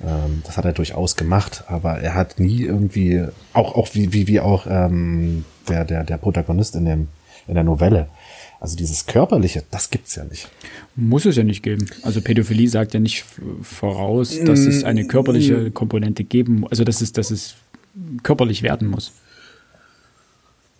[0.04, 4.26] Ähm, das hat er durchaus gemacht, aber er hat nie irgendwie, auch, auch wie, wie,
[4.26, 7.08] wie auch ähm, der, der, der Protagonist in, dem,
[7.46, 8.08] in der Novelle.
[8.60, 10.48] Also dieses Körperliche, das gibt's ja nicht.
[10.96, 11.86] Muss es ja nicht geben.
[12.02, 13.24] Also Pädophilie sagt ja nicht
[13.62, 16.70] voraus, dass es eine körperliche Komponente geben muss.
[16.70, 17.54] Also dass es, dass es
[18.24, 19.12] körperlich werden muss.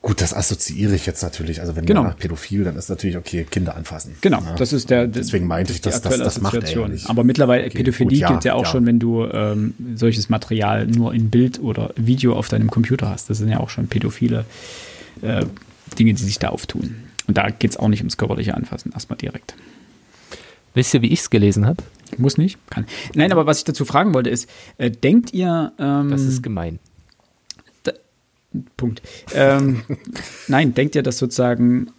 [0.00, 1.60] Gut, das assoziiere ich jetzt natürlich.
[1.60, 2.04] Also wenn genau.
[2.04, 4.14] nach pädophil, dann ist natürlich okay, Kinder anfassen.
[4.20, 4.54] Genau, ja.
[4.54, 5.08] das ist der.
[5.08, 7.10] Deswegen meinte ich, dass das, das macht er ja nicht.
[7.10, 8.70] Aber mittlerweile okay, Pädophilie gut, ja, gilt ja auch ja.
[8.70, 13.28] schon, wenn du ähm, solches Material nur in Bild oder Video auf deinem Computer hast.
[13.28, 14.44] Das sind ja auch schon pädophile
[15.22, 15.44] äh,
[15.98, 16.94] Dinge, die sich da auftun.
[17.26, 19.54] Und da geht es auch nicht ums körperliche Anfassen, erstmal direkt.
[20.74, 21.82] Wisst ihr, wie ich es gelesen habe?
[22.18, 22.86] Muss nicht, kann.
[23.14, 25.72] Nein, aber was ich dazu fragen wollte ist, äh, denkt ihr.
[25.78, 26.78] Ähm, das ist gemein.
[28.76, 29.02] Punkt.
[29.34, 29.82] Ähm,
[30.48, 31.90] nein, denkt ihr, dass sozusagen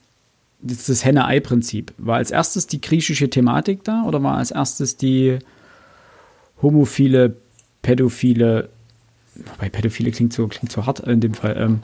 [0.61, 5.39] das, das Henne-Ei-Prinzip war als erstes die griechische Thematik da oder war als erstes die
[6.61, 7.35] homophile,
[7.81, 8.69] pädophile,
[9.35, 11.79] wobei pädophile klingt so, klingt so hart in dem Fall, ähm,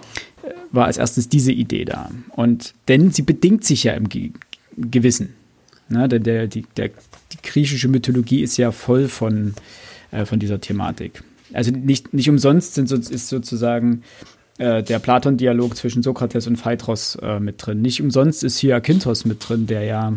[0.72, 2.12] war als erstes diese Idee da.
[2.32, 4.32] Und denn sie bedingt sich ja im Ge
[4.78, 5.36] Gewissen.
[5.88, 6.90] Ne, der, der, die, der,
[7.32, 9.54] die griechische Mythologie ist ja voll von,
[10.12, 11.24] äh, von dieser Thematik.
[11.54, 14.02] Also nicht, nicht umsonst sind, ist sozusagen
[14.58, 17.82] äh, der Platon-Dialog zwischen Sokrates und Phaedros äh, mit drin.
[17.82, 20.14] Nicht umsonst ist hier Akintos mit drin, der ja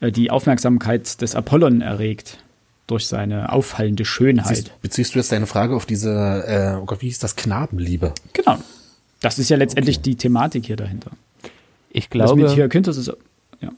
[0.00, 2.38] äh, die Aufmerksamkeit des Apollon erregt
[2.86, 4.48] durch seine auffallende Schönheit.
[4.48, 6.10] Beziehst, beziehst du jetzt deine Frage auf diese,
[6.46, 8.12] äh, oh Gott, wie hieß das, Knabenliebe?
[8.32, 8.58] Genau.
[9.20, 10.10] Das ist ja letztendlich okay.
[10.10, 11.12] die Thematik hier dahinter.
[11.90, 12.40] Ich glaube.
[12.40, 13.12] Das mit Hyakinthos ist,
[13.60, 13.70] ja.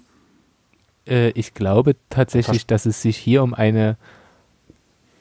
[1.06, 2.70] Äh, ich glaube tatsächlich, Fast.
[2.70, 3.96] dass es sich hier um eine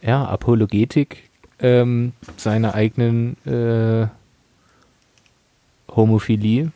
[0.02, 1.30] ja, Apologetik
[1.60, 4.08] ähm, seiner eigenen äh,
[5.96, 6.72] Homophilie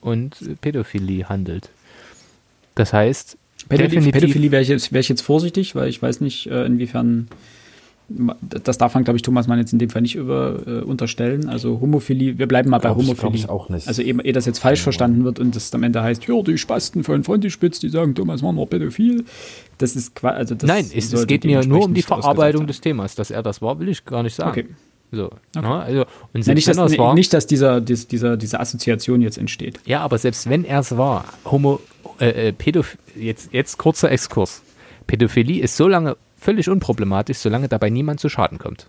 [0.00, 1.70] und Pädophilie handelt.
[2.74, 3.36] Das heißt,
[3.68, 7.28] Pädophilie, Pädophilie wäre ich, jetzt, wär ich jetzt vorsichtig, weil ich weiß nicht, äh, inwiefern
[8.08, 11.48] das darf man, glaube ich, Thomas Mann jetzt in dem Fall nicht über, äh, unterstellen.
[11.48, 13.34] Also Homophilie, wir bleiben mal bei Homophilie.
[13.34, 13.88] Ich, ich auch nicht.
[13.88, 14.84] Also ehe, ehe das jetzt falsch ja.
[14.84, 18.42] verstanden wird und das am Ende heißt, ja, die Spasten von Frontispitz, die sagen, Thomas
[18.42, 19.24] Mann war pädophil.
[19.78, 23.14] Das ist also das Nein, es, es geht mir nur um die Verarbeitung des Themas.
[23.14, 24.50] Dass er das war, will ich gar nicht sagen.
[24.50, 24.66] Okay.
[25.12, 25.60] So, okay.
[25.60, 25.80] ne?
[25.80, 29.78] also, und ja, nicht, dass, das war, nicht, dass dieser, dieser, diese Assoziation jetzt entsteht.
[29.84, 31.80] Ja, aber selbst wenn er es war, Homo,
[32.20, 34.62] äh, äh, Pädoph jetzt, jetzt kurzer Exkurs.
[35.06, 38.88] Pädophilie ist so lange völlig unproblematisch, solange dabei niemand zu Schaden kommt.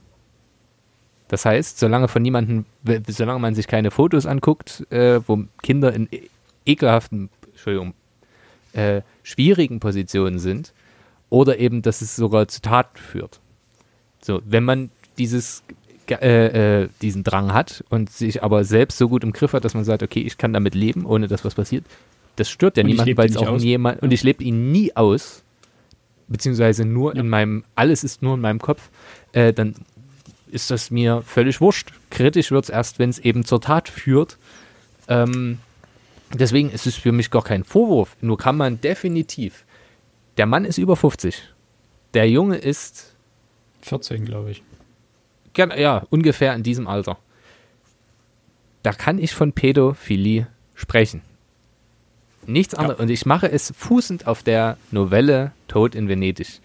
[1.28, 2.66] Das heißt, solange von niemandem,
[3.08, 6.30] solange man sich keine Fotos anguckt, äh, wo Kinder in e-,
[6.66, 7.94] ekelhaften, Entschuldigung,
[8.74, 10.74] äh, schwierigen Positionen sind,
[11.30, 13.40] oder eben, dass es sogar zu Tat führt.
[14.22, 15.64] So, wenn man dieses
[16.12, 19.74] äh, äh, diesen Drang hat und sich aber selbst so gut im Griff hat, dass
[19.74, 21.86] man sagt, okay, ich kann damit leben, ohne dass was passiert.
[22.36, 25.44] Das stört ja niemanden, weil es auch niemand und ich lebe ihn nie aus,
[26.28, 27.22] beziehungsweise nur ja.
[27.22, 28.90] in meinem, alles ist nur in meinem Kopf,
[29.32, 29.76] äh, dann
[30.52, 31.92] ist das mir völlig wurscht.
[32.10, 34.38] Kritisch wird es erst, wenn es eben zur Tat führt.
[35.08, 35.60] Ähm,
[36.34, 38.16] deswegen ist es für mich gar kein Vorwurf.
[38.22, 39.66] Nur kann man definitiv.
[40.38, 41.42] Der Mann ist über 50.
[42.14, 43.16] Der Junge ist
[43.82, 44.64] 14, glaube ich
[45.58, 47.18] ja, ungefähr in diesem Alter.
[48.84, 51.22] Da kann ich von Pädophilie sprechen.
[52.46, 53.00] Nichts anderes.
[53.00, 53.04] Ja.
[53.04, 56.60] Und ich mache es fußend auf der Novelle Tod in Venedig.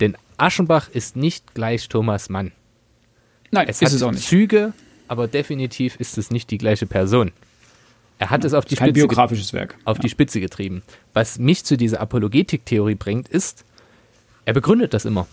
[0.00, 2.52] Denn Aschenbach ist nicht gleich Thomas Mann.
[3.52, 4.26] Nein, es ist es auch nicht.
[4.26, 4.72] Züge,
[5.06, 7.32] aber definitiv ist es nicht die gleiche Person.
[8.18, 9.76] Er hat ja, es auf die Spitze biografisches Werk.
[9.84, 10.02] auf ja.
[10.02, 10.82] die Spitze getrieben.
[11.14, 13.64] Was mich zu dieser Apologetik-Theorie bringt, ist,
[14.44, 15.26] er begründet das immer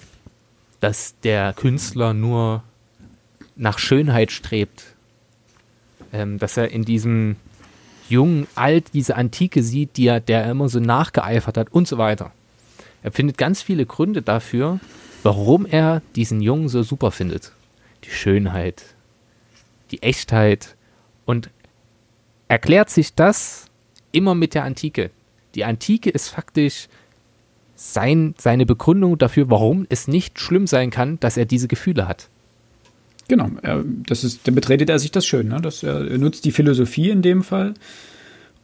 [0.80, 2.64] dass der Künstler nur
[3.56, 4.84] nach Schönheit strebt.
[6.14, 7.36] Ähm, dass er in diesem
[8.08, 11.98] jungen Alt diese Antike sieht, die er, der er immer so nachgeeifert hat und so
[11.98, 12.32] weiter.
[13.04, 14.80] Er findet ganz viele Gründe dafür,
[15.24, 17.52] warum er diesen Jungen so super findet.
[18.04, 18.84] Die Schönheit,
[19.92, 20.76] die Echtheit
[21.26, 21.50] und
[22.48, 23.66] erklärt sich das
[24.12, 25.12] immer mit der Antike.
[25.56, 26.88] Die Antike ist faktisch
[27.78, 32.28] sein, seine Begründung dafür, warum es nicht schlimm sein kann, dass er diese Gefühle hat.
[33.30, 33.50] Genau,
[34.08, 35.50] das ist, dann betretet er sich das schön.
[35.50, 35.62] Ne?
[35.62, 37.74] Dass er, nutzt die Philosophie in dem Fall,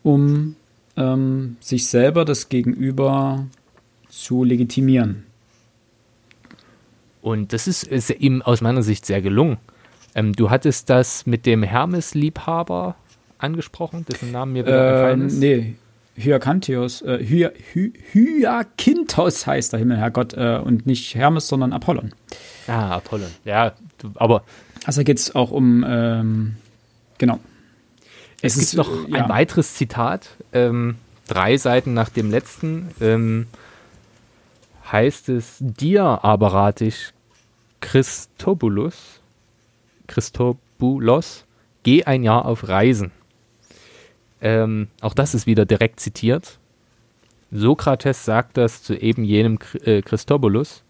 [0.03, 0.55] um
[0.97, 3.45] ähm, sich selber das Gegenüber
[4.09, 5.23] zu legitimieren.
[7.21, 9.57] Und das ist, ist ihm aus meiner Sicht sehr gelungen.
[10.15, 12.95] Ähm, du hattest das mit dem Hermes-Liebhaber
[13.37, 15.39] angesprochen, dessen Namen mir wieder gefallen Ähm, ist.
[15.39, 15.75] nee,
[16.15, 22.13] Hyakantios, äh, Hy Hy Hyakintos heißt der Himmel, Herrgott, äh, und nicht Hermes, sondern Apollon.
[22.67, 23.31] Ah, Apollon.
[23.45, 23.73] Ja,
[24.15, 24.43] aber
[24.85, 26.55] Also geht es auch um, ähm,
[27.17, 27.39] genau.
[28.41, 29.23] es, gibt noch äh, ja.
[29.23, 30.95] ein weiteres Zitat, ähm,
[31.27, 33.47] drei Seiten nach dem letzten, ähm,
[34.91, 37.13] heißt es, dir aber rate ich,
[37.81, 39.19] Christobulus,
[40.07, 41.45] Christobulos,
[41.83, 43.11] geh ein Jahr auf Reisen.
[44.43, 46.59] Ähm, auch das ist wieder direkt zitiert.
[47.49, 50.83] Sokrates sagt das zu eben jenem äh, Christobulus.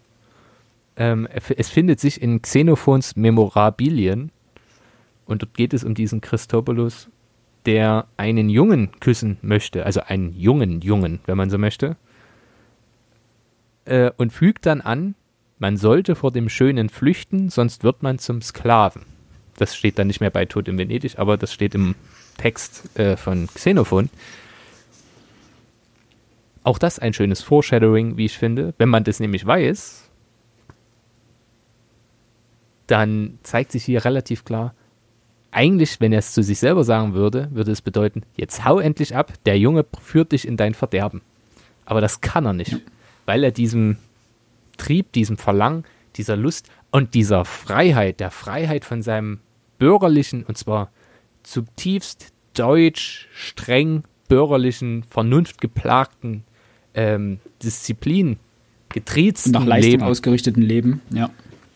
[0.95, 4.31] Ähm, es findet sich in Xenophons Memorabilien
[5.25, 7.09] und dort geht es um diesen Christobulus,
[7.67, 11.95] der einen Jungen küssen möchte, also einen jungen Jungen, wenn man so möchte,
[13.85, 15.13] äh, und fügt dann an,
[15.59, 19.03] man sollte vor dem Schönen flüchten, sonst wird man zum Sklaven.
[19.57, 21.93] Das steht dann nicht mehr bei Tod in Venedig, aber das steht im
[22.37, 24.09] Text äh, von Xenophon.
[26.63, 28.73] Auch das ein schönes Foreshadowing, wie ich finde.
[28.77, 30.09] Wenn man das nämlich weiß,
[32.87, 34.73] dann zeigt sich hier relativ klar,
[35.51, 39.15] eigentlich, wenn er es zu sich selber sagen würde, würde es bedeuten, jetzt hau endlich
[39.15, 41.21] ab, der Junge führt dich in dein Verderben.
[41.85, 42.79] Aber das kann er nicht,
[43.25, 43.97] weil er diesem
[44.77, 45.83] Trieb, diesem Verlangen,
[46.15, 49.39] dieser Lust und dieser Freiheit, der Freiheit von seinem
[49.77, 50.89] bürgerlichen, und zwar
[51.43, 56.43] zutiefst deutsch, streng bürgerlichen, vernunftgeplagten
[56.93, 58.37] ähm, Disziplin
[58.89, 61.29] getriezt nach Leistung Leben, ausgerichteten Leben, ja.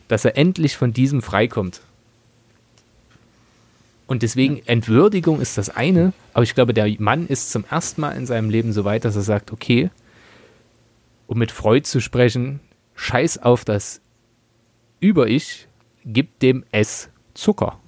[0.08, 1.82] dass er endlich von diesem freikommt.
[4.06, 8.12] Und deswegen, Entwürdigung ist das eine, aber ich glaube, der Mann ist zum ersten Mal
[8.12, 9.90] in seinem Leben so weit, dass er sagt, okay,
[11.28, 12.62] um mit Freud zu sprechen,
[12.96, 14.00] scheiß auf das
[15.02, 15.68] Über-Ich,
[16.06, 17.80] gib dem S Zucker.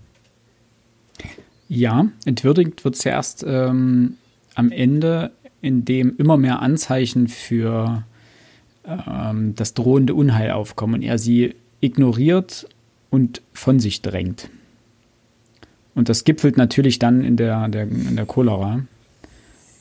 [1.69, 4.15] Ja, entwürdigt wird es ja erst ähm,
[4.55, 5.31] am Ende,
[5.61, 8.03] indem immer mehr Anzeichen für
[8.85, 12.67] ähm, das drohende Unheil aufkommen und er sie ignoriert
[13.11, 14.49] und von sich drängt.
[15.93, 18.81] Und das gipfelt natürlich dann in der, der, in der Cholera,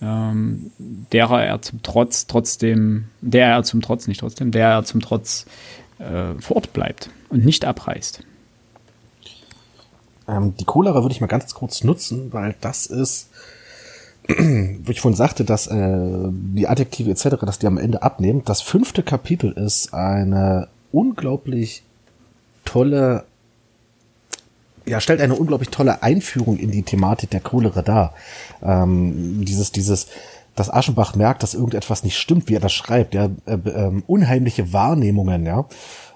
[0.02, 0.70] ähm,
[1.12, 5.46] derer er zum Trotz trotzdem, der er zum Trotz, nicht trotzdem, der er zum Trotz
[5.98, 8.22] äh, vor Ort bleibt und nicht abreist.
[10.28, 13.28] Ähm, die Cholera würde ich mal ganz kurz nutzen, weil das ist,
[14.28, 18.42] wo ich vorhin sagte, dass äh, die Adjektive etc., dass die am Ende abnehmen.
[18.44, 21.82] Das fünfte Kapitel ist eine unglaublich
[22.64, 23.24] tolle,
[24.84, 28.14] ja, stellt eine unglaublich tolle Einführung in die Thematik der Cholera dar.
[28.62, 30.08] Ähm, dieses, dieses,
[30.54, 34.72] dass Aschenbach merkt, dass irgendetwas nicht stimmt, wie er das schreibt, ja, äh, ähm, unheimliche
[34.72, 35.64] Wahrnehmungen, ja.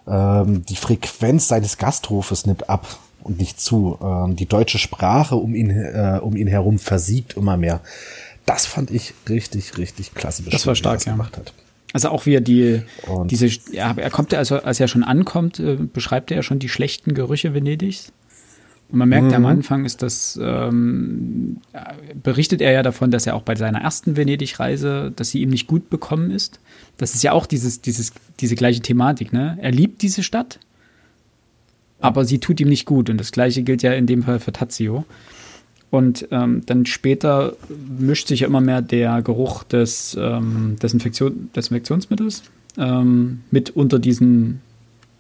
[0.07, 3.99] Ähm, die Frequenz seines Gasthofes nimmt ab und nicht zu.
[4.03, 7.81] Ähm, die deutsche Sprache um ihn, äh, um ihn herum versiegt immer mehr.
[8.47, 10.43] Das fand ich richtig, richtig klasse.
[10.51, 11.13] Das war stark, ja.
[11.13, 11.53] gemacht hat.
[11.93, 15.05] Also auch wie er die, Und- diese, ja, er kommt ja, also als er schon
[15.05, 18.13] ankommt, äh, beschreibt er ja schon die schlechten Gerüche Venedigs.
[18.91, 21.79] Und man merkt ja am Anfang ist das, ähm, äh,
[22.15, 25.67] berichtet er ja davon, dass er auch bei seiner ersten Venedig-Reise, dass sie ihm nicht
[25.67, 26.61] gut bekommen ist.
[26.99, 29.57] Das ist ja auch dieses, dieses, diese gleiche Thematik, ne?
[29.63, 30.59] Er liebt diese Stadt,
[32.03, 33.09] aber sie tut ihm nicht gut.
[33.09, 35.05] Und das gleiche gilt ja in dem Fall für Tazio.
[35.91, 42.43] Und ähm, dann später mischt sich ja immer mehr der Geruch des ähm, Desinfektion, Desinfektionsmittels
[42.79, 44.63] ähm, mit unter diesen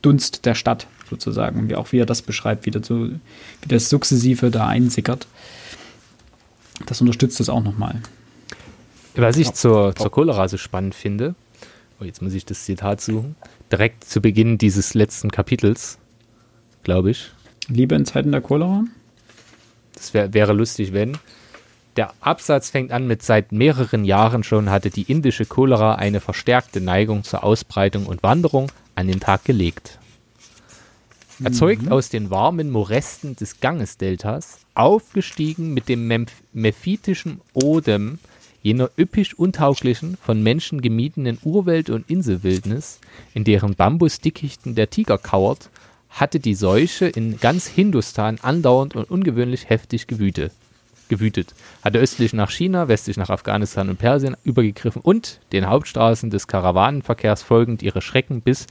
[0.00, 1.60] Dunst der Stadt sozusagen.
[1.60, 5.26] Und wie auch wie er das beschreibt, wie das, so, wie das sukzessive da einsickert.
[6.86, 8.00] Das unterstützt das auch nochmal.
[9.14, 11.34] Was ich zur, zur Cholera so spannend finde,
[12.00, 13.36] oh, jetzt muss ich das Zitat suchen,
[13.70, 15.98] direkt zu Beginn dieses letzten Kapitels,
[16.82, 17.30] glaube ich,
[17.68, 18.84] Liebe in Zeiten der Cholera?
[19.94, 21.16] das wär, wäre lustig, wenn.
[21.96, 26.80] Der Absatz fängt an mit seit mehreren Jahren schon hatte die indische Cholera eine verstärkte
[26.80, 29.98] Neigung zur Ausbreitung und Wanderung an den Tag gelegt.
[31.44, 38.18] Erzeugt aus den warmen Morästen des Gangesdeltas, aufgestiegen mit dem Memph mephitischen Odem
[38.62, 43.00] jener üppig untauglichen, von Menschen gemiedenen Urwelt- und Inselwildnis,
[43.34, 45.68] in deren Bambusdickichten der Tiger kauert,
[46.12, 50.52] hatte die Seuche in ganz Hindustan andauernd und ungewöhnlich heftig gewütet.
[51.08, 56.46] gewütet, hatte östlich nach China, westlich nach Afghanistan und Persien übergegriffen und den Hauptstraßen des
[56.46, 58.66] Karawanenverkehrs folgend ihre Schrecken bis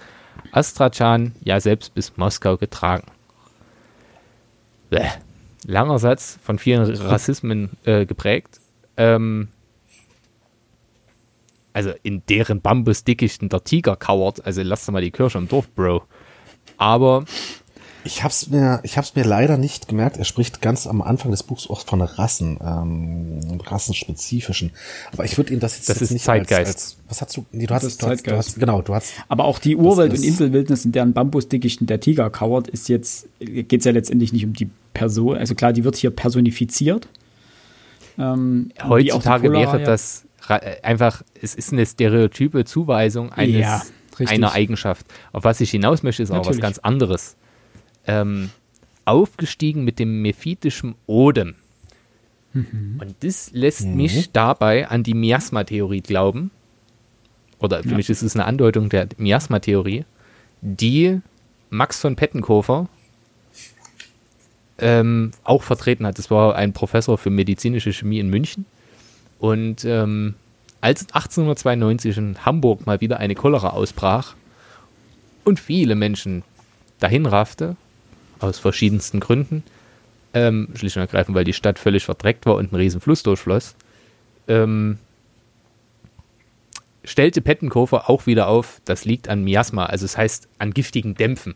[0.52, 3.06] Astrachan, ja selbst bis Moskau getragen.
[4.90, 5.08] Bäh.
[5.68, 8.60] Langer Satz, von vielen Rassismen äh, geprägt.
[8.98, 9.50] Ähm,
[11.74, 14.44] also in deren Bambusdickichten der Tiger kauert.
[14.46, 16.04] Also lass doch mal die Kirche im Dorf, Bro.
[16.82, 17.26] Aber
[18.04, 20.18] Ich hab's mir, ich hab's mir leider nicht gemerkt.
[20.18, 24.72] Er spricht ganz am Anfang des Buchs auch von Rassen, ähm, rassenspezifischen.
[25.14, 26.68] Aber ich würde ihn das jetzt, Das jetzt ist nicht Zeitgeist.
[26.68, 27.46] Als, als was hast du?
[27.52, 28.48] Nee, du hast, Das ist du hast, du Zeitgeist.
[28.50, 29.14] hast genau, du hast.
[29.30, 33.72] Aber auch die Das und Inselwildnis, in deren Bambusdickichten der Tiger kauert, ist jetzt, geht
[33.72, 35.38] es ja letztendlich nicht um die Person.
[35.38, 37.08] Also klar, die wird hier personifiziert.
[38.18, 40.24] Ähm, heutzutage wäre das
[40.82, 43.82] einfach, es ist eine stereotype Zuweisung eines, Ja,
[44.20, 44.30] richtig.
[44.38, 45.06] einer Eigenschaft.
[45.32, 46.62] Auf was ich hinaus möchte, ist aber was Natürlich.
[46.62, 47.36] ganz anderes.
[48.08, 48.50] Ähm,
[49.06, 51.56] aufgestiegen mit dem mephitischen Odem.
[52.54, 52.98] Mhm.
[53.00, 56.52] Und das lässt mich dabei an die Miasma-Theorie glauben.
[57.60, 57.96] Oder für Ja.
[57.98, 60.06] mich ist es eine Andeutung der Miasma-Theorie,
[60.62, 61.22] die
[61.70, 62.90] Max von Pettenkofer
[64.80, 66.18] ähm, auch vertreten hat.
[66.18, 68.66] Das war ein Professor für medizinische Chemie in München.
[69.40, 70.36] Und ähm,
[70.82, 74.36] als 1892 in Hamburg mal wieder eine Cholera ausbrach
[75.44, 76.44] und viele Menschen
[77.00, 77.76] dahin raffte,
[78.40, 79.64] aus verschiedensten Gründen,
[80.34, 83.76] ähm, schlicht und ergreifend, weil die Stadt völlig verdreckt war und ein riesen Fluss durchfloss,
[84.48, 84.98] ähm,
[87.04, 91.56] stellte Pettenkofer auch wieder auf, das liegt an Miasma, also es heißt an giftigen Dämpfen.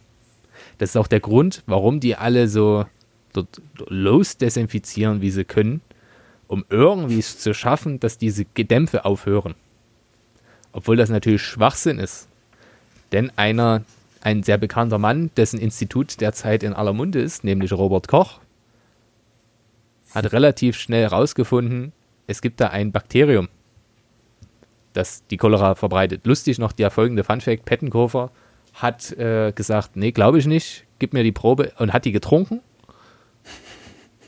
[0.77, 2.85] Das ist auch der Grund, warum die alle so
[3.33, 5.81] dort los desinfizieren, wie sie können,
[6.47, 9.55] um irgendwie es zu schaffen, dass diese Gedämpfe aufhören.
[10.71, 12.27] Obwohl das natürlich Schwachsinn ist.
[13.11, 13.83] Denn einer,
[14.21, 18.39] ein sehr bekannter Mann, dessen Institut derzeit in aller Munde ist, nämlich Robert Koch,
[20.13, 21.91] hat relativ schnell herausgefunden,
[22.27, 23.49] es gibt da ein Bakterium,
[24.93, 26.25] das die Cholera verbreitet.
[26.25, 28.31] Lustig noch der folgende Funfact, Pettenkofer
[28.73, 32.61] hat äh, gesagt, nee, glaube ich nicht, gib mir die Probe und hat die getrunken.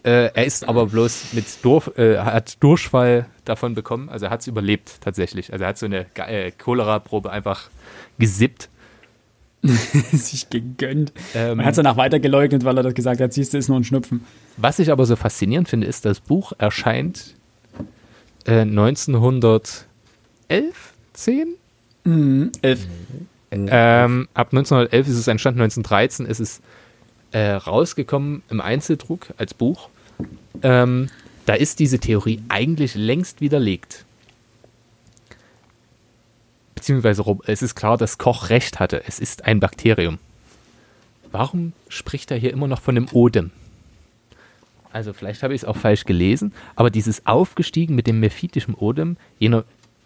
[0.04, 4.42] Äh, er ist aber bloß mit Durf, äh, hat Durchfall davon bekommen, also er hat
[4.42, 5.52] es überlebt tatsächlich.
[5.52, 7.70] Also er hat so eine äh, Cholera-Probe einfach
[8.20, 8.70] gesippt.
[9.64, 11.12] sich gegönnt.
[11.34, 13.70] Ähm, Man hat es danach weiter geleugnet, weil er das gesagt hat, siehst du, ist
[13.70, 14.24] nur ein Schnupfen.
[14.56, 17.36] Was ich aber so faszinierend finde, ist, das Buch erscheint
[18.46, 19.84] äh, 1911,
[21.14, 21.48] 10?
[22.04, 22.52] Mhm.
[22.62, 22.88] Elf.
[23.52, 26.62] Ähm, ab 1911 ist es entstanden, 1913 ist es
[27.32, 29.90] äh, rausgekommen im Einzeldruck als Buch.
[30.64, 31.10] Ähm,
[31.46, 34.06] da ist diese Theorie eigentlich längst widerlegt.
[36.76, 39.04] Beziehungsweise es ist klar, dass Koch recht hatte.
[39.08, 40.20] Es ist ein Bakterium.
[41.32, 43.52] Warum spricht er hier immer noch von dem Odem?
[44.92, 49.18] Also vielleicht habe ich es auch falsch gelesen, aber dieses Aufgestiegen mit dem mephitischen Odem,
[49.38, 49.66] jener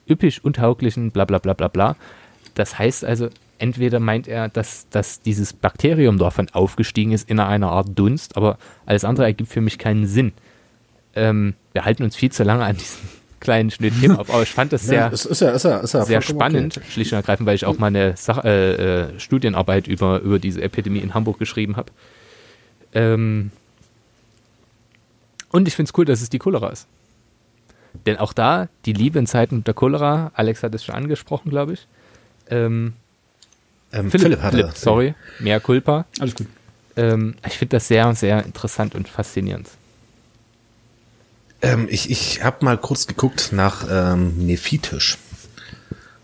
[0.10, 1.96] üppig untauglichen bla bla bla bla bla,
[2.56, 3.30] das heißt also,
[3.62, 8.58] entweder meint er, dass, dass dieses Bakterium davon aufgestiegen ist in einer Art Dunst, aber
[8.86, 10.34] alles andere ergibt für mich keinen Sinn.
[11.16, 13.08] Ähm, wir halten uns viel zu lange an diesen
[13.40, 16.06] kleinen Schnittthemen auf, aber ich fand das sehr, es ist ja, ist ja, ist ja
[16.06, 16.86] sehr spannend, okay.
[16.90, 18.74] schlicht und ergreifend, weil ich auch mal eine Sach äh,
[19.04, 21.92] äh, Studienarbeit über, über diese Epidemie in Hamburg geschrieben habe.
[22.94, 23.52] Ähm
[25.52, 26.88] und ich finde es cool, dass es die Cholera ist.
[28.06, 31.74] Denn auch da, die Liebe in Zeiten der Cholera, Alex hat es schon angesprochen, glaube
[31.74, 31.88] ich.
[32.50, 32.94] Ähm,
[33.94, 34.58] Ähm, Philipp, Philipp hatte.
[34.58, 36.06] Philipp, sorry, mehr Culpa.
[36.20, 36.48] Alles gut.
[36.96, 39.68] Ähm, ich finde das sehr, sehr interessant und faszinierend.
[41.62, 45.18] Ähm, ich ich habe mal kurz geguckt nach ähm, Nephitisch.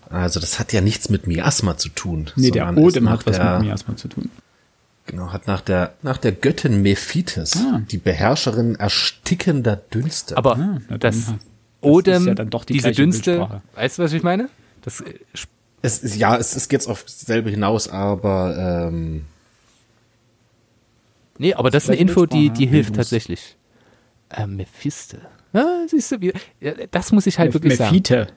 [0.10, 2.31] Also das hat ja nichts mit Miasma zu tun.
[2.35, 4.30] Nee, der Odem hat was der, mit Miasma zu tun.
[5.06, 7.81] Genau, hat nach der nach der Göttin Mephitis, Ah.
[7.91, 10.38] die Beherrscherin erstickender Dünste.
[10.38, 11.34] Aber Ah, das das
[11.81, 13.61] Odem, ja die diese Dünste, Bildsprache.
[13.76, 14.49] weißt du, was ich meine?
[14.81, 15.14] Das äh,
[15.82, 19.26] es ist, ja, es, es geht auf dasselbe hinaus, aber ähm,
[21.40, 23.56] Nee, aber das ist eine Info, die, die hilft tatsächlich.
[24.30, 25.22] Äh, Mephiste.
[25.54, 27.91] Ja, siehst du, wie, ja, das muss ich halt wirklich sagen.
[27.95, 28.28] Mephite,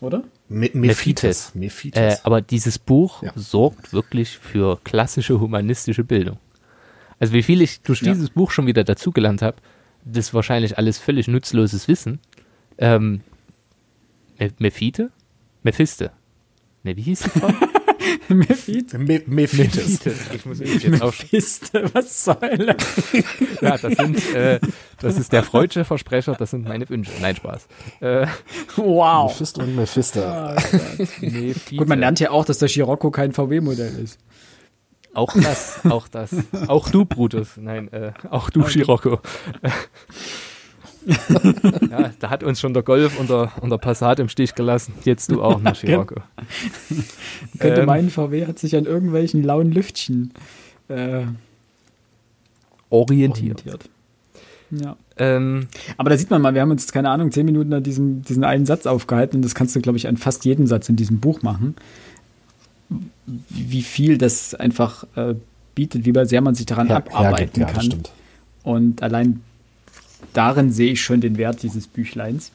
[0.00, 0.24] oder?
[0.48, 0.74] Me Mephites.
[0.74, 1.54] Mephitis.
[1.54, 2.00] Mephitis.
[2.02, 3.32] Äh, aber dieses Buch Ja.
[3.36, 6.38] sorgt wirklich für klassische humanistische Bildung.
[7.20, 8.12] Also wie viel ich durch Ja.
[8.12, 9.56] dieses Buch schon wieder dazugelernt habe,
[10.04, 12.18] das ist wahrscheinlich alles völlig nutzloses Wissen.
[12.78, 13.20] Ähm,
[14.38, 15.10] Me- Mephite?
[15.62, 16.10] Mephiste.
[16.82, 17.50] Ne, wie hieß die Frau?
[18.28, 18.98] Mephite?
[18.98, 20.00] Me Mephitis.
[20.34, 22.76] Ich muss mich jetzt Mephiste, was soll das?
[23.60, 24.58] Ja, das sind, äh,
[25.00, 27.12] das ist der freudsche Versprecher, das sind meine Wünsche.
[27.20, 27.66] Nein, Spaß.
[28.00, 28.26] Äh,
[28.76, 29.30] Wow.
[29.32, 30.20] Mephisto und Mephisto.
[31.20, 31.76] Mephite.
[31.76, 34.18] Gut, man lernt ja auch, dass der Scirocco kein VW-Modell ist.
[35.12, 36.30] Auch das, auch das.
[36.68, 37.56] Auch du, Brutus.
[37.56, 39.20] Nein, äh, auch du, Scirocco.
[41.90, 44.94] Ja, da hat uns schon der Golf und der, und der Passat im Stich gelassen.
[45.04, 46.16] Jetzt du auch noch, Chiraco.
[47.58, 50.32] Könnte ähm, meinen, VW hat sich an irgendwelchen lauen Lüftchen
[50.88, 51.22] äh,
[52.90, 53.64] orientiert.
[53.66, 53.90] orientiert.
[54.70, 54.96] Ja.
[55.16, 55.66] Ähm,
[55.96, 58.44] Aber da sieht man mal, wir haben uns, keine Ahnung, zehn Minuten an diesem, diesen
[58.44, 61.18] einen Satz aufgehalten und das kannst du, glaube ich, an fast jedem Satz in diesem
[61.18, 61.74] Buch machen.
[63.48, 65.34] Wie viel das einfach äh,
[65.74, 68.02] bietet, wie sehr man sich daran ja, abarbeiten ja, kann.
[68.62, 69.40] Und allein
[70.32, 72.52] darin sehe ich schon den Wert dieses Büchleins.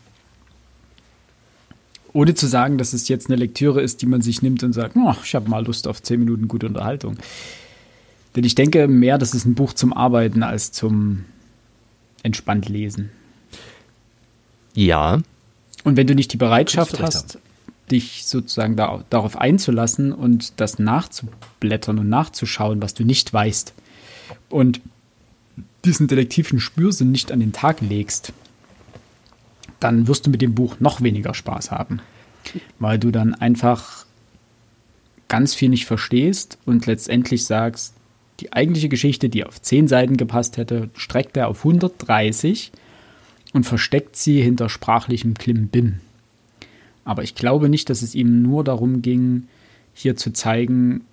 [2.13, 4.95] Ohne zu sagen, dass es jetzt eine Lektüre ist, die man sich nimmt und sagt,
[4.95, 7.17] oh, ich habe mal Lust auf zehn Minuten gute Unterhaltung.
[8.35, 11.25] Denn ich denke mehr, das ist ein Buch zum Arbeiten als zum
[12.23, 13.11] entspannt lesen.
[14.73, 15.21] Ja.
[15.83, 17.39] Und wenn du nicht die Bereitschaft hast,
[17.91, 23.73] dich sozusagen da, darauf einzulassen und das nachzublättern und nachzuschauen, was du nicht weißt,
[24.49, 24.81] und
[25.85, 28.33] diesen detektiven Spürsinn nicht an den Tag legst,
[29.79, 32.01] dann wirst du mit dem Buch noch weniger Spaß haben.
[32.79, 34.05] Weil du dann einfach
[35.27, 37.93] ganz viel nicht verstehst und letztendlich sagst,
[38.39, 42.71] die eigentliche Geschichte, die auf 10 Seiten gepasst hätte, streckt er auf 130
[43.53, 45.99] und versteckt sie hinter sprachlichem Klimbim.
[47.05, 49.47] Aber ich glaube nicht, dass es ihm nur darum ging,
[49.93, 51.05] hier zu zeigen,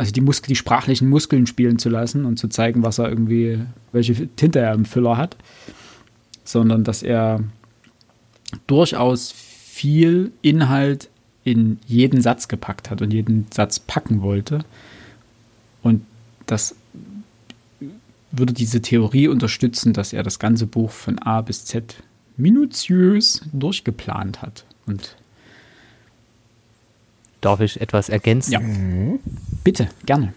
[0.00, 3.60] also die, Muskel, die sprachlichen Muskeln spielen zu lassen und zu zeigen, was er irgendwie,
[3.92, 5.36] welche Tinte er im Füller hat,
[6.42, 7.44] sondern dass er
[8.66, 11.10] durchaus viel Inhalt
[11.44, 14.64] in jeden Satz gepackt hat und jeden Satz packen wollte.
[15.82, 16.06] Und
[16.46, 16.74] das
[18.32, 22.02] würde diese Theorie unterstützen, dass er das ganze Buch von A bis Z
[22.38, 24.64] minutiös durchgeplant hat.
[24.86, 25.14] Und
[27.40, 28.52] Darf ich etwas ergänzen?
[28.52, 28.60] Ja.
[29.64, 30.34] Bitte, gerne.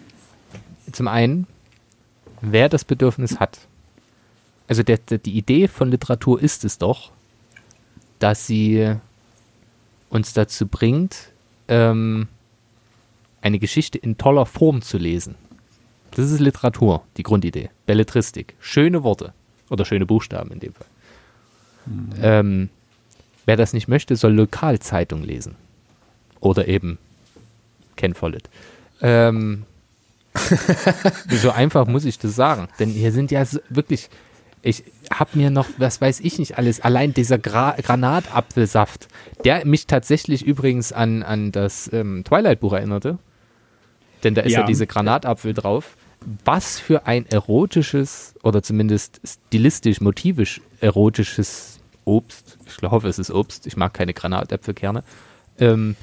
[0.92, 1.48] Zum einen,
[2.42, 3.60] wer das Bedürfnis hat.
[4.68, 7.12] Also der, der, die Idee von Literatur ist es doch,
[8.20, 8.96] dass sie
[10.10, 11.32] uns dazu bringt,
[11.68, 12.28] ähm,
[13.42, 15.36] eine Geschichte in toller Form zu lesen.
[16.12, 17.70] Das ist Literatur, die Grundidee.
[17.86, 18.56] Belletristik.
[18.60, 19.34] Schöne Worte.
[19.70, 20.88] Oder schöne Buchstaben in dem Fall.
[21.86, 22.10] Mhm.
[22.22, 22.70] Ähm,
[23.46, 25.56] wer das nicht möchte, soll Lokalzeitung lesen.
[26.44, 26.98] Oder eben
[27.96, 28.50] Ken Follett.
[29.02, 29.64] Ähm,
[31.30, 32.68] so einfach muss ich das sagen.
[32.80, 34.10] Denn hier sind ja wirklich,
[34.62, 39.08] ich habe mir noch, was weiß ich nicht alles, allein dieser Gra Granatapfelsaft,
[39.46, 43.20] der mich tatsächlich übrigens an, an das ähm, Twilight-Buch erinnerte.
[44.24, 45.96] Denn da ist ja, ja diese Granatapfel drauf
[46.46, 52.58] was für ein erotisches oder zumindest stilistisch, motivisch erotisches Obst.
[52.66, 53.68] Ich hoffe, es ist Obst.
[53.68, 55.04] Ich mag keine Granatäpfelkerne.
[55.60, 55.96] Ähm,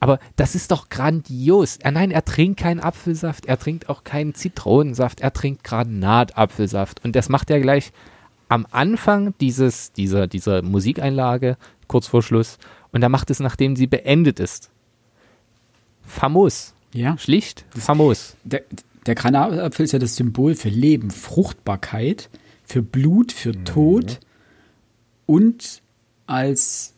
[0.00, 1.78] aber das ist doch grandios.
[1.78, 7.02] Er, nein, er trinkt keinen Apfelsaft, er trinkt auch keinen Zitronensaft, er trinkt Granatapfelsaft.
[7.04, 7.92] Und das macht er gleich
[8.48, 11.56] am Anfang dieses, dieser, dieser Musikeinlage,
[11.88, 12.58] kurz vor Schluss.
[12.92, 14.70] Und er macht es, nachdem sie beendet ist.
[16.02, 16.74] Famos.
[16.92, 17.18] Ja.
[17.18, 18.36] Schlicht, famos.
[18.44, 18.62] Der,
[19.06, 22.28] der Granatapfel ist ja das Symbol für Leben, Fruchtbarkeit,
[22.64, 23.64] für Blut, für mhm.
[23.64, 24.20] Tod
[25.26, 25.82] und
[26.26, 26.94] als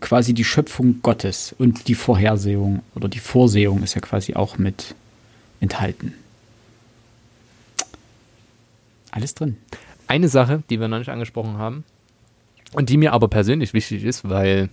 [0.00, 4.94] quasi die Schöpfung Gottes und die Vorhersehung oder die Vorsehung ist ja quasi auch mit
[5.60, 6.14] enthalten.
[9.10, 9.56] Alles drin.
[10.08, 11.84] Eine Sache, die wir noch nicht angesprochen haben
[12.72, 14.68] und die mir aber persönlich wichtig ist, weil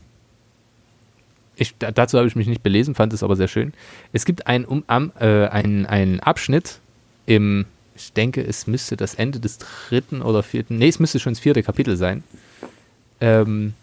[1.55, 3.73] ich, dazu habe ich mich nicht belesen, fand es aber sehr schön.
[4.11, 6.79] Es gibt einen, um, äh, einen, einen Abschnitt
[7.25, 11.33] im, ich denke, es müsste das Ende des dritten oder vierten, nee, es müsste schon
[11.33, 12.23] das vierte Kapitel sein.
[13.21, 13.73] Ähm,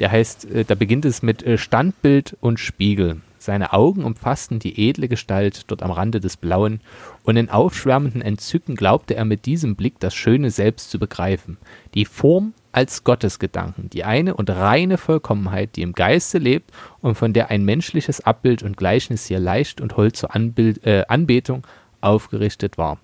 [0.00, 3.20] der heißt, äh, da beginnt es mit äh, Standbild und Spiegel.
[3.38, 6.80] Seine Augen umfassten die edle Gestalt dort am Rande des Blauen,
[7.22, 11.56] und in aufschwärmendem Entzücken glaubte er mit diesem Blick das Schöne selbst zu begreifen.
[11.94, 16.70] Die Form als Gottesgedanken, die eine und reine Vollkommenheit, die im Geiste lebt
[17.00, 21.04] und von der ein menschliches Abbild und Gleichnis hier leicht und hold zur Anbild, äh,
[21.08, 21.66] Anbetung
[22.00, 22.98] aufgerichtet war.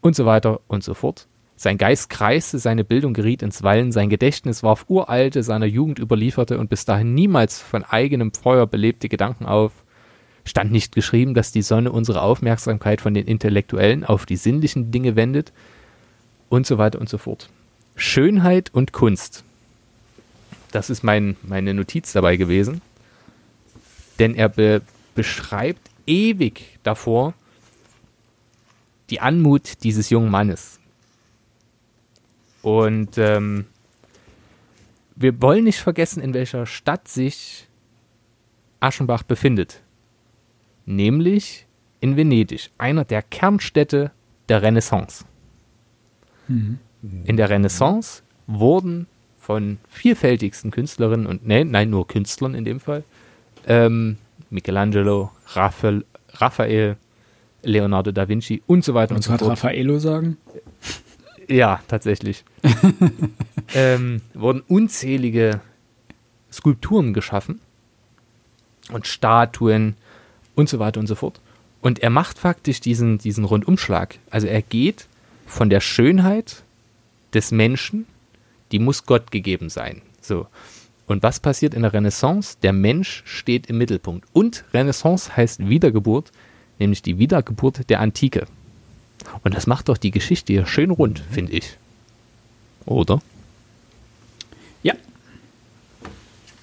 [0.00, 1.26] Und so weiter und so fort.
[1.62, 6.58] Sein Geist kreiste, seine Bildung geriet ins Wallen, sein Gedächtnis warf uralte, seiner Jugend überlieferte
[6.58, 9.72] und bis dahin niemals von eigenem Feuer belebte Gedanken auf.
[10.46, 15.16] Stand nicht geschrieben, dass die Sonne unsere Aufmerksamkeit von den intellektuellen auf die sinnlichen Dinge
[15.16, 15.52] wendet
[16.48, 17.50] und so weiter und so fort.
[17.94, 19.44] Schönheit und Kunst.
[20.72, 22.80] Das ist mein, meine Notiz dabei gewesen.
[24.18, 24.80] Denn er be
[25.14, 27.34] beschreibt ewig davor
[29.10, 30.79] die Anmut dieses jungen Mannes.
[32.62, 33.66] Und ähm,
[35.16, 37.66] wir wollen nicht vergessen, in welcher Stadt sich
[38.80, 39.82] Aschenbach befindet.
[40.86, 41.66] Nämlich
[42.00, 44.10] in Venedig, einer der Kernstädte
[44.48, 45.24] der Renaissance.
[46.48, 46.78] Mhm.
[47.24, 49.06] In der Renaissance wurden
[49.38, 53.04] von vielfältigsten Künstlerinnen und, nee, nein, nur Künstlern in dem Fall,
[53.66, 54.18] ähm,
[54.50, 56.04] Michelangelo, Raphael,
[56.34, 56.96] Raphael,
[57.62, 59.50] Leonardo da Vinci und so weiter und, Und so fort.
[59.50, 60.38] Raffaello sagen.
[61.50, 62.44] Ja, tatsächlich.
[63.74, 65.60] ähm, wurden unzählige
[66.52, 67.60] Skulpturen geschaffen
[68.92, 69.96] und Statuen
[70.54, 71.40] und so weiter und so fort.
[71.80, 74.18] Und er macht faktisch diesen, diesen Rundumschlag.
[74.30, 75.08] Also er geht
[75.46, 76.62] von der Schönheit
[77.34, 78.06] des Menschen,
[78.70, 80.02] die muss Gott gegeben sein.
[80.20, 80.46] So.
[81.06, 82.58] Und was passiert in der Renaissance?
[82.62, 84.28] Der Mensch steht im Mittelpunkt.
[84.32, 86.30] Und Renaissance heißt Wiedergeburt,
[86.78, 88.46] nämlich die Wiedergeburt der Antike.
[89.44, 91.76] Und das macht doch die Geschichte hier schön rund, finde ich.
[92.86, 93.20] Oder?
[94.82, 94.94] Ja.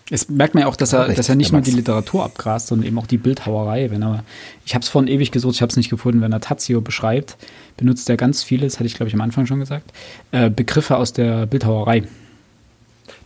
[0.09, 2.87] Es merkt man ja auch, dass er, dass er nicht nur die Literatur abgrast, sondern
[2.87, 3.91] eben auch die Bildhauerei.
[3.91, 4.23] Wenn er,
[4.65, 6.21] ich habe es vorhin ewig gesucht, ich habe es nicht gefunden.
[6.21, 7.37] Wenn er Tazio beschreibt,
[7.75, 9.91] benutzt er ganz viele, das hatte ich glaube ich am Anfang schon gesagt,
[10.31, 12.03] äh, Begriffe aus der Bildhauerei.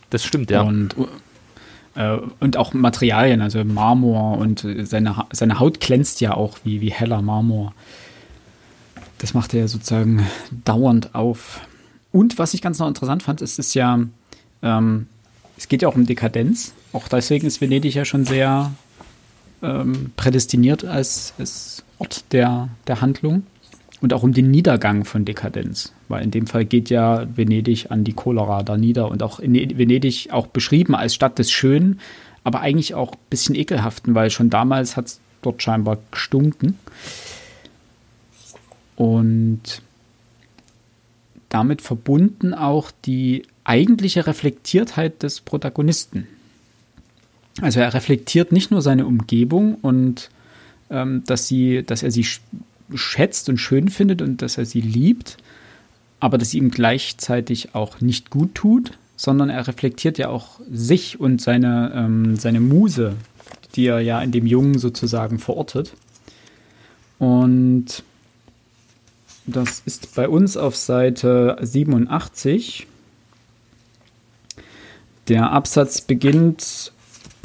[0.10, 0.62] Das stimmt, ja.
[0.62, 0.95] Und,
[1.95, 6.91] äh, und auch Materialien, also Marmor und seine, seine Haut glänzt ja auch wie, wie
[6.91, 7.74] heller Marmor.
[9.22, 10.26] Das macht er sozusagen
[10.65, 11.61] dauernd auf.
[12.11, 13.99] Und was ich ganz noch interessant fand, ist, ist ja,
[14.64, 15.06] ähm,
[15.57, 16.73] es geht ja auch um Dekadenz.
[16.91, 18.72] Auch deswegen ist Venedig ja schon sehr
[19.61, 23.43] ähm, prädestiniert als, als Ort der, der Handlung.
[24.02, 25.93] Und auch um den Niedergang von Dekadenz.
[26.07, 29.53] Weil in dem Fall geht ja Venedig an die Cholera da nieder und auch in
[29.53, 31.99] Venedig auch beschrieben als Stadt des Schönen,
[32.43, 36.80] aber eigentlich auch ein bisschen ekelhaften, weil schon damals hat es dort scheinbar gestunken.
[39.02, 39.82] Und
[41.49, 46.28] damit verbunden auch die eigentliche Reflektiertheit des Protagonisten.
[47.61, 50.30] Also er reflektiert nicht nur seine Umgebung und
[50.91, 52.41] ähm, dass, sie, dass er sie sch
[52.94, 55.38] schätzt und schön findet und dass er sie liebt,
[56.19, 61.19] aber dass sie ihm gleichzeitig auch nicht gut tut, sondern er reflektiert ja auch sich
[61.19, 63.15] und seine, ähm, seine Muse,
[63.73, 65.94] die er ja in dem Jungen sozusagen verortet.
[67.18, 68.03] Und
[69.45, 72.88] das ist bei uns auf Seite 87.
[75.27, 76.91] Der Absatz beginnt.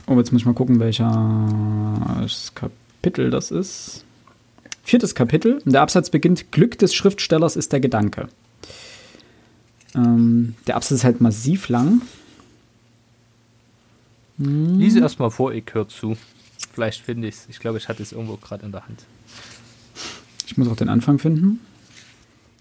[0.07, 4.05] Oh, jetzt muss ich mal gucken, welches Kapitel das ist.
[4.83, 5.61] Viertes Kapitel.
[5.65, 8.29] Der Absatz beginnt: Glück des Schriftstellers ist der Gedanke.
[9.95, 12.03] Ähm, der Absatz ist halt massiv lang.
[14.39, 16.17] Lies erstmal vor, ich höre zu.
[16.73, 17.47] Vielleicht finde ich es.
[17.49, 19.05] Ich glaube, ich hatte es irgendwo gerade in der Hand.
[20.47, 21.61] Ich muss auch den Anfang finden.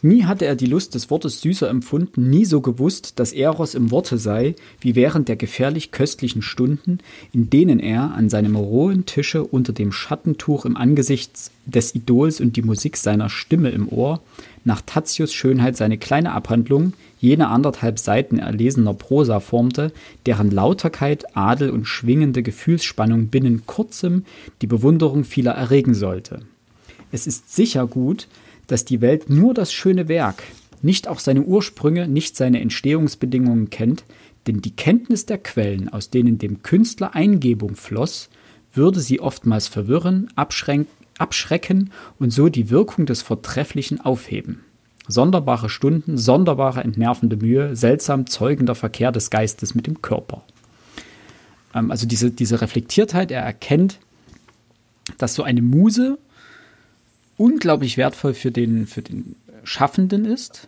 [0.06, 3.90] Nie hatte er die Lust des Wortes süßer empfunden, nie so gewusst, dass Eros im
[3.90, 7.00] Worte sei, wie während der gefährlich köstlichen Stunden,
[7.34, 12.56] in denen er an seinem rohen Tische unter dem Schattentuch im Angesicht des Idols und
[12.56, 14.22] die Musik seiner Stimme im Ohr,
[14.64, 19.92] nach Tatius Schönheit seine kleine Abhandlung, jene anderthalb Seiten erlesener Prosa formte,
[20.28, 24.24] deren Lauterkeit, Adel und schwingende Gefühlsspannung binnen kurzem
[24.62, 26.42] die Bewunderung vieler erregen sollte.
[27.12, 28.28] Es ist sicher gut,
[28.68, 30.44] dass die Welt nur das schöne Werk,
[30.82, 34.04] nicht auch seine Ursprünge, nicht seine Entstehungsbedingungen kennt,
[34.48, 38.30] denn die Kenntnis der Quellen, aus denen dem Künstler Eingebung floss,
[38.74, 44.64] würde sie oftmals verwirren, abschrecken und so die Wirkung des Vortrefflichen aufheben.
[45.08, 50.44] Sonderbare Stunden, sonderbare entnervende Mühe, seltsam zeugender Verkehr des Geistes mit dem Körper.
[51.74, 54.00] Ähm, also diese, diese Reflektiertheit, er erkennt,
[55.18, 56.18] dass so eine Muse
[57.38, 60.68] unglaublich wertvoll für den, für den Schaffenden ist,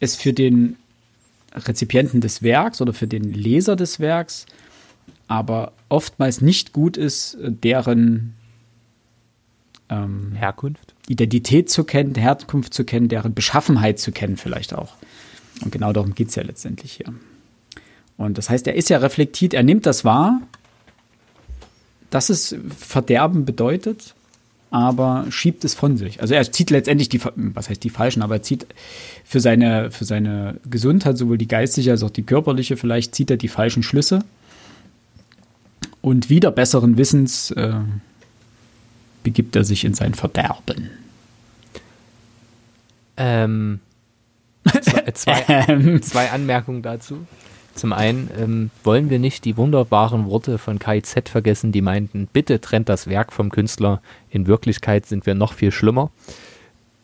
[0.00, 0.76] es für den
[1.54, 4.46] Rezipienten des Werks oder für den Leser des Werks,
[5.26, 8.34] aber oftmals nicht gut ist, deren
[9.88, 10.94] ähm, Herkunft?
[11.08, 14.94] Identität zu kennen, Herkunft zu kennen, deren Beschaffenheit zu kennen vielleicht auch.
[15.64, 17.12] Und genau darum geht es ja letztendlich hier.
[18.16, 20.40] Und das heißt, er ist ja reflektiert, er nimmt das wahr,
[22.10, 24.14] dass es Verderben bedeutet,
[24.70, 26.20] aber schiebt es von sich.
[26.20, 28.66] Also er zieht letztendlich die, was heißt die falschen, aber er zieht
[29.24, 33.36] für seine, für seine Gesundheit, sowohl die geistige als auch die körperliche, vielleicht zieht er
[33.36, 34.20] die falschen Schlüsse.
[36.00, 37.72] Und wieder besseren Wissens äh,
[39.22, 40.90] begibt er sich in sein Verderben.
[43.16, 43.80] Ähm,
[44.80, 47.26] zwei, zwei, Ähm, zwei Anmerkungen dazu.
[47.78, 52.60] Zum einen ähm, wollen wir nicht die wunderbaren Worte von KIZ vergessen, die meinten, bitte
[52.60, 54.02] trennt das Werk vom Künstler.
[54.30, 56.10] In Wirklichkeit sind wir noch viel schlimmer.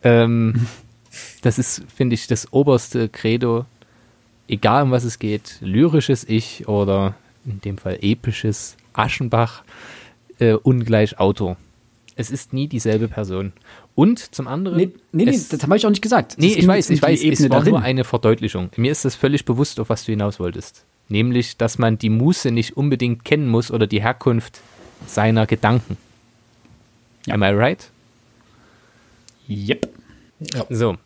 [0.03, 0.67] Ähm,
[1.41, 3.63] das ist, finde ich, das oberste Credo,
[4.49, 7.15] egal um was es geht, lyrisches Ich oder
[7.45, 9.63] in dem Fall episches Aschenbach,
[10.39, 11.55] äh, ungleich Autor.
[12.17, 13.51] Es ist nie dieselbe Person.
[13.93, 14.77] Und zum anderen.
[14.77, 16.35] Nee, nee, nee es, das habe ich auch nicht gesagt.
[16.37, 17.71] Nee, Das ich weiß, ich weiß, die es Ebene war darin.
[17.73, 18.69] nur eine Verdeutlichung.
[18.77, 20.85] Mir ist das völlig bewusst, auf was du hinaus wolltest.
[21.09, 24.61] Nämlich, dass man die Muße nicht unbedingt kennen muss oder die Herkunft
[25.07, 25.97] seiner Gedanken.
[27.27, 27.33] Ja.
[27.35, 27.89] Am I right?
[29.49, 29.89] Yep.
[30.69, 30.97] So.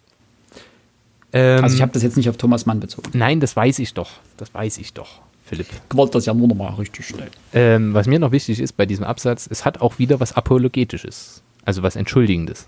[1.34, 3.10] Ähm, Also ich habe das jetzt nicht auf Thomas Mann bezogen.
[3.14, 4.12] nein, das weiß ich doch.
[4.38, 5.68] Das weiß ich doch, Philipp.
[5.90, 7.30] Ich wollte das ja nur noch mal richtig schnell.
[7.54, 11.42] Ähm, was mir noch wichtig ist bei diesem Absatz, es hat auch wieder was Apologetisches,
[11.66, 12.68] also was Entschuldigendes.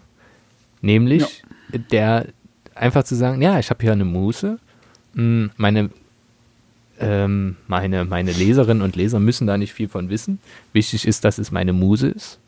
[0.81, 1.43] Nämlich
[1.91, 2.25] der
[2.73, 4.57] einfach zu sagen, ja, ich habe hier eine Muße,
[5.13, 5.91] mh, meine,
[6.99, 10.39] ähm, meine, meine Leserinnen und Leser müssen da nicht viel von wissen.
[10.73, 12.39] Wichtig ist, dass es meine Muse ist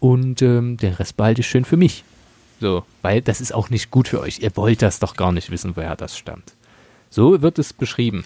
[0.00, 2.04] und ähm, den Rest behalte ich schön für mich.
[2.60, 4.38] So, weil das ist auch nicht gut für euch.
[4.38, 6.54] Ihr wollt das doch gar nicht wissen, woher das stammt.
[7.10, 8.24] So wird es beschrieben.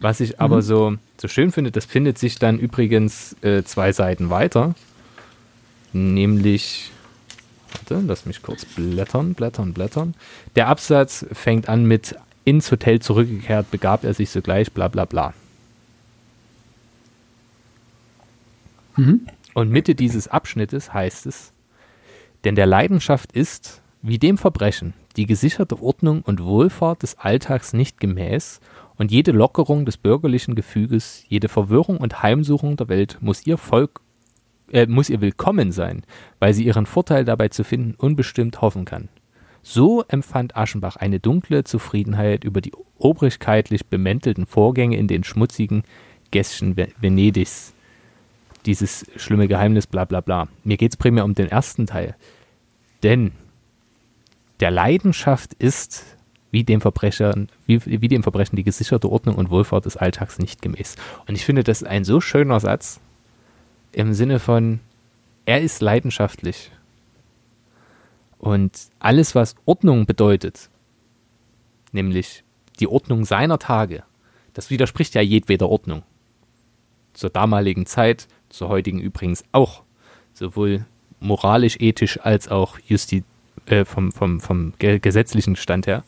[0.00, 4.30] Was ich aber so, so schön finde, das findet sich dann übrigens äh, zwei Seiten
[4.30, 4.74] weiter.
[5.92, 6.90] Nämlich,
[7.72, 10.14] warte, lass mich kurz blättern, blättern, blättern.
[10.56, 15.34] Der Absatz fängt an mit ins Hotel zurückgekehrt, begab er sich sogleich, bla bla bla.
[19.54, 21.52] Und Mitte dieses Abschnittes heißt es,
[22.44, 28.00] denn der Leidenschaft ist, wie dem Verbrechen, die gesicherte Ordnung und Wohlfahrt des Alltags nicht
[28.00, 28.60] gemäß
[29.00, 34.02] und jede Lockerung des bürgerlichen Gefüges, jede Verwirrung und Heimsuchung der Welt muss ihr Volk,
[34.70, 36.02] äh, muss ihr willkommen sein,
[36.38, 39.08] weil sie ihren Vorteil dabei zu finden unbestimmt hoffen kann.
[39.62, 45.82] So empfand Aschenbach eine dunkle Zufriedenheit über die obrigkeitlich bemäntelten Vorgänge in den schmutzigen
[46.30, 47.72] Gässchen Ve- Venedigs.
[48.66, 50.46] Dieses schlimme Geheimnis, bla bla bla.
[50.62, 52.16] Mir geht es primär um den ersten Teil.
[53.02, 53.32] Denn
[54.60, 56.04] der Leidenschaft ist,
[56.50, 60.62] wie dem Verbrechern, wie, wie dem Verbrechen die gesicherte Ordnung und Wohlfahrt des Alltags nicht
[60.62, 60.96] gemäß.
[61.26, 63.00] Und ich finde, das ist ein so schöner Satz
[63.92, 64.80] im Sinne von,
[65.46, 66.70] er ist leidenschaftlich.
[68.38, 70.70] Und alles, was Ordnung bedeutet,
[71.92, 72.44] nämlich
[72.78, 74.02] die Ordnung seiner Tage,
[74.54, 76.02] das widerspricht ja jedweder Ordnung.
[77.12, 79.82] Zur damaligen Zeit, zur heutigen übrigens auch.
[80.32, 80.86] Sowohl
[81.20, 83.24] moralisch, ethisch als auch justi
[83.66, 86.02] äh, vom, vom, vom ge gesetzlichen Stand her.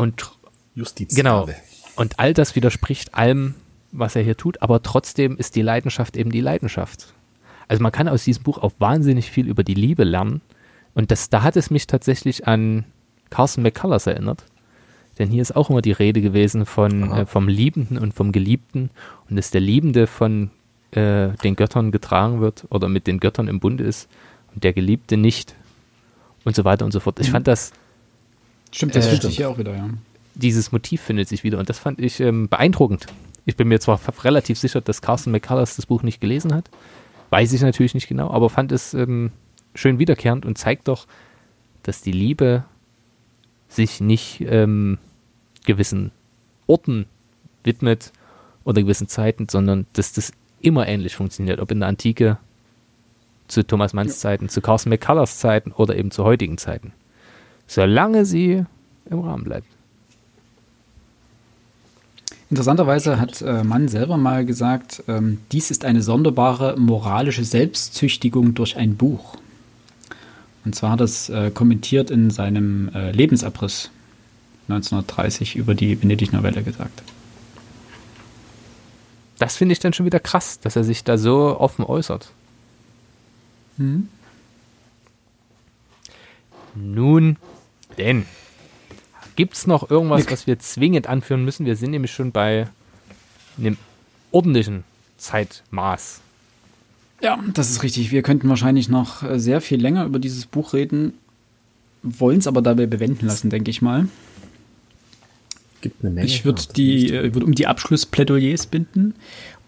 [0.00, 0.32] Und
[0.74, 1.14] Justiz.
[1.14, 1.48] Genau.
[1.96, 3.54] Und all das widerspricht allem,
[3.92, 7.12] was er hier tut, aber trotzdem ist die Leidenschaft eben die Leidenschaft.
[7.68, 10.40] Also man kann aus diesem Buch auch wahnsinnig viel über die Liebe lernen.
[10.94, 12.84] Und das, da hat es mich tatsächlich an
[13.28, 14.44] Carson McCullers erinnert.
[15.18, 18.90] Denn hier ist auch immer die Rede gewesen von, äh, vom Liebenden und vom Geliebten
[19.28, 20.50] und dass der Liebende von
[20.92, 24.08] äh, den Göttern getragen wird oder mit den Göttern im Bunde ist
[24.54, 25.54] und der Geliebte nicht
[26.44, 27.20] und so weiter und so fort.
[27.20, 27.72] Ich fand das,
[28.72, 29.22] Stimmt, das Äh, stimmt.
[29.22, 29.88] sich hier auch wieder, ja.
[30.34, 33.06] dieses Motiv findet sich wieder und das fand ich ähm, beeindruckend.
[33.46, 36.70] Ich bin mir zwar relativ sicher, dass Carson McCullers das Buch nicht gelesen hat,
[37.30, 39.32] weiß ich natürlich nicht genau, aber fand es ähm,
[39.74, 41.06] schön wiederkehrend und zeigt doch,
[41.82, 42.64] dass die Liebe
[43.68, 44.98] sich nicht ähm,
[45.64, 46.12] gewissen
[46.66, 47.06] Orten
[47.64, 48.12] widmet
[48.64, 52.38] oder gewissen Zeiten, sondern dass das immer ähnlich funktioniert, ob in der Antike,
[53.48, 56.92] zu Thomas Manns Zeiten, zu Carson McCullers Zeiten oder eben zu heutigen Zeiten.
[57.70, 58.64] Solange sie
[59.08, 59.68] im Rahmen bleibt.
[62.50, 68.76] Interessanterweise hat äh, Mann selber mal gesagt, ähm, dies ist eine sonderbare moralische Selbstzüchtigung durch
[68.76, 69.36] ein Buch.
[70.64, 73.90] Und zwar hat er es äh, kommentiert in seinem äh, Lebensabriss
[74.68, 77.04] 1930 über die Venedig-Novelle gesagt.
[79.38, 82.32] Das finde ich dann schon wieder krass, dass er sich da so offen äußert.
[86.74, 87.36] Nun,
[88.00, 88.26] denn
[89.36, 90.32] gibt es noch irgendwas, Nick.
[90.32, 91.64] was wir zwingend anführen müssen?
[91.64, 92.66] Wir sind nämlich schon bei
[93.58, 93.76] einem
[94.32, 94.84] ordentlichen
[95.16, 96.20] Zeitmaß.
[97.22, 98.10] Ja, das ist richtig.
[98.10, 101.14] Wir könnten wahrscheinlich noch äh, sehr viel länger über dieses Buch reden,
[102.02, 104.08] wollen es aber dabei bewenden lassen, denke ich mal.
[105.80, 106.26] Gibt eine Menge.
[106.26, 109.14] Ich würde die, äh, würde um die Abschlussplädoyers binden.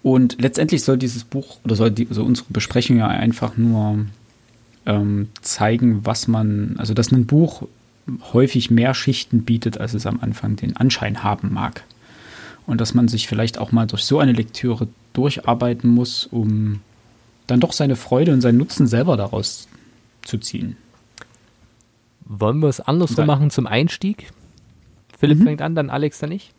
[0.03, 4.07] Und letztendlich soll dieses Buch oder soll die, also unsere Besprechung ja einfach nur
[4.87, 7.69] ähm, zeigen, was man, also dass ein Buch
[8.33, 11.85] häufig mehr Schichten bietet, als es am Anfang den Anschein haben mag.
[12.67, 16.81] Und dass man sich vielleicht auch mal durch so eine Lektüre durcharbeiten muss, um
[17.47, 19.69] dann doch seine Freude und seinen Nutzen selber daraus
[20.23, 20.77] zu ziehen.
[22.25, 24.31] Wollen wir es andersrum machen zum Einstieg?
[25.19, 25.45] Philipp Mhm.
[25.45, 26.53] fängt an, dann Alex, dann ich.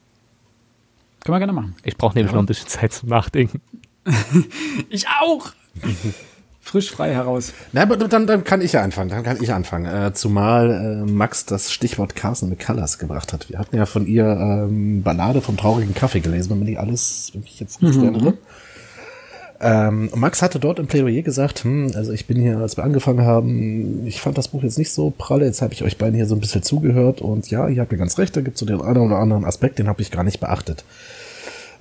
[1.23, 1.75] Können wir gerne machen.
[1.83, 2.35] Ich brauche nämlich Ja.
[2.35, 3.61] noch ein bisschen Zeit zum Nachdenken.
[4.89, 5.51] Ich auch!
[6.65, 7.51] Frisch frei heraus.
[7.73, 9.09] Na, aber dann, dann kann ich ja anfangen.
[9.09, 9.85] Dann kann ich anfangen.
[9.85, 10.71] Äh, zumal
[11.05, 13.49] äh, Max das Stichwort Carson McCullers gebracht hat.
[13.49, 17.43] Wir hatten ja von ihr ähm, Ballade vom traurigen Kaffee gelesen, wenn die alles, wenn
[17.43, 18.35] ich jetzt richtig erinnere.
[19.59, 23.25] Ähm, Max hatte dort im Plädoyer gesagt, hm, also ich bin hier, als wir angefangen
[23.25, 26.25] haben, ich fand das Buch jetzt nicht so pralle, jetzt habe ich euch beiden hier
[26.25, 28.65] so ein bisschen zugehört und ja, ihr habt ja ganz recht, da gibt es so
[28.65, 30.83] den einen oder anderen Aspekt, den habe ich gar nicht beachtet.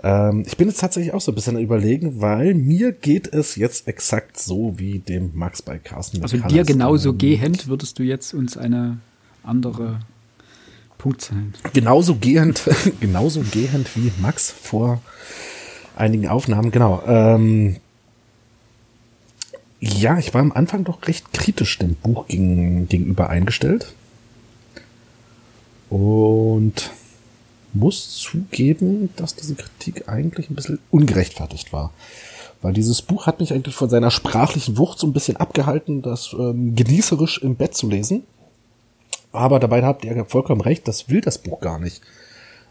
[0.02, 3.86] Ähm, ich bin jetzt tatsächlich auch so ein bisschen überlegen, weil mir geht es jetzt
[3.86, 6.22] exakt so wie dem Max bei Carsten.
[6.22, 8.98] Also dir genauso ähm, gehend würdest du jetzt uns eine
[9.44, 10.00] andere
[10.98, 11.44] Punktzahl.
[11.72, 12.62] Genauso gehend,
[13.00, 15.00] genauso gehend wie Max vor
[15.96, 17.02] einigen Aufnahmen, genau.
[17.06, 17.76] Ähm,
[19.78, 23.94] ja, ich war am Anfang doch recht kritisch dem Buch gegen, gegenüber eingestellt.
[25.90, 26.90] Und
[27.74, 31.93] muss zugeben, dass diese Kritik eigentlich ein bisschen ungerechtfertigt war.
[32.61, 36.35] Weil dieses Buch hat mich eigentlich von seiner sprachlichen Wucht so ein bisschen abgehalten, das
[36.39, 38.23] ähm, genießerisch im Bett zu lesen.
[39.32, 42.03] Aber dabei habt ihr vollkommen recht, das will das Buch gar nicht.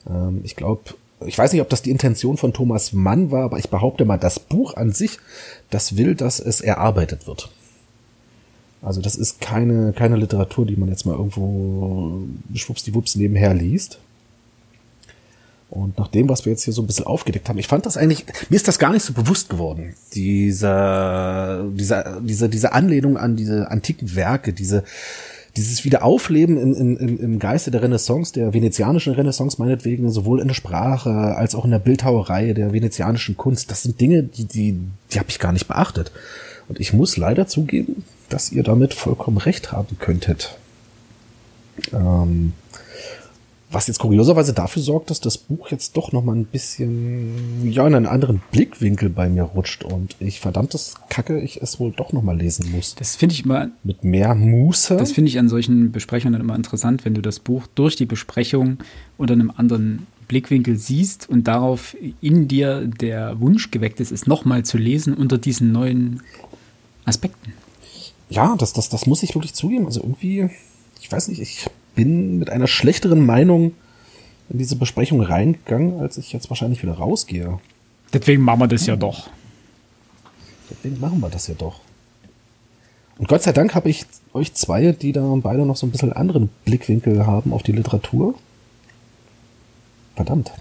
[0.10, 0.82] Ähm, ich glaube,
[1.26, 4.18] ich weiß nicht, ob das die Intention von Thomas Mann war, aber ich behaupte mal,
[4.18, 5.18] das Buch an sich,
[5.70, 7.50] das will, dass es erarbeitet wird.
[8.82, 12.22] Also das ist keine, keine Literatur, die man jetzt mal irgendwo
[12.56, 14.00] schwuppsdiwupps nebenher liest.
[15.72, 17.96] Und nach dem, was wir jetzt hier so ein bisschen aufgedeckt haben, ich fand das
[17.96, 19.96] eigentlich, mir ist das gar nicht so bewusst geworden.
[20.14, 24.84] Diese, diese, diese, diese Anlehnung an diese antiken Werke, diese,
[25.56, 30.56] dieses Wiederaufleben im, im, im Geiste der Renaissance, der venezianischen Renaissance meinetwegen, sowohl in der
[30.56, 34.78] Sprache als auch in der Bildhauerei der venezianischen Kunst, das sind Dinge, die, die,
[35.14, 36.12] die habe ich gar nicht beachtet.
[36.68, 40.58] Und ich muss leider zugeben, dass ihr damit vollkommen recht haben könntet.
[41.94, 42.52] Ähm,
[43.72, 47.88] was jetzt kurioserweise dafür sorgt, dass das Buch jetzt doch noch mal ein bisschen ja
[47.88, 52.12] in einen anderen Blickwinkel bei mir rutscht und ich verdammtes Kacke, ich es wohl doch
[52.12, 52.96] noch mal lesen muss.
[52.96, 54.98] Das finde ich immer mit mehr Muße.
[54.98, 58.78] Das finde ich an solchen Besprechungen immer interessant, wenn du das Buch durch die Besprechung
[59.18, 64.46] unter einem anderen Blickwinkel siehst und darauf in dir der Wunsch geweckt ist, es noch
[64.46, 66.22] mal zu lesen unter diesen neuen
[67.06, 67.54] Aspekten.
[68.30, 70.50] Ja, das das das muss ich wirklich zugeben, also irgendwie
[71.02, 71.68] ich weiß nicht, ich
[72.04, 73.76] bin mit einer schlechteren Meinung
[74.50, 77.60] in diese Besprechung reingegangen, als ich jetzt wahrscheinlich wieder rausgehe.
[78.12, 79.30] Deswegen machen wir das ja doch.
[80.72, 81.80] Deswegen machen wir das ja doch.
[83.20, 86.12] Und Gott sei Dank habe ich euch zwei, die da beide noch so ein bisschen
[86.12, 88.34] anderen Blickwinkel haben auf die Literatur.
[90.16, 90.52] Verdammt.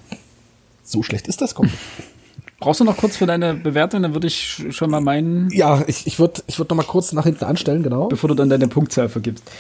[0.85, 1.73] So schlecht ist das kommt.
[2.61, 4.03] Brauchst du noch kurz für deine Bewertung?
[4.03, 5.49] Dann würde ich schon mal meinen.
[5.51, 8.09] Ja, ich, ich würde ich würd noch mal kurz nach hinten anstellen, genau.
[8.09, 9.51] Bevor du dann deine Punktzahl vergibst.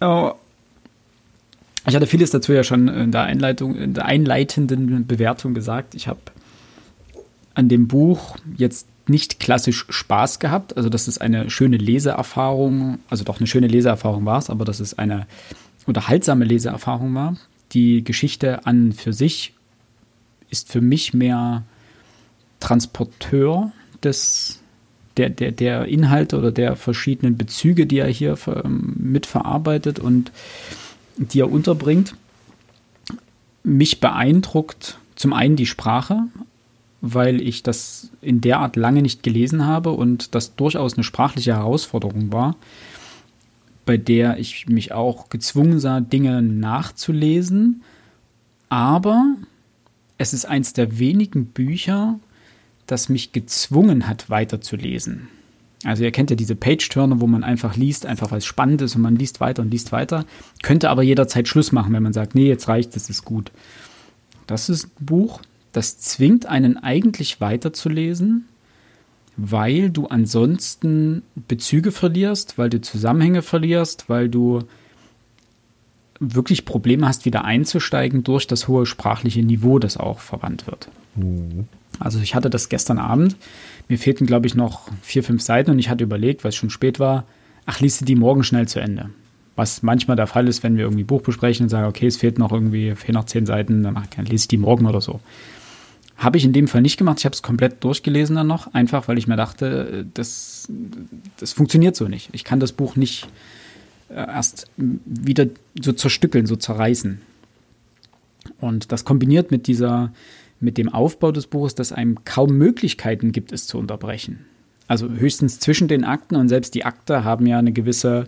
[0.00, 0.32] Oh.
[1.86, 5.94] Ich hatte vieles dazu ja schon in der Einleitung, in der einleitenden Bewertung gesagt.
[5.94, 6.20] Ich habe
[7.54, 10.76] an dem Buch jetzt nicht klassisch Spaß gehabt.
[10.76, 14.80] Also, dass es eine schöne Leseerfahrung, also doch eine schöne Leseerfahrung war es, aber dass
[14.80, 15.26] es eine
[15.86, 17.36] unterhaltsame Leseerfahrung war.
[17.72, 19.54] Die Geschichte an für sich
[20.50, 21.64] ist für mich mehr
[22.60, 23.72] Transporteur
[24.02, 24.59] des
[25.16, 30.32] der, der, der Inhalte oder der verschiedenen Bezüge, die er hier ähm, mitverarbeitet und
[31.16, 32.14] die er unterbringt.
[33.62, 36.22] Mich beeindruckt zum einen die Sprache,
[37.00, 41.54] weil ich das in der Art lange nicht gelesen habe und das durchaus eine sprachliche
[41.54, 42.56] Herausforderung war,
[43.86, 47.82] bei der ich mich auch gezwungen sah, Dinge nachzulesen.
[48.68, 49.34] Aber
[50.18, 52.18] es ist eins der wenigen Bücher,
[52.90, 55.28] das mich gezwungen hat, weiterzulesen.
[55.84, 58.96] Also ihr kennt ja diese Page-Turner, wo man einfach liest, einfach weil es spannend ist
[58.96, 60.26] und man liest weiter und liest weiter,
[60.62, 63.50] könnte aber jederzeit Schluss machen, wenn man sagt, nee, jetzt reicht, das ist gut.
[64.46, 65.40] Das ist ein Buch,
[65.72, 68.46] das zwingt einen eigentlich weiterzulesen,
[69.36, 74.64] weil du ansonsten Bezüge verlierst, weil du Zusammenhänge verlierst, weil du
[76.18, 80.88] wirklich Probleme hast, wieder einzusteigen durch das hohe sprachliche Niveau, das auch verwandt wird.
[81.14, 81.68] Mhm.
[82.00, 83.36] Also ich hatte das gestern Abend.
[83.88, 86.70] Mir fehlten, glaube ich, noch vier, fünf Seiten und ich hatte überlegt, weil es schon
[86.70, 87.24] spät war,
[87.66, 89.10] ach, liest die morgen schnell zu Ende.
[89.54, 92.38] Was manchmal der Fall ist, wenn wir irgendwie Buch besprechen und sagen, okay, es fehlt
[92.38, 95.20] noch irgendwie, fehlen noch zehn Seiten, dann lese ich die morgen oder so.
[96.16, 97.18] Habe ich in dem Fall nicht gemacht.
[97.18, 100.68] Ich habe es komplett durchgelesen dann noch, einfach weil ich mir dachte, das,
[101.38, 102.30] das funktioniert so nicht.
[102.32, 103.28] Ich kann das Buch nicht
[104.08, 105.46] äh, erst wieder
[105.80, 107.20] so zerstückeln, so zerreißen.
[108.60, 110.12] Und das kombiniert mit dieser
[110.60, 114.44] mit dem Aufbau des Buches, dass einem kaum Möglichkeiten gibt, es zu unterbrechen.
[114.86, 118.26] Also höchstens zwischen den Akten und selbst die Akte haben ja eine gewisse,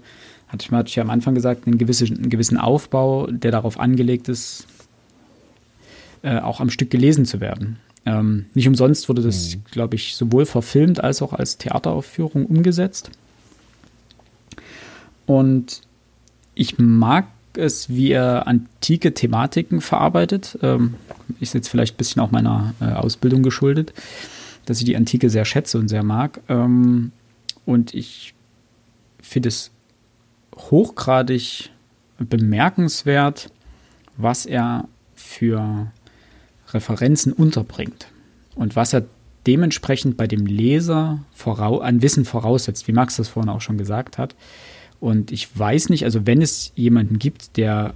[0.49, 3.79] hatte ich, hatte ich ja am Anfang gesagt, einen gewissen, einen gewissen Aufbau, der darauf
[3.79, 4.67] angelegt ist,
[6.23, 7.79] äh, auch am Stück gelesen zu werden.
[8.05, 9.65] Ähm, nicht umsonst wurde das, mhm.
[9.71, 13.11] glaube ich, sowohl verfilmt als auch als Theateraufführung umgesetzt.
[15.27, 15.83] Und
[16.55, 20.59] ich mag es, wie er antike Thematiken verarbeitet.
[20.63, 20.95] Ähm,
[21.41, 23.93] ist jetzt vielleicht ein bisschen auch meiner äh, Ausbildung geschuldet.
[24.65, 26.41] dass ich die Antike sehr schätze und sehr mag.
[26.49, 27.13] Ähm,
[27.65, 28.35] und ich
[29.21, 29.71] finde es
[30.57, 31.71] hochgradig
[32.19, 33.51] bemerkenswert,
[34.17, 35.91] was er für
[36.69, 38.09] Referenzen unterbringt
[38.55, 39.05] und was er
[39.47, 44.35] dementsprechend bei dem Leser an Wissen voraussetzt, wie Max das vorhin auch schon gesagt hat.
[45.03, 47.95] Und ich weiß nicht, also wenn es jemanden gibt, der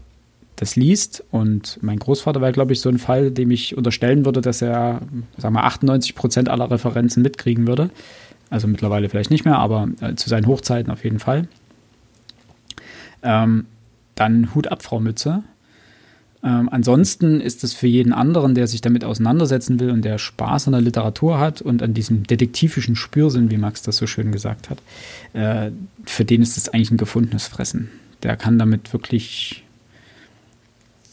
[0.57, 4.41] das liest und mein Großvater war, glaube ich, so ein Fall, dem ich unterstellen würde,
[4.41, 5.03] dass er,
[5.37, 7.91] sagen wir, 98 Prozent aller Referenzen mitkriegen würde.
[8.51, 11.47] Also mittlerweile vielleicht nicht mehr, aber äh, zu seinen Hochzeiten auf jeden Fall.
[13.23, 13.67] Ähm,
[14.17, 15.45] dann Hut ab, Frau Mütze.
[16.43, 20.67] Ähm, ansonsten ist es für jeden anderen, der sich damit auseinandersetzen will und der Spaß
[20.67, 24.71] an der Literatur hat und an diesem detektivischen Spürsinn, wie Max das so schön gesagt
[24.71, 24.79] hat,
[25.33, 25.71] äh,
[26.05, 27.91] für den ist es eigentlich ein gefundenes Fressen.
[28.23, 29.65] Der kann damit wirklich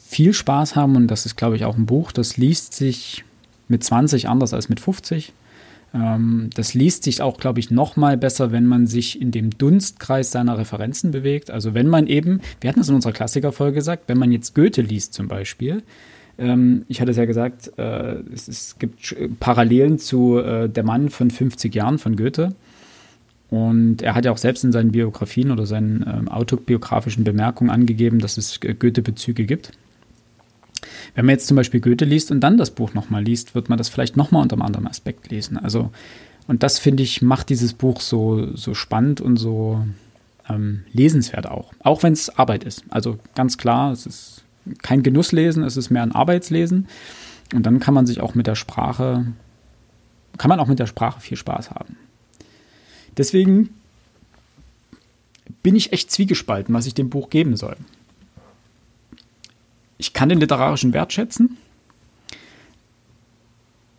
[0.07, 3.23] viel Spaß haben und das ist, glaube ich, auch ein Buch, das liest sich
[3.67, 5.33] mit 20 anders als mit 50.
[5.93, 9.51] Ähm, das liest sich auch, glaube ich, noch mal besser, wenn man sich in dem
[9.51, 11.51] Dunstkreis seiner Referenzen bewegt.
[11.51, 14.81] Also wenn man eben, wir hatten das in unserer Klassikerfolge gesagt, wenn man jetzt Goethe
[14.81, 15.83] liest zum Beispiel,
[16.37, 21.09] ähm, ich hatte es ja gesagt, äh, es, es, gibt Parallelen zu äh, Der Mann
[21.09, 22.55] von 50 Jahren von Goethe.
[23.49, 28.17] Und er hat ja auch selbst in seinen Biografien oder seinen ähm, autobiografischen Bemerkungen angegeben,
[28.17, 29.73] dass es Goethe-Bezüge gibt.
[31.15, 33.77] Wenn man jetzt zum Beispiel Goethe liest und dann das Buch nochmal liest, wird man
[33.77, 35.57] das vielleicht nochmal unter einem anderen Aspekt lesen.
[35.57, 35.91] Also,
[36.47, 39.85] und das finde ich, macht dieses Buch so, so spannend und so
[40.49, 41.71] ähm, lesenswert auch.
[41.79, 42.83] Auch wenn es Arbeit ist.
[42.89, 44.43] Also ganz klar, es ist
[44.81, 46.87] kein Genusslesen, es ist mehr ein Arbeitslesen.
[47.53, 49.27] Und dann kann man sich auch mit der Sprache,
[50.37, 51.97] kann man auch mit der Sprache viel Spaß haben.
[53.17, 53.69] Deswegen
[55.61, 57.77] bin ich echt zwiegespalten, was ich dem Buch geben soll
[59.97, 61.57] ich kann den literarischen Wert schätzen.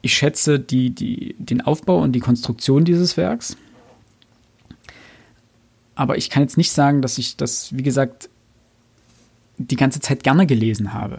[0.03, 3.57] Ich schätze die, die, den Aufbau und die Konstruktion dieses Werks.
[5.95, 8.29] Aber ich kann jetzt nicht sagen, dass ich das, wie gesagt,
[9.59, 11.19] die ganze Zeit gerne gelesen habe.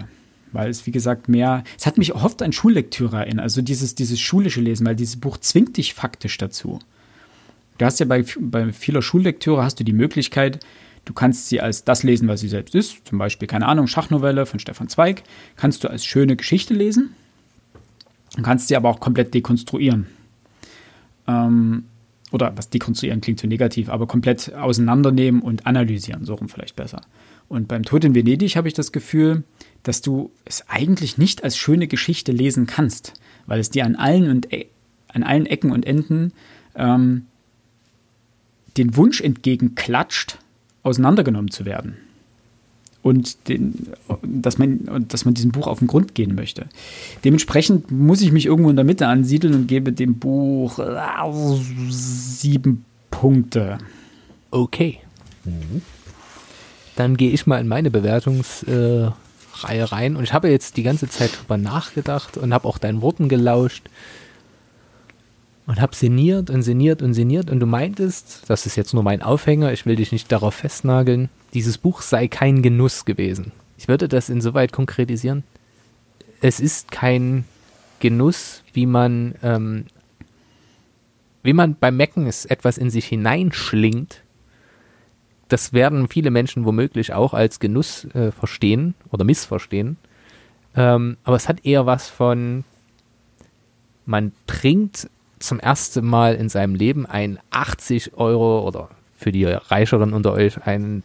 [0.52, 4.20] Weil es, wie gesagt, mehr, es hat mich oft an Schullektüre erinnert, also dieses, dieses
[4.20, 6.80] schulische Lesen, weil dieses Buch zwingt dich faktisch dazu.
[7.78, 10.60] Du hast ja bei, bei vieler Schullektüre hast du die Möglichkeit,
[11.06, 13.08] Du kannst sie als das lesen, was sie selbst ist.
[13.08, 15.24] Zum Beispiel, keine Ahnung, Schachnovelle von Stefan Zweig.
[15.56, 17.16] Kannst du als schöne Geschichte lesen.
[18.36, 20.08] Du kannst sie aber auch komplett dekonstruieren.
[21.28, 21.86] Ähm,
[22.32, 27.02] oder was dekonstruieren klingt zu negativ, aber komplett auseinandernehmen und analysieren, so rum vielleicht besser.
[27.48, 29.44] Und beim Tod in Venedig habe ich das Gefühl,
[29.84, 33.14] dass du es eigentlich nicht als schöne Geschichte lesen kannst,
[33.46, 34.68] weil es dir an allen und e
[35.08, 36.34] an allen Ecken und Enden
[36.76, 37.28] ähm,
[38.76, 40.40] den Wunsch entgegenklatscht,
[40.86, 41.98] auseinandergenommen zu werden.
[43.02, 43.90] Und den,
[44.24, 46.66] dass, man, dass man diesem Buch auf den Grund gehen möchte.
[47.24, 50.96] Dementsprechend muss ich mich irgendwo in der Mitte ansiedeln und gebe dem Buch äh,
[51.90, 53.78] sieben Punkte.
[54.50, 55.00] Okay.
[55.44, 55.84] Mhm.
[56.96, 59.14] Dann gehe ich mal in meine Bewertungsreihe
[59.70, 60.16] äh, rein.
[60.16, 63.84] Und ich habe jetzt die ganze Zeit drüber nachgedacht und habe auch deinen Worten gelauscht
[65.68, 69.22] und habe sinniert und sinniert und sinniert und du meintest, das ist jetzt nur mein
[69.22, 73.52] Aufhänger, ich will dich nicht darauf festnageln, dieses Buch sei kein Genuss gewesen.
[73.78, 75.44] Ich würde das insoweit konkretisieren.
[76.42, 77.46] Es ist kein
[78.00, 79.86] Genuss, wie man, ähm,
[81.44, 84.22] wie man beim Mecken etwas in sich hineinschlingt.
[85.48, 89.98] Das werden viele Menschen womöglich auch als Genuss äh, verstehen oder missverstehen.
[90.76, 92.64] Ähm, aber es hat eher was von,
[94.06, 95.10] man trinkt
[95.46, 100.66] zum ersten Mal in seinem Leben einen 80 Euro oder für die Reicheren unter euch
[100.66, 101.04] einen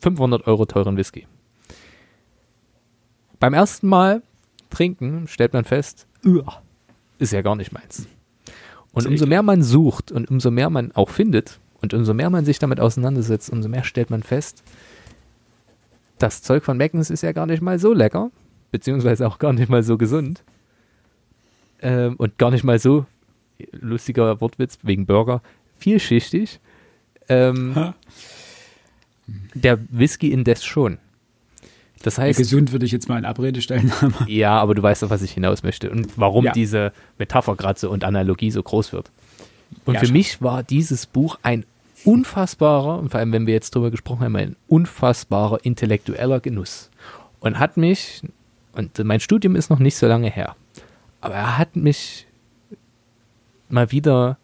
[0.00, 1.26] 500 Euro teuren Whisky.
[3.40, 4.22] Beim ersten Mal
[4.70, 6.06] trinken stellt man fest,
[7.18, 8.06] ist ja gar nicht meins.
[8.92, 12.44] Und umso mehr man sucht und umso mehr man auch findet und umso mehr man
[12.44, 14.62] sich damit auseinandersetzt, umso mehr stellt man fest,
[16.18, 18.30] das Zeug von Meckens ist ja gar nicht mal so lecker,
[18.70, 20.44] beziehungsweise auch gar nicht mal so gesund
[21.80, 23.04] ähm, und gar nicht mal so
[23.72, 25.42] lustiger Wortwitz wegen Burger,
[25.78, 26.60] vielschichtig.
[27.28, 27.94] Ähm,
[29.54, 30.98] der Whisky indes schon.
[32.02, 32.38] Das heißt.
[32.38, 33.90] Gesund würde ich jetzt mal in Abrede stellen.
[34.26, 36.52] ja, aber du weißt auf was ich hinaus möchte und warum ja.
[36.52, 39.10] diese Metapher gerade so und Analogie so groß wird.
[39.86, 40.12] Und ja, für schon.
[40.12, 41.64] mich war dieses Buch ein
[42.04, 46.90] unfassbarer, und vor allem wenn wir jetzt drüber gesprochen haben, ein unfassbarer intellektueller Genuss.
[47.40, 48.22] Und hat mich,
[48.72, 50.56] und mein Studium ist noch nicht so lange her,
[51.22, 52.26] aber er hat mich
[53.68, 54.38] mal wieder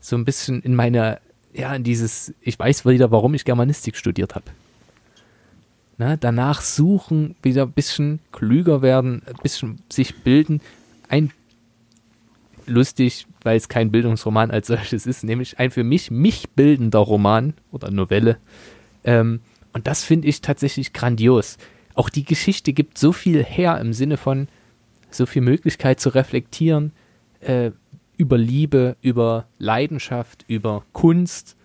[0.00, 1.20] so ein bisschen in meine,
[1.52, 4.46] ja, in dieses, ich weiß wieder, warum ich Germanistik studiert habe.
[5.98, 10.62] Ne, danach suchen, wieder ein bisschen klüger werden, ein bisschen sich bilden,
[11.08, 11.30] ein
[12.66, 17.52] lustig, weil es kein Bildungsroman als solches ist, nämlich ein für mich mich bildender Roman
[17.70, 18.38] oder Novelle.
[19.04, 19.40] Ähm,
[19.72, 21.58] und das finde ich tatsächlich grandios.
[21.94, 24.48] Auch die Geschichte gibt so viel her im Sinne von
[25.10, 26.92] so viel Möglichkeit zu reflektieren
[27.40, 27.72] äh,
[28.20, 31.56] über Liebe, über Leidenschaft, über Kunst.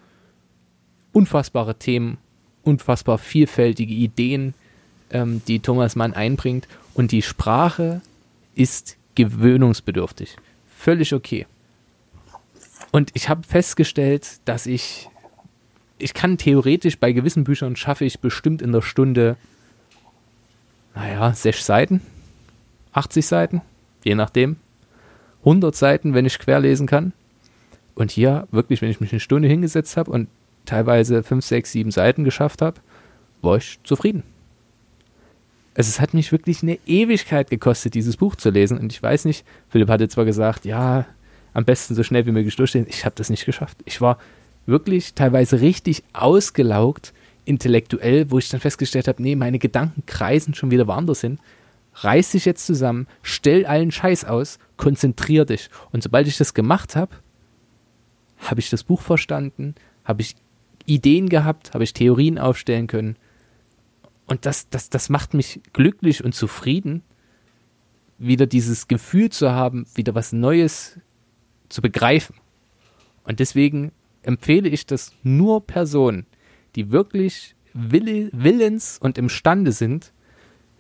[1.12, 2.18] Unfassbare Themen,
[2.64, 4.54] unfassbar vielfältige Ideen,
[5.12, 6.70] ähm, die Thomas Mann einbringt.
[6.94, 8.02] Und die Sprache
[8.56, 10.38] ist gewöhnungsbedürftig.
[10.78, 11.46] Völlig okay.
[12.94, 15.10] Und ich habe festgestellt, dass ich,
[15.98, 19.36] ich kann theoretisch bei gewissen Büchern schaffe ich bestimmt in der Stunde,
[20.96, 22.00] naja, sechs Seiten,
[22.94, 23.62] 80 Seiten,
[24.06, 24.56] je nachdem.
[25.46, 27.14] 100 Seiten, wenn ich querlesen kann.
[27.94, 30.28] Und hier wirklich, wenn ich mich eine Stunde hingesetzt habe und
[30.66, 32.82] teilweise 5, 6, 7 Seiten geschafft habe,
[33.42, 34.24] war ich zufrieden.
[35.76, 38.78] Also es hat mich wirklich eine Ewigkeit gekostet, dieses Buch zu lesen.
[38.78, 41.06] Und ich weiß nicht, Philipp hatte zwar gesagt, ja,
[41.54, 42.86] am besten so schnell wie möglich durchstehen.
[42.90, 43.78] Ich habe das nicht geschafft.
[43.86, 44.18] Ich war
[44.66, 47.14] wirklich teilweise richtig ausgelaugt,
[47.46, 51.40] intellektuell, wo ich dann festgestellt habe, nee, meine Gedanken kreisen schon wieder woanders hin.
[51.96, 55.70] Reiß dich jetzt zusammen, stell allen Scheiß aus, konzentrier dich.
[55.92, 57.16] Und sobald ich das gemacht habe,
[58.38, 60.36] habe ich das Buch verstanden, habe ich
[60.86, 63.18] Ideen gehabt, habe ich Theorien aufstellen können
[64.28, 67.04] und das, das, das macht mich glücklich und zufrieden,
[68.18, 71.00] wieder dieses Gefühl zu haben, wieder was Neues
[71.70, 72.36] zu begreifen.
[73.24, 73.92] Und deswegen
[74.24, 76.26] empfehle ich das nur Personen,
[76.76, 80.14] die wirklich willens und imstande sind,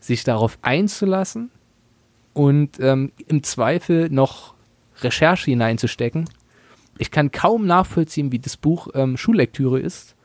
[0.05, 1.51] sich darauf einzulassen
[2.33, 4.53] und ähm, im Zweifel noch
[5.01, 6.29] Recherche hineinzustecken.
[6.97, 10.15] Ich kann kaum nachvollziehen, wie das Buch ähm, Schullektüre ist.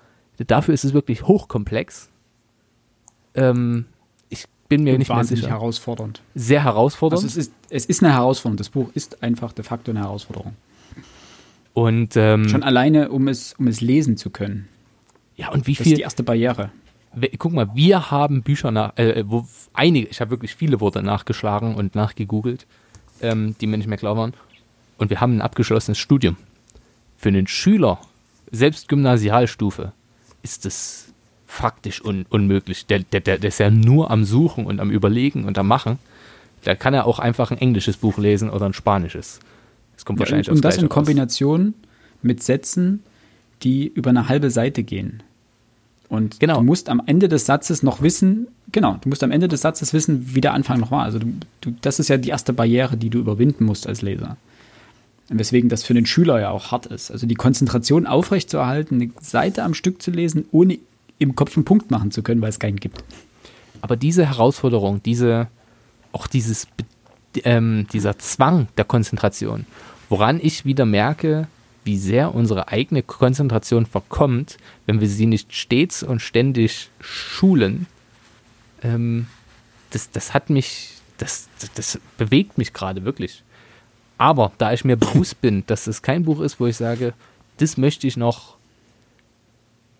[0.46, 2.08] Dafür ist es wirklich hochkomplex.
[3.34, 3.86] Ähm,
[4.28, 5.48] ich bin mir Und nicht mehr sicher.
[5.48, 6.22] herausfordernd.
[6.34, 7.22] Sehr herausfordernd.
[7.24, 8.56] Also es ist, es ist eine Herausforderung.
[8.56, 10.54] Das Buch ist einfach de facto eine Herausforderung.
[11.74, 14.68] und ähm, Schon alleine, um es, um es lesen zu können.
[15.36, 16.00] ja, und wie Das ist die viel?
[16.00, 16.70] erste Barriere.
[17.38, 21.74] Guck mal, wir haben Bücher nach, äh, wo einige, ich habe wirklich viele Worte nachgeschlagen
[21.74, 22.66] und nachgegoogelt,
[23.20, 24.32] ähm, die mir nicht mehr klar waren.
[24.96, 26.36] Und wir haben ein abgeschlossenes Studium.
[27.16, 27.98] Für einen Schüler,
[28.50, 29.92] selbst Gymnasialstufe,
[30.42, 31.12] ist es
[31.46, 32.86] faktisch un unmöglich.
[32.86, 35.98] Der, der, der, der ist ja nur am Suchen und am Überlegen und am Machen.
[36.62, 39.40] Da kann er auch einfach ein englisches Buch lesen oder ein spanisches.
[39.96, 40.88] Das kommt Ja, wahrscheinlich und, und aufs das in.
[40.88, 41.74] Kombination
[42.22, 43.02] mit Sätzen,
[43.62, 45.22] die über eine halbe Seite gehen.
[46.10, 46.56] Und Genau.
[46.56, 49.92] du musst am Ende des Satzes noch wissen, genau, du musst am Ende des Satzes
[49.94, 51.04] wissen, wie der Anfang noch war.
[51.04, 54.36] Also du, du, das ist ja die erste Barriere, die du überwinden musst als Leser.
[55.30, 57.12] Und weswegen das für den Schüler ja auch hart ist.
[57.12, 60.78] Also die Konzentration aufrechtzuerhalten, eine Seite am Stück zu lesen, ohne
[61.20, 63.04] im Kopf einen Punkt machen zu können, weil es keinen gibt.
[63.80, 65.46] Aber diese Herausforderung, diese,
[66.10, 66.66] auch dieses,
[67.44, 69.64] ähm, dieser Zwang der Konzentration,
[70.08, 71.46] woran ich wieder merke,
[71.84, 77.86] wie sehr unsere eigene Konzentration verkommt, wenn wir sie nicht stets und ständig schulen,
[78.82, 79.26] ähm,
[79.90, 83.42] das, das hat mich, das, das, das bewegt mich gerade wirklich.
[84.18, 87.14] Aber da ich mir bewusst bin, dass es kein Buch ist, wo ich sage,
[87.56, 88.56] das möchte ich noch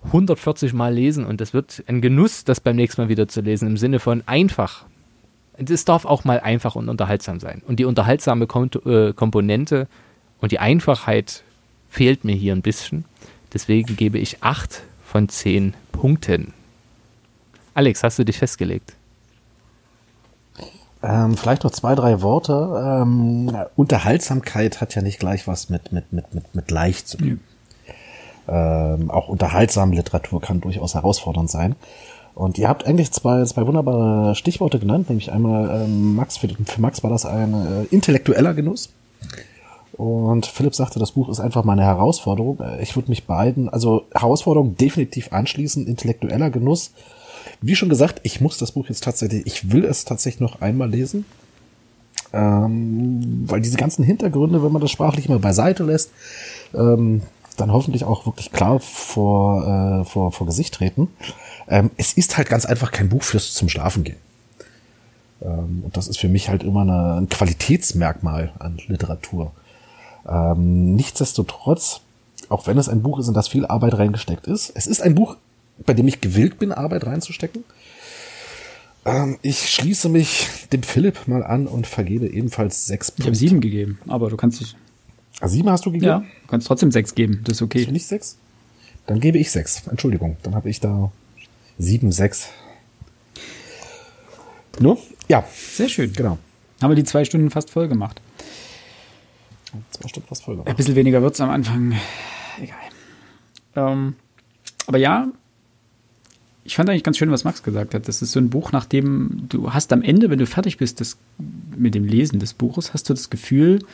[0.04, 3.68] 140 Mal lesen und das wird ein Genuss, das beim nächsten Mal wieder zu lesen,
[3.68, 4.84] im Sinne von einfach.
[5.56, 7.62] Es darf auch mal einfach und unterhaltsam sein.
[7.66, 9.88] Und die unterhaltsame äh, Komponente
[10.40, 11.42] und die Einfachheit
[11.90, 13.04] fehlt mir hier ein bisschen.
[13.52, 16.54] Deswegen gebe ich 8 von 10 Punkten.
[17.74, 18.94] Alex, hast du dich festgelegt?
[21.02, 23.02] Ähm, vielleicht noch zwei, drei Worte.
[23.02, 27.40] Ähm, Unterhaltsamkeit hat ja nicht gleich was mit, mit, mit, mit, mit leicht zu tun.
[28.48, 31.74] Ähm, auch unterhaltsame Literatur kann durchaus herausfordernd sein.
[32.34, 36.80] Und ihr habt eigentlich zwei, zwei wunderbare Stichworte genannt, nämlich einmal ähm, Max, für, für
[36.80, 38.90] Max war das ein äh, intellektueller Genuss.
[40.00, 42.58] Und Philipp sagte, das Buch ist einfach mal eine Herausforderung.
[42.60, 46.92] Äh, Ich würde mich beiden, also Herausforderung definitiv anschließen, intellektueller Genuss.
[47.60, 50.88] Wie schon gesagt, ich muss das Buch jetzt tatsächlich, ich will es tatsächlich noch einmal
[50.88, 51.26] lesen.
[52.32, 56.12] Ähm, weil diese ganzen Hintergründe, wenn man das sprachlich mal beiseite lässt,
[56.72, 57.20] ähm,
[57.58, 59.66] dann hoffentlich auch wirklich klar vor,
[60.00, 61.08] äh, vor, vor Gesicht treten.
[61.68, 64.16] Ähm, es ist halt ganz einfach kein Buch fürs zum Schlafen gehen.
[65.42, 69.52] Ähm, und das ist für mich halt immer eine, ein Qualitätsmerkmal an Literatur.
[70.28, 72.00] Ähm, nichtsdestotrotz,
[72.48, 75.14] auch wenn es ein Buch ist, in das viel Arbeit reingesteckt ist, es ist ein
[75.14, 75.36] Buch,
[75.86, 77.64] bei dem ich gewillt bin, Arbeit reinzustecken.
[79.04, 83.60] Ähm, ich schließe mich dem Philipp mal an und vergebe ebenfalls sechs Ich habe sieben
[83.60, 84.76] gegeben, aber du kannst dich,
[85.40, 86.06] Ah, sieben hast du gegeben?
[86.06, 87.40] ja, du kannst trotzdem sechs geben.
[87.44, 87.90] Das ist Hast du okay.
[87.90, 88.36] nicht sechs?
[89.06, 89.86] Dann gebe ich sechs.
[89.86, 91.10] Entschuldigung, dann habe ich da
[91.78, 92.48] sieben, sechs.
[94.78, 94.98] Nur?
[95.28, 95.44] Ja,
[95.74, 96.12] Sehr schön.
[96.12, 96.36] genau.
[96.82, 98.20] Haben wir die zwei Stunden fast voll gemacht.
[99.90, 101.94] Zwei Stück was voll Ein bisschen weniger wird es am Anfang.
[102.60, 102.76] Egal.
[103.76, 104.14] Ähm,
[104.86, 105.28] aber ja,
[106.64, 108.06] ich fand eigentlich ganz schön, was Max gesagt hat.
[108.08, 111.00] Das ist so ein Buch, nach dem du hast am Ende, wenn du fertig bist
[111.00, 111.16] das,
[111.76, 113.84] mit dem Lesen des Buches, hast du das Gefühl,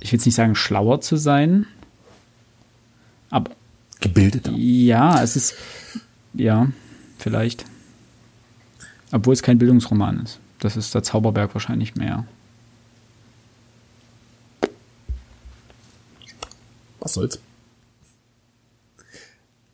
[0.00, 1.66] ich will jetzt nicht sagen, schlauer zu sein,
[3.30, 3.50] aber.
[4.00, 4.52] Gebildeter.
[4.52, 5.54] Ja, es ist.
[6.34, 6.68] Ja,
[7.18, 7.64] vielleicht.
[9.12, 10.38] Obwohl es kein Bildungsroman ist.
[10.58, 12.24] Das ist der Zauberberg wahrscheinlich mehr.
[17.02, 17.40] Was soll's?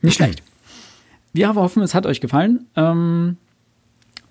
[0.00, 0.42] Nicht schlecht.
[1.34, 2.66] Wir hoffen, es hat euch gefallen.
[2.74, 3.36] Ähm,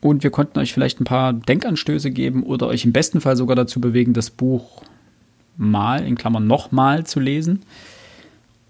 [0.02, 3.56] und wir konnten euch vielleicht ein paar Denkanstöße geben oder euch im besten Fall sogar
[3.56, 4.82] dazu bewegen, das Buch
[5.58, 7.64] mal, in Klammern nochmal zu lesen.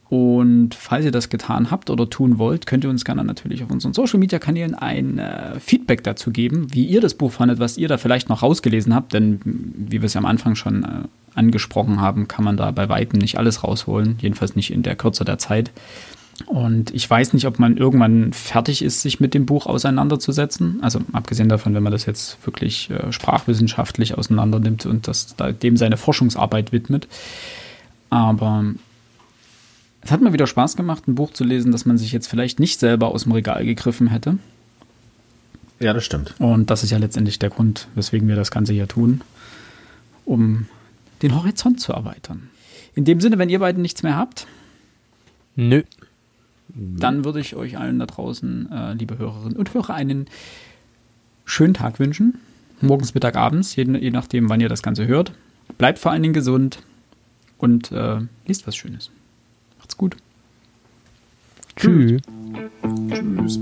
[0.10, 3.72] Und falls ihr das getan habt oder tun wollt, könnt ihr uns gerne natürlich auf
[3.72, 7.78] unseren Social Media Kanälen ein äh, Feedback dazu geben, wie ihr das Buch fandet, was
[7.78, 9.14] ihr da vielleicht noch rausgelesen habt.
[9.14, 10.88] Denn wie wir es ja am Anfang schon äh,
[11.36, 15.26] angesprochen haben, kann man da bei weitem nicht alles rausholen, jedenfalls nicht in der Kürze
[15.26, 15.72] der Zeit.
[16.46, 20.80] Und ich weiß nicht, ob man irgendwann fertig ist, sich mit dem Buch auseinanderzusetzen.
[20.84, 25.98] Also abgesehen davon, wenn man das jetzt wirklich äh, sprachwissenschaftlich auseinandernimmt und das dem seine
[25.98, 27.08] Forschungsarbeit widmet.
[28.10, 28.64] Aber
[30.08, 32.62] es hat mir wieder Spaß gemacht, ein Buch zu lesen, das man sich jetzt vielleicht
[32.62, 34.38] nicht selber aus dem Regal gegriffen hätte.
[35.82, 36.34] Ja, das stimmt.
[36.40, 39.20] Und das ist ja letztendlich der Grund, weswegen wir das Ganze hier tun,
[40.24, 40.68] um
[41.22, 42.50] den Horizont zu erweitern.
[42.96, 44.48] In dem Sinne, wenn ihr beiden nichts mehr habt.
[45.58, 45.84] Nö.
[46.70, 50.28] Dann würde ich euch allen da draußen, äh, liebe Hörerinnen und Hörer, einen
[51.44, 52.40] schönen Tag wünschen.
[52.80, 55.34] Morgens, Mittag, abends, je, je nachdem, wann ihr das Ganze hört.
[55.78, 56.80] Bleibt vor allen Dingen gesund
[57.58, 59.12] und äh, liest was Schönes.
[59.98, 60.18] Macht's gut.
[61.76, 62.22] Tschüss.
[63.10, 63.60] Tschüss.